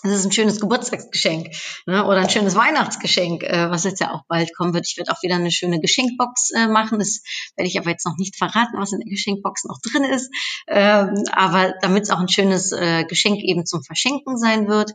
das 0.02 0.12
ist 0.12 0.24
ein 0.24 0.32
schönes 0.32 0.60
Geburtstagsgeschenk 0.60 1.48
ne? 1.86 2.04
oder 2.04 2.18
ein 2.18 2.30
schönes 2.30 2.54
Weihnachtsgeschenk, 2.54 3.42
äh, 3.42 3.70
was 3.70 3.84
jetzt 3.84 4.00
ja 4.00 4.12
auch 4.12 4.22
bald 4.28 4.54
kommen 4.56 4.72
wird. 4.74 4.86
Ich 4.88 4.96
werde 4.96 5.12
auch 5.12 5.22
wieder 5.22 5.36
eine 5.36 5.50
schöne 5.50 5.80
Geschenkbox 5.80 6.50
äh, 6.52 6.68
machen. 6.68 6.98
Das 6.98 7.22
werde 7.56 7.68
ich 7.68 7.78
aber 7.78 7.90
jetzt 7.90 8.06
noch 8.06 8.16
nicht 8.16 8.36
verraten, 8.36 8.78
was 8.78 8.92
in 8.92 9.00
der 9.00 9.10
Geschenkbox 9.10 9.64
noch 9.64 9.78
drin 9.80 10.04
ist. 10.04 10.30
Ähm, 10.68 11.14
aber 11.32 11.74
damit 11.82 12.04
es 12.04 12.10
auch 12.10 12.20
ein 12.20 12.28
schönes 12.28 12.72
äh, 12.72 13.04
Geschenk 13.04 13.42
eben 13.42 13.66
zum 13.66 13.82
Verschenken 13.82 14.38
sein 14.38 14.68
wird, 14.68 14.92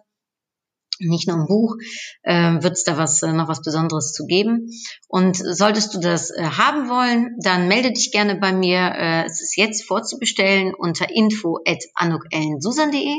nicht 0.99 1.27
nur 1.27 1.37
im 1.37 1.47
Buch, 1.47 1.75
äh, 2.23 2.61
wird 2.61 2.73
es 2.73 2.83
da 2.83 2.97
was 2.97 3.21
äh, 3.21 3.33
noch 3.33 3.47
was 3.47 3.61
Besonderes 3.61 4.13
zu 4.13 4.25
geben. 4.25 4.69
Und 5.07 5.35
solltest 5.35 5.93
du 5.93 5.99
das 5.99 6.31
äh, 6.31 6.43
haben 6.43 6.89
wollen, 6.89 7.35
dann 7.41 7.67
melde 7.67 7.91
dich 7.91 8.11
gerne 8.11 8.35
bei 8.35 8.53
mir. 8.53 8.79
Äh, 8.79 9.25
es 9.25 9.41
ist 9.41 9.57
jetzt 9.57 9.85
vorzubestellen 9.85 10.73
unter 10.73 11.09
info 11.13 11.59
at 11.67 11.83
anukellensusan.de 11.95 13.13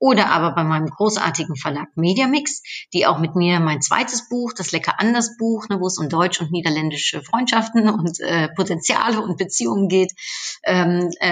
oder 0.00 0.30
aber 0.30 0.54
bei 0.54 0.64
meinem 0.64 0.88
großartigen 0.88 1.56
Verlag 1.56 1.88
Mediamix, 1.94 2.62
die 2.94 3.06
auch 3.06 3.18
mit 3.18 3.36
mir 3.36 3.60
mein 3.60 3.82
zweites 3.82 4.28
Buch, 4.30 4.54
das 4.56 4.72
Lecker 4.72 4.94
anders 4.98 5.36
Buch, 5.36 5.68
ne, 5.68 5.78
wo 5.78 5.86
es 5.86 5.98
um 5.98 6.08
deutsch 6.08 6.40
und 6.40 6.50
niederländische 6.50 7.22
Freundschaften 7.22 7.88
und 7.90 8.18
äh, 8.20 8.48
Potenziale 8.56 9.20
und 9.20 9.36
Beziehungen 9.36 9.88
geht. 9.88 10.12
Ähm, 10.64 11.10
äh, 11.20 11.28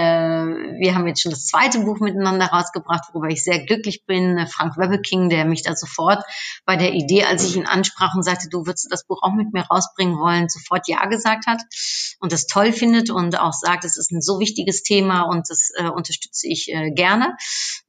wir 0.81 0.95
haben 0.95 1.07
jetzt 1.07 1.23
schon 1.23 1.33
das 1.33 1.47
zweite 1.47 1.81
Buch 1.81 2.01
miteinander 2.01 2.47
rausgebracht, 2.47 3.05
worüber 3.13 3.29
ich 3.29 3.43
sehr 3.43 3.65
glücklich 3.65 4.05
bin. 4.05 4.47
Frank 4.47 4.77
Webbeking, 4.77 5.31
der 5.31 5.47
mich 5.47 5.63
da 5.63 5.75
sofort 5.75 6.23
bei 6.67 6.77
der 6.77 6.93
Idee, 6.93 7.25
als 7.25 7.45
ich 7.45 7.57
ihn 7.57 7.67
ansprach 7.67 8.15
und 8.15 8.23
sagte, 8.23 8.51
du 8.51 8.67
würdest 8.67 8.89
das 8.91 9.07
Buch 9.07 9.23
auch 9.23 9.33
mit 9.33 9.55
mir 9.55 9.63
rausbringen 9.63 10.19
wollen, 10.19 10.51
sofort 10.51 10.87
Ja 10.89 11.07
gesagt 11.07 11.47
hat 11.47 11.63
und 12.21 12.33
das 12.33 12.47
toll 12.47 12.73
findet 12.75 13.09
und 13.09 13.41
auch 13.41 13.55
sagt, 13.55 13.87
es 13.87 13.97
ist 13.97 14.13
ein 14.13 14.21
so 14.21 14.41
wichtiges 14.41 14.83
Thema 14.83 15.23
und 15.23 15.49
das 15.49 15.71
äh, 15.77 15.89
unterstütze 15.89 16.47
ich 16.49 16.71
äh, 16.71 16.91
gerne. 16.91 17.35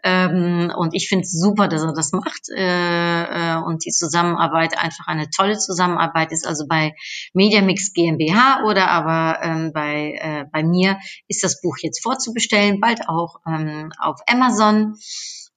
Ähm, 0.03 0.71
und 0.75 0.93
ich 0.93 1.09
finde 1.09 1.23
es 1.23 1.31
super, 1.31 1.67
dass 1.67 1.83
er 1.83 1.93
das 1.93 2.11
macht 2.13 2.49
äh, 2.49 3.23
äh, 3.23 3.57
und 3.57 3.83
die 3.85 3.91
Zusammenarbeit 3.91 4.77
einfach 4.77 5.07
eine 5.07 5.29
tolle 5.29 5.57
Zusammenarbeit 5.57 6.31
ist. 6.31 6.47
Also 6.47 6.67
bei 6.67 6.95
Mediamix 7.33 7.93
GmbH 7.93 8.63
oder 8.65 8.89
aber 8.89 9.43
ähm, 9.43 9.71
bei, 9.73 10.13
äh, 10.19 10.45
bei 10.51 10.63
mir 10.63 10.99
ist 11.27 11.43
das 11.43 11.61
Buch 11.61 11.77
jetzt 11.81 12.01
vorzubestellen, 12.01 12.79
bald 12.79 13.09
auch 13.09 13.41
ähm, 13.45 13.91
auf 13.99 14.19
Amazon. 14.27 14.95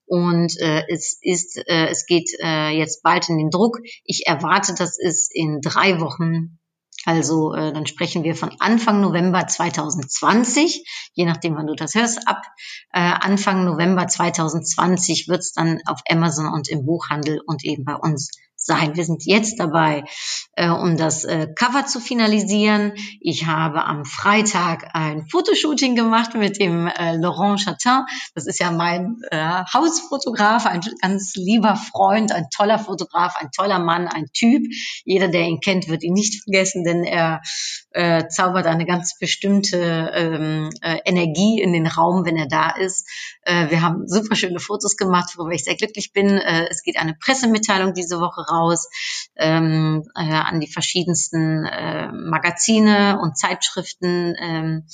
Und 0.07 0.59
äh, 0.61 0.82
es 0.88 1.18
ist, 1.22 1.57
äh, 1.57 1.86
es 1.86 2.05
geht 2.07 2.30
äh, 2.43 2.70
jetzt 2.70 3.03
bald 3.03 3.28
in 3.28 3.38
den 3.38 3.51
Druck. 3.51 3.78
Ich 4.05 4.26
erwarte, 4.26 4.74
dass 4.74 4.99
es 4.99 5.30
in 5.32 5.61
drei 5.62 6.01
Wochen 6.01 6.59
also 7.05 7.55
äh, 7.55 7.73
dann 7.73 7.87
sprechen 7.87 8.25
wir 8.25 8.35
von 8.35 8.55
Anfang 8.59 9.01
November 9.01 9.47
2020, 9.47 10.85
je 11.15 11.25
nachdem, 11.25 11.57
wann 11.57 11.67
du 11.67 11.75
das 11.75 11.95
hörst, 11.95 12.29
ab 12.29 12.43
äh, 12.93 13.01
Anfang 13.01 13.65
November 13.65 14.07
2020 14.07 15.29
wird 15.29 15.41
es 15.41 15.53
dann 15.53 15.81
auf 15.87 16.01
Amazon 16.09 16.47
und 16.53 16.69
im 16.69 16.85
Buchhandel 16.85 17.41
und 17.45 17.65
eben 17.65 17.85
bei 17.85 17.95
uns 17.95 18.31
sein. 18.65 18.97
Wir 18.97 19.05
sind 19.05 19.25
jetzt 19.25 19.59
dabei, 19.59 20.05
äh, 20.55 20.69
um 20.69 20.97
das 20.97 21.25
äh, 21.25 21.49
Cover 21.55 21.87
zu 21.87 22.01
finalisieren. 22.01 22.93
Ich 23.21 23.47
habe 23.47 23.85
am 23.85 24.05
Freitag 24.05 24.95
ein 24.95 25.27
Fotoshooting 25.27 25.97
gemacht 25.97 26.35
mit 26.35 26.59
dem 26.59 26.87
äh, 26.87 27.17
Laurent 27.17 27.61
Chatin. 27.61 28.05
Das 28.35 28.47
ist 28.47 28.61
ja 28.61 28.71
mein 28.71 29.21
äh, 29.31 29.65
Hausfotograf, 29.73 30.67
ein 30.67 30.81
ganz 31.01 31.35
lieber 31.35 31.77
Freund, 31.77 32.33
ein 32.33 32.47
toller 32.55 32.79
Fotograf, 32.79 33.37
ein 33.37 33.51
toller 33.51 33.79
Mann, 33.79 34.09
ein 34.09 34.27
Typ. 34.33 34.65
Jeder, 35.05 35.29
der 35.29 35.43
ihn 35.43 35.61
kennt, 35.61 35.89
wird 35.89 36.03
ihn 36.03 36.15
nicht 36.15 36.43
vergessen, 36.45 36.85
denn 36.85 37.05
er 37.05 37.43
äh, 37.95 38.28
zaubert 38.28 38.66
eine 38.66 38.86
ganz 38.86 39.18
bestimmte 39.18 40.11
ähm, 40.14 40.70
äh, 40.82 40.99
Energie 41.05 41.61
in 41.61 41.72
den 41.72 41.86
Raum, 41.86 42.24
wenn 42.24 42.36
er 42.36 42.49
da 42.49 42.70
ist. 42.70 43.09
Äh, 43.43 43.70
wir 43.70 43.82
haben 43.82 44.07
super 44.07 44.34
schöne 44.34 44.61
Fotos 44.61 44.97
gemacht, 44.97 45.34
worüber 45.36 45.55
ich 45.55 45.64
sehr 45.64 45.76
glücklich 45.76 46.12
bin. 46.12 46.38
Äh, 46.38 46.68
es 46.70 46.82
geht 46.82 46.99
eine 46.99 47.14
Pressemitteilung 47.14 47.95
diese 47.95 48.20
Woche 48.20 48.43
raus 48.43 48.88
ähm, 49.36 50.05
äh, 50.14 50.32
an 50.32 50.61
die 50.61 50.70
verschiedensten 50.70 51.64
äh, 51.64 52.11
Magazine 52.12 53.18
und 53.20 53.36
Zeitschriften. 53.36 54.34
Ähm, 54.38 54.86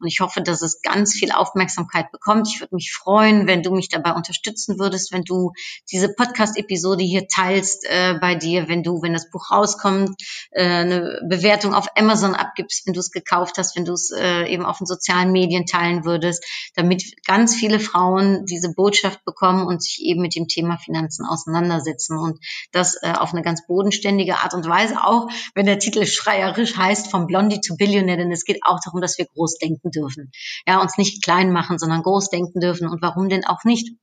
und 0.00 0.08
ich 0.08 0.20
hoffe, 0.20 0.42
dass 0.42 0.62
es 0.62 0.82
ganz 0.82 1.14
viel 1.14 1.32
Aufmerksamkeit 1.32 2.10
bekommt. 2.12 2.48
Ich 2.48 2.60
würde 2.60 2.74
mich 2.74 2.92
freuen, 2.92 3.46
wenn 3.46 3.62
du 3.62 3.74
mich 3.74 3.88
dabei 3.88 4.12
unterstützen 4.12 4.78
würdest, 4.78 5.12
wenn 5.12 5.22
du 5.22 5.52
diese 5.90 6.12
Podcast-Episode 6.12 7.04
hier 7.04 7.26
teilst 7.28 7.84
äh, 7.88 8.14
bei 8.20 8.34
dir, 8.34 8.68
wenn 8.68 8.82
du, 8.82 9.02
wenn 9.02 9.12
das 9.12 9.30
Buch 9.30 9.50
rauskommt, 9.50 10.20
äh, 10.50 10.64
eine 10.64 11.20
Bewertung 11.28 11.74
auf 11.74 11.88
Amazon 11.96 12.34
abgibst, 12.44 12.86
wenn 12.86 12.94
du 12.94 13.00
es 13.00 13.10
gekauft 13.10 13.58
hast, 13.58 13.76
wenn 13.76 13.84
du 13.84 13.92
es 13.92 14.10
äh, 14.10 14.46
eben 14.46 14.64
auf 14.64 14.78
den 14.78 14.86
sozialen 14.86 15.32
Medien 15.32 15.66
teilen 15.66 16.04
würdest, 16.04 16.44
damit 16.74 17.02
ganz 17.26 17.54
viele 17.54 17.80
Frauen 17.80 18.44
diese 18.46 18.72
Botschaft 18.74 19.24
bekommen 19.24 19.66
und 19.66 19.82
sich 19.82 20.00
eben 20.02 20.22
mit 20.22 20.34
dem 20.34 20.48
Thema 20.48 20.78
Finanzen 20.78 21.26
auseinandersetzen 21.26 22.18
und 22.18 22.38
das 22.72 22.96
äh, 23.02 23.12
auf 23.12 23.32
eine 23.32 23.42
ganz 23.42 23.66
bodenständige 23.66 24.36
Art 24.36 24.54
und 24.54 24.68
Weise, 24.68 25.02
auch 25.04 25.28
wenn 25.54 25.66
der 25.66 25.78
Titel 25.78 26.06
schreierisch 26.06 26.76
heißt, 26.76 27.10
vom 27.10 27.26
Blondie 27.26 27.60
to 27.60 27.76
Billionaire, 27.76 28.18
denn 28.18 28.32
es 28.32 28.44
geht 28.44 28.60
auch 28.64 28.80
darum, 28.84 29.00
dass 29.00 29.18
wir 29.18 29.26
groß 29.26 29.58
denken 29.58 29.90
dürfen. 29.90 30.30
Ja, 30.66 30.80
uns 30.80 30.98
nicht 30.98 31.22
klein 31.22 31.52
machen, 31.52 31.78
sondern 31.78 32.02
groß 32.02 32.30
denken 32.30 32.60
dürfen 32.60 32.88
und 32.88 33.02
warum 33.02 33.28
denn 33.28 33.44
auch 33.44 33.64
nicht? 33.64 33.94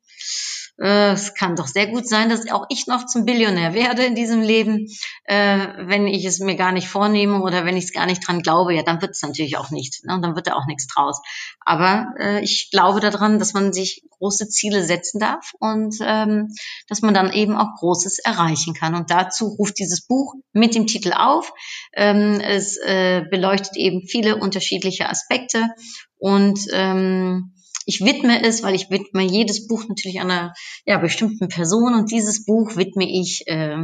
Äh, 0.81 1.11
es 1.11 1.35
kann 1.35 1.55
doch 1.55 1.67
sehr 1.67 1.87
gut 1.87 2.07
sein, 2.07 2.29
dass 2.29 2.49
auch 2.51 2.65
ich 2.69 2.87
noch 2.87 3.05
zum 3.05 3.25
Billionär 3.25 3.73
werde 3.73 4.03
in 4.03 4.15
diesem 4.15 4.41
Leben, 4.41 4.87
äh, 5.25 5.67
wenn 5.77 6.07
ich 6.07 6.25
es 6.25 6.39
mir 6.39 6.55
gar 6.55 6.71
nicht 6.71 6.87
vornehme 6.87 7.41
oder 7.41 7.65
wenn 7.65 7.77
ich 7.77 7.85
es 7.85 7.93
gar 7.93 8.07
nicht 8.07 8.27
dran 8.27 8.41
glaube, 8.41 8.73
ja, 8.73 8.81
dann 8.81 9.01
wird 9.01 9.11
es 9.11 9.21
natürlich 9.21 9.57
auch 9.57 9.69
nicht. 9.69 10.03
Ne? 10.05 10.15
Und 10.15 10.23
dann 10.23 10.35
wird 10.35 10.47
da 10.47 10.55
auch 10.55 10.65
nichts 10.65 10.87
draus. 10.87 11.21
Aber 11.59 12.07
äh, 12.19 12.43
ich 12.43 12.69
glaube 12.71 12.99
daran, 12.99 13.37
dass 13.37 13.53
man 13.53 13.73
sich 13.73 14.03
große 14.17 14.49
Ziele 14.49 14.83
setzen 14.83 15.19
darf 15.19 15.53
und 15.59 15.95
ähm, 16.01 16.47
dass 16.87 17.01
man 17.01 17.13
dann 17.13 17.31
eben 17.31 17.55
auch 17.55 17.75
Großes 17.77 18.19
erreichen 18.19 18.73
kann. 18.73 18.95
Und 18.95 19.11
dazu 19.11 19.47
ruft 19.47 19.77
dieses 19.77 20.07
Buch 20.07 20.33
mit 20.51 20.73
dem 20.73 20.87
Titel 20.87 21.13
auf. 21.13 21.53
Ähm, 21.93 22.39
es 22.39 22.77
äh, 22.77 23.23
beleuchtet 23.29 23.75
eben 23.75 24.07
viele 24.07 24.37
unterschiedliche 24.37 25.09
Aspekte 25.09 25.69
und 26.17 26.59
ähm, 26.71 27.53
ich 27.85 28.01
widme 28.01 28.43
es, 28.43 28.63
weil 28.63 28.75
ich 28.75 28.89
widme 28.89 29.23
jedes 29.23 29.67
Buch 29.67 29.85
natürlich 29.87 30.19
einer 30.19 30.53
ja, 30.85 30.97
bestimmten 30.97 31.47
Person 31.47 31.95
und 31.95 32.11
dieses 32.11 32.45
Buch 32.45 32.75
widme 32.75 33.09
ich 33.09 33.47
äh, 33.47 33.77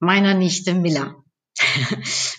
meiner 0.00 0.34
Nichte 0.34 0.74
Miller. 0.74 1.16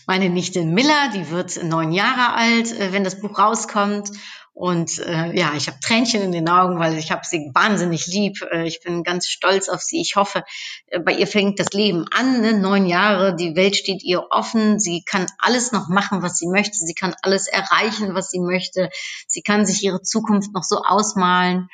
Meine 0.08 0.30
Nichte 0.30 0.64
Miller, 0.66 1.12
die 1.14 1.30
wird 1.30 1.64
neun 1.64 1.92
Jahre 1.92 2.34
alt, 2.34 2.72
äh, 2.80 2.92
wenn 2.92 3.04
das 3.04 3.20
Buch 3.20 3.38
rauskommt. 3.40 4.12
Und 4.56 5.00
äh, 5.00 5.38
ja, 5.38 5.54
ich 5.58 5.68
habe 5.68 5.82
Tränchen 5.82 6.22
in 6.22 6.32
den 6.32 6.48
Augen, 6.48 6.80
weil 6.80 6.98
ich 6.98 7.12
habe 7.12 7.26
sie 7.26 7.52
wahnsinnig 7.54 8.08
lieb. 8.08 8.42
Äh, 8.54 8.66
ich 8.66 8.80
bin 8.80 9.04
ganz 9.04 9.28
stolz 9.28 9.68
auf 9.68 9.82
sie. 9.82 10.00
Ich 10.00 10.16
hoffe, 10.16 10.46
äh, 10.88 11.00
bei 11.00 11.12
ihr 11.12 11.28
fängt 11.28 11.60
das 11.60 11.74
Leben 11.74 12.06
an. 12.10 12.40
Ne? 12.40 12.58
Neun 12.58 12.86
Jahre, 12.86 13.36
die 13.36 13.58
Welt 13.58 13.76
steht 13.76 14.02
ihr 14.02 14.28
offen. 14.30 14.80
Sie 14.80 15.04
kann 15.06 15.26
alles 15.40 15.74
noch 15.74 15.90
machen, 15.90 16.22
was 16.22 16.38
sie 16.38 16.48
möchte. 16.48 16.78
Sie 16.78 16.94
kann 16.94 17.14
alles 17.22 17.48
erreichen, 17.48 18.16
was 18.16 18.30
sie 18.32 18.40
möchte. 18.40 18.90
Sie 19.28 19.42
kann 19.42 19.66
sich 19.66 19.84
ihre 19.84 20.02
Zukunft 20.02 20.54
noch 20.54 20.64
so 20.64 20.78
ausmalen. 20.78 21.68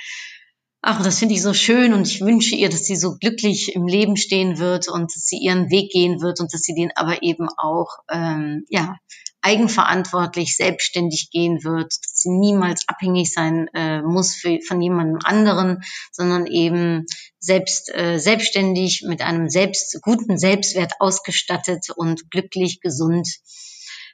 Ach, 0.81 1.03
das 1.03 1.19
finde 1.19 1.35
ich 1.35 1.43
so 1.43 1.53
schön 1.53 1.93
und 1.93 2.07
ich 2.07 2.21
wünsche 2.21 2.55
ihr, 2.55 2.69
dass 2.69 2.85
sie 2.85 2.95
so 2.95 3.15
glücklich 3.15 3.75
im 3.75 3.85
Leben 3.85 4.17
stehen 4.17 4.57
wird 4.57 4.87
und 4.87 5.15
dass 5.15 5.27
sie 5.27 5.37
ihren 5.37 5.69
Weg 5.69 5.91
gehen 5.91 6.19
wird 6.19 6.39
und 6.39 6.51
dass 6.51 6.61
sie 6.61 6.73
den 6.73 6.89
aber 6.95 7.21
eben 7.21 7.47
auch 7.57 7.99
ähm, 8.09 8.65
ja 8.69 8.95
eigenverantwortlich, 9.41 10.55
selbstständig 10.55 11.29
gehen 11.31 11.63
wird, 11.63 11.91
dass 11.91 12.21
sie 12.21 12.29
niemals 12.29 12.87
abhängig 12.87 13.33
sein 13.33 13.67
äh, 13.73 14.01
muss 14.01 14.35
für, 14.35 14.59
von 14.67 14.81
jemandem 14.81 15.19
anderen, 15.23 15.81
sondern 16.11 16.45
eben 16.45 17.05
selbst 17.39 17.93
äh, 17.93 18.19
selbstständig 18.19 19.03
mit 19.07 19.21
einem 19.21 19.49
selbst 19.49 19.99
guten 20.01 20.37
Selbstwert 20.37 20.93
ausgestattet 20.99 21.87
und 21.95 22.29
glücklich, 22.29 22.81
gesund 22.81 23.27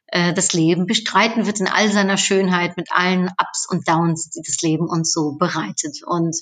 äh, 0.08 0.34
das 0.34 0.54
Leben 0.54 0.86
bestreiten 0.86 1.46
wird 1.46 1.60
in 1.60 1.68
all 1.68 1.92
seiner 1.92 2.18
Schönheit 2.18 2.78
mit 2.78 2.92
allen 2.92 3.28
Ups 3.28 3.68
und 3.70 3.88
Downs, 3.88 4.30
die 4.30 4.42
das 4.46 4.62
Leben 4.62 4.88
uns 4.88 5.12
so 5.12 5.34
bereitet. 5.34 5.98
Und 6.06 6.36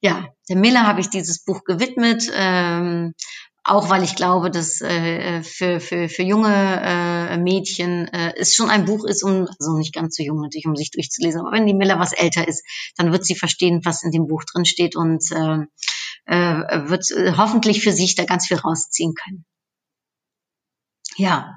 ja, 0.00 0.26
der 0.48 0.56
Miller 0.56 0.86
habe 0.86 1.00
ich 1.00 1.10
dieses 1.10 1.44
Buch 1.44 1.64
gewidmet. 1.64 2.30
Ähm, 2.32 3.14
auch 3.68 3.90
weil 3.90 4.02
ich 4.02 4.16
glaube, 4.16 4.50
dass 4.50 4.80
äh, 4.80 5.42
für, 5.42 5.78
für, 5.78 6.08
für 6.08 6.22
junge 6.22 6.80
äh, 6.82 7.36
Mädchen 7.36 8.08
äh, 8.08 8.32
es 8.36 8.54
schon 8.54 8.70
ein 8.70 8.86
Buch 8.86 9.04
ist, 9.04 9.22
um, 9.22 9.46
also 9.46 9.76
nicht 9.76 9.94
ganz 9.94 10.16
so 10.16 10.22
jung 10.22 10.40
natürlich, 10.40 10.66
um 10.66 10.74
sich 10.74 10.90
durchzulesen, 10.90 11.40
aber 11.40 11.52
wenn 11.52 11.66
die 11.66 11.74
Miller 11.74 11.98
was 11.98 12.12
älter 12.12 12.48
ist, 12.48 12.64
dann 12.96 13.12
wird 13.12 13.26
sie 13.26 13.34
verstehen, 13.34 13.82
was 13.84 14.02
in 14.02 14.10
dem 14.10 14.26
Buch 14.26 14.44
drin 14.44 14.64
steht 14.64 14.96
und 14.96 15.22
äh, 15.32 15.66
äh, 16.24 16.88
wird 16.88 17.10
äh, 17.10 17.34
hoffentlich 17.36 17.82
für 17.82 17.92
sich 17.92 18.14
da 18.14 18.24
ganz 18.24 18.46
viel 18.46 18.56
rausziehen 18.56 19.12
können. 19.14 19.44
Ja, 21.16 21.54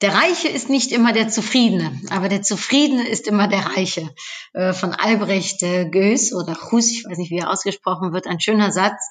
der 0.00 0.14
Reiche 0.14 0.48
ist 0.48 0.70
nicht 0.70 0.92
immer 0.92 1.12
der 1.12 1.28
Zufriedene, 1.28 2.00
aber 2.08 2.30
der 2.30 2.42
Zufriedene 2.42 3.06
ist 3.06 3.26
immer 3.26 3.48
der 3.48 3.66
Reiche. 3.66 4.14
Äh, 4.54 4.72
von 4.72 4.92
Albrecht 4.94 5.62
äh, 5.62 5.90
Goes 5.90 6.32
oder 6.32 6.56
Hus, 6.70 6.90
ich 6.90 7.04
weiß 7.04 7.18
nicht, 7.18 7.30
wie 7.30 7.38
er 7.38 7.50
ausgesprochen 7.50 8.14
wird, 8.14 8.26
ein 8.26 8.40
schöner 8.40 8.72
Satz. 8.72 9.02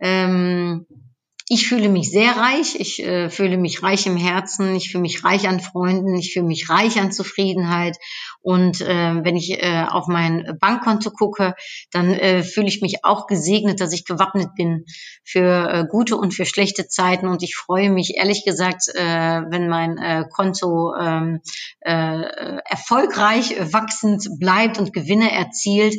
Ähm, 0.00 0.86
ich 1.50 1.66
fühle 1.66 1.88
mich 1.88 2.10
sehr 2.10 2.36
reich, 2.36 2.76
ich 2.78 3.02
äh, 3.02 3.30
fühle 3.30 3.56
mich 3.56 3.82
reich 3.82 4.06
im 4.06 4.18
Herzen, 4.18 4.76
ich 4.76 4.90
fühle 4.90 5.02
mich 5.02 5.24
reich 5.24 5.48
an 5.48 5.60
Freunden, 5.60 6.14
ich 6.14 6.34
fühle 6.34 6.46
mich 6.46 6.68
reich 6.68 7.00
an 7.00 7.10
Zufriedenheit. 7.10 7.96
Und 8.42 8.82
äh, 8.82 9.24
wenn 9.24 9.36
ich 9.36 9.62
äh, 9.62 9.84
auf 9.88 10.08
mein 10.08 10.58
Bankkonto 10.60 11.10
gucke, 11.10 11.54
dann 11.90 12.12
äh, 12.12 12.42
fühle 12.42 12.68
ich 12.68 12.82
mich 12.82 13.04
auch 13.04 13.26
gesegnet, 13.26 13.80
dass 13.80 13.94
ich 13.94 14.04
gewappnet 14.04 14.54
bin 14.56 14.84
für 15.24 15.70
äh, 15.70 15.86
gute 15.88 16.16
und 16.18 16.34
für 16.34 16.44
schlechte 16.44 16.86
Zeiten. 16.86 17.28
Und 17.28 17.42
ich 17.42 17.56
freue 17.56 17.90
mich 17.90 18.16
ehrlich 18.16 18.44
gesagt, 18.44 18.82
äh, 18.94 18.98
wenn 19.48 19.68
mein 19.68 19.96
äh, 19.96 20.24
Konto 20.30 20.94
ähm, 21.00 21.40
äh, 21.80 22.60
erfolgreich 22.64 23.56
wachsend 23.72 24.28
bleibt 24.38 24.78
und 24.78 24.92
Gewinne 24.92 25.32
erzielt. 25.32 25.94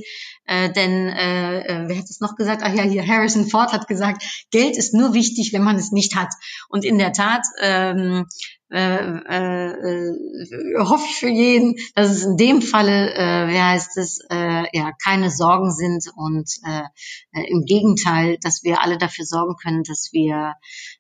Äh, 0.49 0.73
denn 0.73 1.09
äh, 1.09 1.59
äh, 1.59 1.87
wer 1.87 1.97
hat 1.99 2.09
es 2.09 2.21
noch 2.21 2.35
gesagt? 2.35 2.63
Ach 2.65 2.73
ja, 2.73 2.81
hier 2.81 3.05
Harrison 3.05 3.47
Ford 3.47 3.71
hat 3.71 3.87
gesagt, 3.87 4.47
Geld 4.49 4.77
ist 4.77 4.95
nur 4.95 5.13
wichtig, 5.13 5.53
wenn 5.53 5.61
man 5.61 5.75
es 5.75 5.91
nicht 5.91 6.15
hat. 6.15 6.33
Und 6.69 6.83
in 6.83 6.97
der 6.97 7.13
Tat 7.13 7.45
ähm, 7.61 8.25
äh, 8.71 8.97
äh, 8.97 10.11
hoffe 10.79 11.05
ich 11.07 11.17
für 11.17 11.29
jeden, 11.29 11.75
dass 11.93 12.09
es 12.09 12.23
in 12.23 12.35
dem 12.37 12.63
Falle, 12.63 13.13
äh, 13.13 13.47
wie 13.49 13.61
heißt 13.61 13.97
es, 13.97 14.21
äh, 14.31 14.65
ja 14.73 14.91
keine 15.03 15.29
Sorgen 15.29 15.71
sind 15.71 16.05
und 16.15 16.49
äh, 16.65 17.43
im 17.47 17.65
Gegenteil, 17.65 18.39
dass 18.41 18.63
wir 18.63 18.81
alle 18.81 18.97
dafür 18.97 19.25
sorgen 19.25 19.53
können, 19.61 19.83
dass 19.83 20.09
wir 20.13 20.55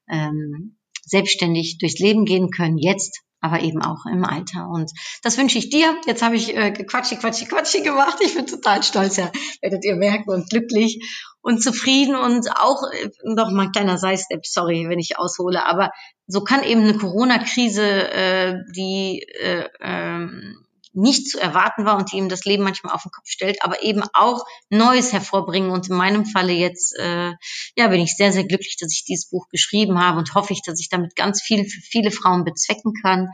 ähm, 0.07 0.77
selbstständig 1.05 1.79
durchs 1.79 1.97
Leben 1.97 2.25
gehen 2.25 2.51
können, 2.51 2.77
jetzt 2.77 3.23
aber 3.41 3.61
eben 3.61 3.81
auch 3.81 4.05
im 4.05 4.25
Alter. 4.25 4.67
Und 4.69 4.91
das 5.23 5.37
wünsche 5.37 5.57
ich 5.57 5.69
dir. 5.69 5.95
Jetzt 6.05 6.21
habe 6.21 6.35
ich 6.35 6.55
äh, 6.55 6.71
Quatschi, 6.71 7.17
Quatschi, 7.17 7.45
Quatschi 7.45 7.81
gemacht. 7.81 8.17
Ich 8.21 8.35
bin 8.35 8.47
total 8.47 8.83
stolz, 8.83 9.17
ja, 9.17 9.31
werdet 9.61 9.85
ihr 9.85 9.95
merken 9.95 10.29
und 10.29 10.49
glücklich 10.49 11.01
und 11.41 11.63
zufrieden 11.63 12.15
und 12.15 12.49
auch 12.57 12.83
äh, 12.91 13.09
noch 13.23 13.51
mal 13.51 13.63
ein 13.63 13.71
kleiner 13.71 13.97
Sidestep, 13.97 14.45
sorry, 14.45 14.87
wenn 14.89 14.99
ich 14.99 15.17
aushole, 15.17 15.65
aber 15.65 15.91
so 16.27 16.43
kann 16.43 16.63
eben 16.63 16.81
eine 16.81 16.95
Corona-Krise, 16.95 18.11
äh, 18.11 18.55
die 18.75 19.23
äh, 19.39 19.67
ähm, 19.81 20.65
nicht 20.99 21.29
zu 21.29 21.39
erwarten 21.39 21.85
war 21.85 21.97
und 21.97 22.11
die 22.11 22.17
ihm 22.17 22.29
das 22.29 22.45
Leben 22.45 22.63
manchmal 22.63 22.93
auf 22.93 23.03
den 23.03 23.11
Kopf 23.11 23.27
stellt, 23.27 23.63
aber 23.63 23.83
eben 23.83 24.03
auch 24.13 24.43
Neues 24.69 25.13
hervorbringen. 25.13 25.71
Und 25.71 25.89
in 25.89 25.95
meinem 25.95 26.25
Falle 26.25 26.53
jetzt, 26.53 26.97
äh, 26.97 27.31
ja, 27.75 27.87
bin 27.87 28.01
ich 28.01 28.15
sehr, 28.15 28.31
sehr 28.31 28.43
glücklich, 28.43 28.77
dass 28.79 28.91
ich 28.91 29.05
dieses 29.05 29.29
Buch 29.29 29.47
geschrieben 29.49 29.99
habe 29.99 30.19
und 30.19 30.35
hoffe 30.35 30.53
ich, 30.53 30.61
dass 30.61 30.79
ich 30.79 30.89
damit 30.89 31.15
ganz 31.15 31.41
viel 31.41 31.63
für 31.65 31.81
viele 31.81 32.11
Frauen 32.11 32.43
bezwecken 32.43 32.93
kann. 33.01 33.29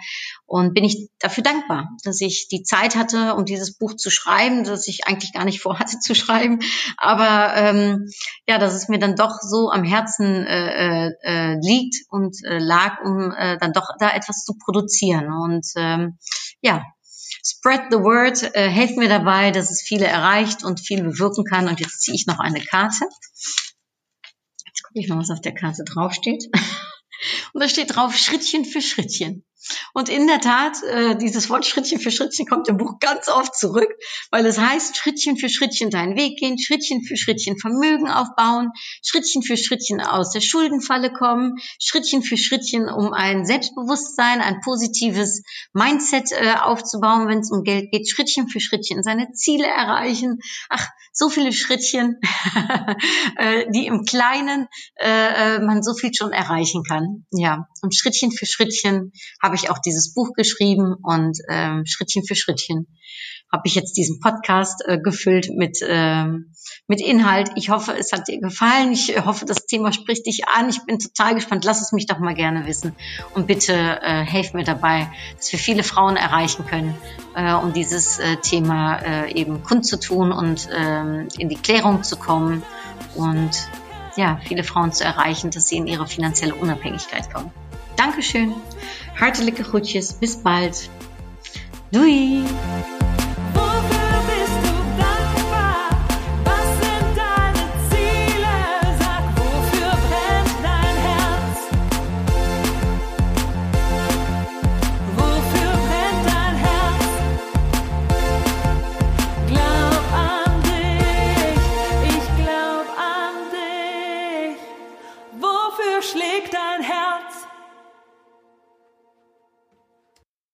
Und 0.46 0.74
bin 0.74 0.84
ich 0.84 1.10
dafür 1.20 1.44
dankbar, 1.44 1.90
dass 2.04 2.22
ich 2.22 2.48
die 2.50 2.64
Zeit 2.64 2.96
hatte, 2.96 3.36
um 3.36 3.46
dieses 3.46 3.78
Buch 3.78 3.96
zu 3.96 4.10
schreiben, 4.10 4.64
dass 4.64 4.88
ich 4.88 5.08
eigentlich 5.08 5.34
gar 5.34 5.46
nicht 5.46 5.60
vorhatte 5.62 6.00
zu 6.00 6.16
schreiben. 6.16 6.60
Aber 6.98 7.56
ähm, 7.56 8.10
ja, 8.48 8.58
dass 8.58 8.74
es 8.74 8.88
mir 8.88 9.00
dann 9.00 9.16
doch 9.16 9.40
so 9.42 9.70
am 9.72 9.84
Herzen 9.84 10.46
äh, 10.46 11.12
äh, 11.24 11.58
liegt 11.62 11.96
und 12.10 12.38
äh, 12.46 12.60
lag, 12.60 13.04
um 13.04 13.32
äh, 13.32 13.58
dann 13.58 13.74
doch 13.74 13.90
da 14.00 14.12
etwas 14.12 14.44
zu 14.44 14.54
produzieren. 14.64 15.32
Und 15.32 15.66
ähm, 15.76 16.18
ja, 16.62 16.84
Spread 17.48 17.92
the 17.92 18.00
word, 18.00 18.42
äh, 18.56 18.70
helft 18.70 18.98
mir 18.98 19.08
dabei, 19.08 19.52
dass 19.52 19.70
es 19.70 19.84
viele 19.84 20.06
erreicht 20.06 20.64
und 20.64 20.80
viel 20.80 21.04
bewirken 21.04 21.44
kann. 21.44 21.68
Und 21.68 21.80
jetzt 21.80 22.02
ziehe 22.02 22.16
ich 22.16 22.26
noch 22.26 22.40
eine 22.40 22.60
Karte. 22.60 23.06
Jetzt 24.66 24.82
gucke 24.84 25.00
ich 25.00 25.08
mal, 25.08 25.20
was 25.20 25.30
auf 25.30 25.42
der 25.42 25.54
Karte 25.54 25.84
draufsteht. 25.84 26.50
Und 27.54 27.62
da 27.62 27.70
steht 27.70 27.96
drauf 27.96 28.16
Schrittchen 28.16 28.66
für 28.66 28.82
Schrittchen. 28.82 29.46
Und 29.94 30.10
in 30.10 30.28
der 30.28 30.42
Tat, 30.42 30.82
äh, 30.84 31.16
dieses 31.18 31.50
Wort 31.50 31.66
Schrittchen 31.66 32.00
für 32.00 32.12
Schrittchen 32.12 32.46
kommt 32.46 32.68
im 32.68 32.78
Buch 32.78 33.00
ganz 33.00 33.28
oft 33.28 33.56
zurück, 33.56 33.90
weil 34.32 34.46
es 34.46 34.60
heißt, 34.60 34.98
Schrittchen 34.98 35.38
für 35.38 35.50
Schrittchen 35.50 35.90
deinen 35.90 36.18
Weg 36.18 36.38
gehen, 36.38 36.60
Schrittchen 36.60 37.04
für 37.04 37.18
Schrittchen 37.18 37.58
Vermögen 37.58 38.10
aufbauen, 38.10 38.72
Schrittchen 39.04 39.42
für 39.42 39.58
Schrittchen 39.58 40.02
aus 40.02 40.32
der 40.32 40.42
Schuldenfalle 40.42 41.12
kommen, 41.12 41.56
Schrittchen 41.80 42.22
für 42.22 42.38
Schrittchen, 42.38 42.90
um 42.90 43.14
ein 43.14 43.46
Selbstbewusstsein, 43.46 44.42
ein 44.42 44.62
positives 44.62 45.44
Mindset 45.74 46.32
äh, 46.32 46.56
aufzubauen, 46.62 47.28
wenn 47.28 47.40
es 47.40 47.52
um 47.52 47.64
Geld 47.64 47.92
geht, 47.92 48.10
Schrittchen 48.10 48.50
für 48.50 48.60
Schrittchen 48.60 49.04
seine 49.04 49.32
Ziele 49.34 49.68
erreichen. 49.68 50.40
Ach, 50.70 50.88
so 51.12 51.30
viele 51.30 51.54
Schrittchen, 51.54 52.20
äh, 53.38 53.66
die 53.72 53.88
im 53.88 54.04
Kleinen 54.04 54.68
äh, 54.96 55.56
äh, 55.56 55.60
man 55.60 55.82
so 55.82 55.94
viel 55.94 56.14
schon 56.14 56.32
erreichen 56.32 56.84
kann. 56.84 57.26
Ja, 57.32 57.68
und 57.86 57.96
Schrittchen 57.96 58.32
für 58.32 58.46
Schrittchen 58.46 59.12
habe 59.42 59.56
ich 59.56 59.70
auch 59.70 59.78
dieses 59.78 60.14
Buch 60.14 60.34
geschrieben 60.34 60.96
und 61.02 61.38
ähm, 61.50 61.86
Schrittchen 61.86 62.26
für 62.26 62.36
Schrittchen 62.36 62.88
habe 63.52 63.68
ich 63.68 63.76
jetzt 63.76 63.96
diesen 63.96 64.20
Podcast 64.20 64.84
äh, 64.88 64.98
gefüllt 65.00 65.50
mit, 65.56 65.78
ähm, 65.88 66.52
mit 66.88 67.00
Inhalt. 67.00 67.52
Ich 67.56 67.70
hoffe, 67.70 67.96
es 67.98 68.12
hat 68.12 68.28
dir 68.28 68.40
gefallen. 68.40 68.92
Ich 68.92 69.24
hoffe, 69.24 69.46
das 69.46 69.66
Thema 69.68 69.94
spricht 69.94 70.26
dich 70.26 70.48
an. 70.48 70.68
Ich 70.68 70.84
bin 70.86 71.00
total 71.00 71.36
gespannt. 71.36 71.64
Lass 71.64 71.82
es 71.82 71.92
mich 71.92 72.08
doch 72.08 72.20
mal 72.20 72.34
gerne 72.34 72.66
wissen. 72.66 72.96
Und 73.34 73.48
bitte 73.48 73.74
äh, 73.74 74.26
helf 74.26 74.54
mir 74.54 74.64
dabei, 74.64 75.10
dass 75.38 75.52
wir 75.52 75.60
viele 75.60 75.84
Frauen 75.84 76.18
erreichen 76.18 76.66
können, 76.66 76.96
äh, 77.36 77.54
um 77.54 77.72
dieses 77.72 78.20
äh, 78.20 78.38
Thema 78.38 78.98
äh, 78.98 79.32
eben 79.32 79.64
kundzutun 79.64 80.32
und 80.32 80.68
äh, 80.72 81.28
in 81.38 81.48
die 81.48 81.58
Klärung 81.58 82.04
zu 82.04 82.18
kommen 82.18 82.64
und 83.16 83.52
ja, 84.18 84.40
viele 84.46 84.64
Frauen 84.64 84.92
zu 84.92 85.04
erreichen, 85.04 85.52
dass 85.52 85.68
sie 85.68 85.78
in 85.78 85.88
ihre 85.88 86.08
finanzielle 86.08 86.56
Unabhängigkeit 86.56 87.34
kommen. 87.34 87.52
Dankeschön. 87.96 88.54
Hartelijke 89.20 89.64
groetjes. 89.64 90.14
Bis 90.14 90.36
bald. 90.38 90.90
Doei! 91.92 92.44